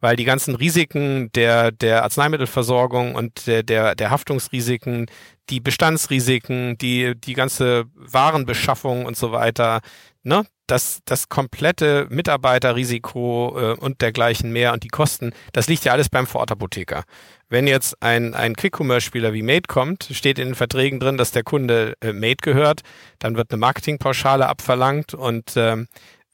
weil 0.00 0.14
die 0.16 0.24
ganzen 0.24 0.54
Risiken 0.54 1.30
der, 1.32 1.72
der 1.72 2.04
Arzneimittelversorgung 2.04 3.14
und 3.16 3.46
der, 3.46 3.64
der, 3.64 3.94
der 3.96 4.10
Haftungsrisiken, 4.10 5.06
die 5.50 5.60
Bestandsrisiken, 5.60 6.78
die, 6.78 7.14
die 7.16 7.34
ganze 7.34 7.84
Warenbeschaffung 7.94 9.06
und 9.06 9.16
so 9.16 9.32
weiter, 9.32 9.80
ne, 10.22 10.44
das, 10.72 11.00
das 11.04 11.28
komplette 11.28 12.06
Mitarbeiterrisiko 12.08 13.58
äh, 13.58 13.72
und 13.78 14.00
dergleichen 14.00 14.52
mehr 14.52 14.72
und 14.72 14.82
die 14.82 14.88
Kosten, 14.88 15.34
das 15.52 15.68
liegt 15.68 15.84
ja 15.84 15.92
alles 15.92 16.08
beim 16.08 16.26
Vorortapotheker. 16.26 17.04
Wenn 17.50 17.66
jetzt 17.66 18.02
ein, 18.02 18.32
ein 18.32 18.56
Quick-Commerce-Spieler 18.56 19.34
wie 19.34 19.42
Made 19.42 19.68
kommt, 19.68 20.08
steht 20.10 20.38
in 20.38 20.48
den 20.48 20.54
Verträgen 20.54 20.98
drin, 20.98 21.18
dass 21.18 21.30
der 21.30 21.42
Kunde 21.42 21.92
äh, 22.00 22.14
Made 22.14 22.38
gehört, 22.40 22.80
dann 23.18 23.36
wird 23.36 23.50
eine 23.50 23.60
Marketingpauschale 23.60 24.48
abverlangt 24.48 25.12
und 25.12 25.52
ähm, 25.56 25.88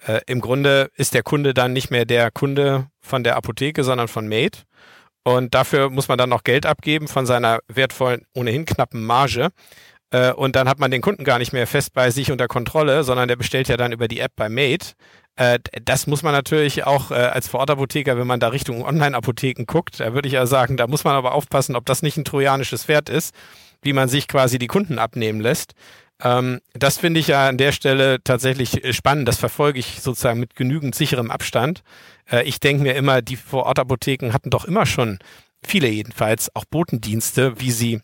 äh, 0.06 0.20
im 0.26 0.40
Grunde 0.40 0.92
ist 0.94 1.14
der 1.14 1.24
Kunde 1.24 1.52
dann 1.52 1.72
nicht 1.72 1.90
mehr 1.90 2.04
der 2.04 2.30
Kunde 2.30 2.86
von 3.00 3.24
der 3.24 3.36
Apotheke, 3.36 3.82
sondern 3.82 4.06
von 4.06 4.28
Made. 4.28 4.58
Und 5.24 5.52
dafür 5.54 5.90
muss 5.90 6.06
man 6.06 6.16
dann 6.16 6.30
noch 6.30 6.44
Geld 6.44 6.64
abgeben 6.64 7.08
von 7.08 7.26
seiner 7.26 7.58
wertvollen, 7.66 8.22
ohnehin 8.34 8.64
knappen 8.64 9.04
Marge. 9.04 9.48
Äh, 10.10 10.32
und 10.32 10.56
dann 10.56 10.68
hat 10.68 10.78
man 10.78 10.90
den 10.90 11.02
Kunden 11.02 11.24
gar 11.24 11.38
nicht 11.38 11.52
mehr 11.52 11.66
fest 11.66 11.92
bei 11.92 12.10
sich 12.10 12.30
unter 12.30 12.48
Kontrolle, 12.48 13.04
sondern 13.04 13.28
der 13.28 13.36
bestellt 13.36 13.68
ja 13.68 13.76
dann 13.76 13.92
über 13.92 14.08
die 14.08 14.20
App 14.20 14.32
bei 14.36 14.48
Mate. 14.48 14.94
Äh, 15.36 15.58
das 15.84 16.06
muss 16.06 16.22
man 16.22 16.32
natürlich 16.32 16.84
auch 16.84 17.10
äh, 17.10 17.14
als 17.14 17.48
Vorortapotheker, 17.48 18.18
wenn 18.18 18.26
man 18.26 18.40
da 18.40 18.48
Richtung 18.48 18.84
Online-Apotheken 18.84 19.64
guckt, 19.66 20.00
da 20.00 20.14
würde 20.14 20.28
ich 20.28 20.34
ja 20.34 20.46
sagen, 20.46 20.76
da 20.76 20.86
muss 20.86 21.04
man 21.04 21.14
aber 21.14 21.34
aufpassen, 21.34 21.76
ob 21.76 21.86
das 21.86 22.02
nicht 22.02 22.16
ein 22.16 22.24
trojanisches 22.24 22.84
Pferd 22.84 23.08
ist, 23.08 23.34
wie 23.82 23.92
man 23.92 24.08
sich 24.08 24.28
quasi 24.28 24.58
die 24.58 24.66
Kunden 24.66 24.98
abnehmen 24.98 25.40
lässt. 25.40 25.74
Ähm, 26.22 26.60
das 26.74 26.98
finde 26.98 27.20
ich 27.20 27.28
ja 27.28 27.48
an 27.48 27.58
der 27.58 27.72
Stelle 27.72 28.18
tatsächlich 28.24 28.80
spannend. 28.96 29.28
Das 29.28 29.38
verfolge 29.38 29.78
ich 29.78 30.00
sozusagen 30.00 30.40
mit 30.40 30.56
genügend 30.56 30.94
sicherem 30.94 31.30
Abstand. 31.30 31.82
Äh, 32.30 32.44
ich 32.44 32.60
denke 32.60 32.82
mir 32.82 32.94
immer, 32.94 33.22
die 33.22 33.36
Vorortapotheken 33.36 34.32
hatten 34.32 34.50
doch 34.50 34.64
immer 34.64 34.86
schon, 34.86 35.18
viele 35.64 35.88
jedenfalls, 35.88 36.54
auch 36.54 36.64
Botendienste, 36.64 37.60
wie 37.60 37.70
sie 37.70 38.00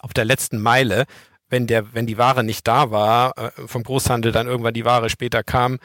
auf 0.00 0.12
der 0.12 0.24
letzten 0.24 0.60
Meile, 0.60 1.04
wenn 1.48 1.66
der, 1.66 1.94
wenn 1.94 2.06
die 2.06 2.18
Ware 2.18 2.44
nicht 2.44 2.66
da 2.66 2.90
war, 2.90 3.36
äh, 3.36 3.50
vom 3.66 3.82
Großhandel 3.82 4.32
dann 4.32 4.46
irgendwann 4.46 4.74
die 4.74 4.84
Ware 4.84 5.10
später 5.10 5.42
kam, 5.42 5.78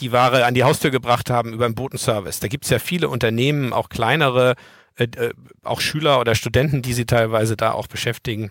die 0.00 0.12
Ware 0.12 0.44
an 0.44 0.54
die 0.54 0.64
Haustür 0.64 0.90
gebracht 0.90 1.30
haben 1.30 1.52
über 1.52 1.64
einen 1.64 1.74
Botenservice. 1.74 2.40
Da 2.40 2.48
gibt 2.48 2.64
es 2.64 2.70
ja 2.70 2.78
viele 2.78 3.08
Unternehmen, 3.08 3.72
auch 3.72 3.88
kleinere, 3.88 4.54
äh, 4.96 5.04
äh, 5.04 5.32
auch 5.62 5.80
Schüler 5.80 6.20
oder 6.20 6.34
Studenten, 6.34 6.82
die 6.82 6.92
sie 6.92 7.06
teilweise 7.06 7.56
da 7.56 7.72
auch 7.72 7.86
beschäftigen. 7.86 8.50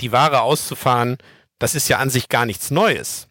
Die 0.00 0.12
Ware 0.12 0.40
auszufahren, 0.40 1.18
das 1.58 1.74
ist 1.74 1.88
ja 1.88 1.98
an 1.98 2.10
sich 2.10 2.28
gar 2.28 2.46
nichts 2.46 2.70
Neues 2.70 3.28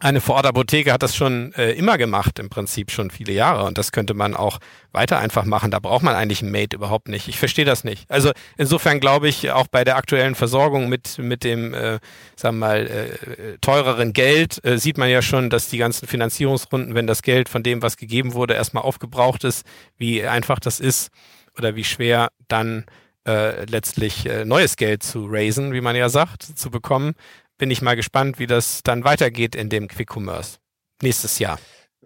eine 0.00 0.20
Vorortapotheke 0.20 0.92
hat 0.92 1.02
das 1.02 1.16
schon 1.16 1.52
äh, 1.54 1.72
immer 1.72 1.98
gemacht, 1.98 2.38
im 2.38 2.48
Prinzip 2.48 2.90
schon 2.90 3.10
viele 3.10 3.32
Jahre. 3.32 3.64
Und 3.64 3.78
das 3.78 3.92
könnte 3.92 4.14
man 4.14 4.34
auch 4.34 4.58
weiter 4.92 5.18
einfach 5.18 5.44
machen. 5.44 5.70
Da 5.70 5.78
braucht 5.78 6.02
man 6.02 6.14
eigentlich 6.14 6.42
ein 6.42 6.50
Mate 6.50 6.76
überhaupt 6.76 7.08
nicht. 7.08 7.28
Ich 7.28 7.38
verstehe 7.38 7.64
das 7.64 7.84
nicht. 7.84 8.10
Also 8.10 8.32
insofern 8.56 9.00
glaube 9.00 9.28
ich, 9.28 9.50
auch 9.50 9.66
bei 9.66 9.84
der 9.84 9.96
aktuellen 9.96 10.34
Versorgung 10.34 10.88
mit, 10.88 11.18
mit 11.18 11.44
dem, 11.44 11.74
äh, 11.74 11.98
sagen 12.36 12.58
wir 12.58 12.66
mal, 12.66 12.86
äh, 12.86 13.58
teureren 13.60 14.12
Geld, 14.12 14.64
äh, 14.64 14.78
sieht 14.78 14.98
man 14.98 15.10
ja 15.10 15.22
schon, 15.22 15.50
dass 15.50 15.68
die 15.68 15.78
ganzen 15.78 16.06
Finanzierungsrunden, 16.06 16.94
wenn 16.94 17.06
das 17.06 17.22
Geld 17.22 17.48
von 17.48 17.62
dem, 17.62 17.82
was 17.82 17.96
gegeben 17.96 18.34
wurde, 18.34 18.54
erstmal 18.54 18.84
aufgebraucht 18.84 19.44
ist, 19.44 19.66
wie 19.96 20.24
einfach 20.26 20.60
das 20.60 20.80
ist 20.80 21.10
oder 21.56 21.74
wie 21.74 21.84
schwer 21.84 22.28
dann 22.46 22.84
äh, 23.26 23.64
letztlich 23.64 24.26
äh, 24.26 24.44
neues 24.44 24.76
Geld 24.76 25.02
zu 25.02 25.26
raisen, 25.28 25.72
wie 25.72 25.80
man 25.80 25.96
ja 25.96 26.08
sagt, 26.08 26.42
zu 26.42 26.70
bekommen 26.70 27.14
bin 27.58 27.70
ich 27.70 27.82
mal 27.82 27.96
gespannt, 27.96 28.38
wie 28.38 28.46
das 28.46 28.82
dann 28.82 29.04
weitergeht 29.04 29.54
in 29.54 29.68
dem 29.68 29.88
Quick 29.88 30.14
Commerce 30.14 30.58
nächstes 31.02 31.38
Jahr. 31.38 31.58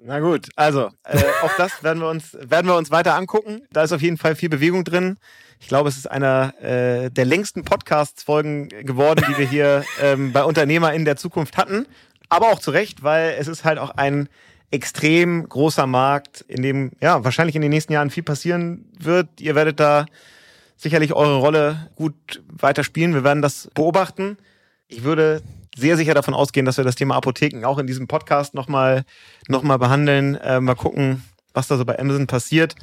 Na 0.05 0.19
gut, 0.19 0.49
also 0.57 0.91
äh, 1.05 1.23
auch 1.43 1.57
das 1.57 1.85
werden 1.85 2.01
wir 2.01 2.09
uns 2.09 2.37
werden 2.41 2.67
wir 2.67 2.77
uns 2.77 2.91
weiter 2.91 3.15
angucken. 3.15 3.63
Da 3.71 3.85
ist 3.85 3.93
auf 3.93 4.03
jeden 4.03 4.19
Fall 4.19 4.35
viel 4.35 4.49
Bewegung 4.49 4.83
drin. 4.83 5.17
Ich 5.61 5.69
glaube, 5.69 5.89
es 5.89 5.97
ist 5.97 6.11
einer 6.11 6.55
äh, 6.61 7.09
der 7.11 7.25
längsten 7.25 7.63
Podcasts-Folgen 7.65 8.69
geworden, 8.69 9.25
die 9.29 9.39
wir 9.39 9.49
hier 9.49 9.85
ähm, 10.03 10.33
bei 10.33 10.43
Unternehmer 10.43 10.93
in 10.93 11.05
der 11.05 11.17
Zukunft 11.17 11.57
hatten. 11.57 11.87
Aber 12.29 12.49
auch 12.49 12.59
zu 12.59 12.73
Recht, 12.73 13.05
weil 13.05 13.37
es 13.39 13.47
ist 13.47 13.65
halt 13.65 13.79
auch 13.79 13.91
ein 13.91 14.29
extrem 14.73 15.49
großer 15.49 15.87
Markt, 15.87 16.45
in 16.49 16.63
dem 16.63 16.91
ja 17.01 17.23
wahrscheinlich 17.23 17.55
in 17.55 17.63
den 17.63 17.71
nächsten 17.71 17.93
Jahren 17.93 18.11
viel 18.11 18.25
passieren 18.25 18.91
wird. 18.99 19.41
Ihr 19.41 19.55
werdet 19.55 19.79
da 19.79 20.07
sicherlich 20.77 21.13
eure 21.13 21.37
Rolle 21.37 21.91
gut 21.95 22.43
weiterspielen. 22.49 23.15
Wir 23.15 23.23
werden 23.23 23.43
das 23.43 23.71
beobachten. 23.75 24.37
Ich 24.93 25.05
würde 25.05 25.43
sehr 25.75 25.97
sicher 25.97 26.13
davon 26.13 26.35
ausgehen, 26.35 26.67
dass 26.67 26.77
wir 26.77 26.85
das 26.85 26.97
Thema 26.97 27.17
Apotheken 27.17 27.65
auch 27.65 27.79
in 27.79 27.87
diesem 27.87 28.07
Podcast 28.07 28.53
nochmal 28.53 29.05
noch 29.49 29.63
mal 29.63 29.79
behandeln. 29.79 30.35
Äh, 30.35 30.61
mal 30.61 30.75
gucken, 30.75 31.25
was 31.55 31.67
da 31.67 31.79
so 31.79 31.85
bei 31.85 31.99
Amazon 31.99 32.27
passiert. 32.27 32.75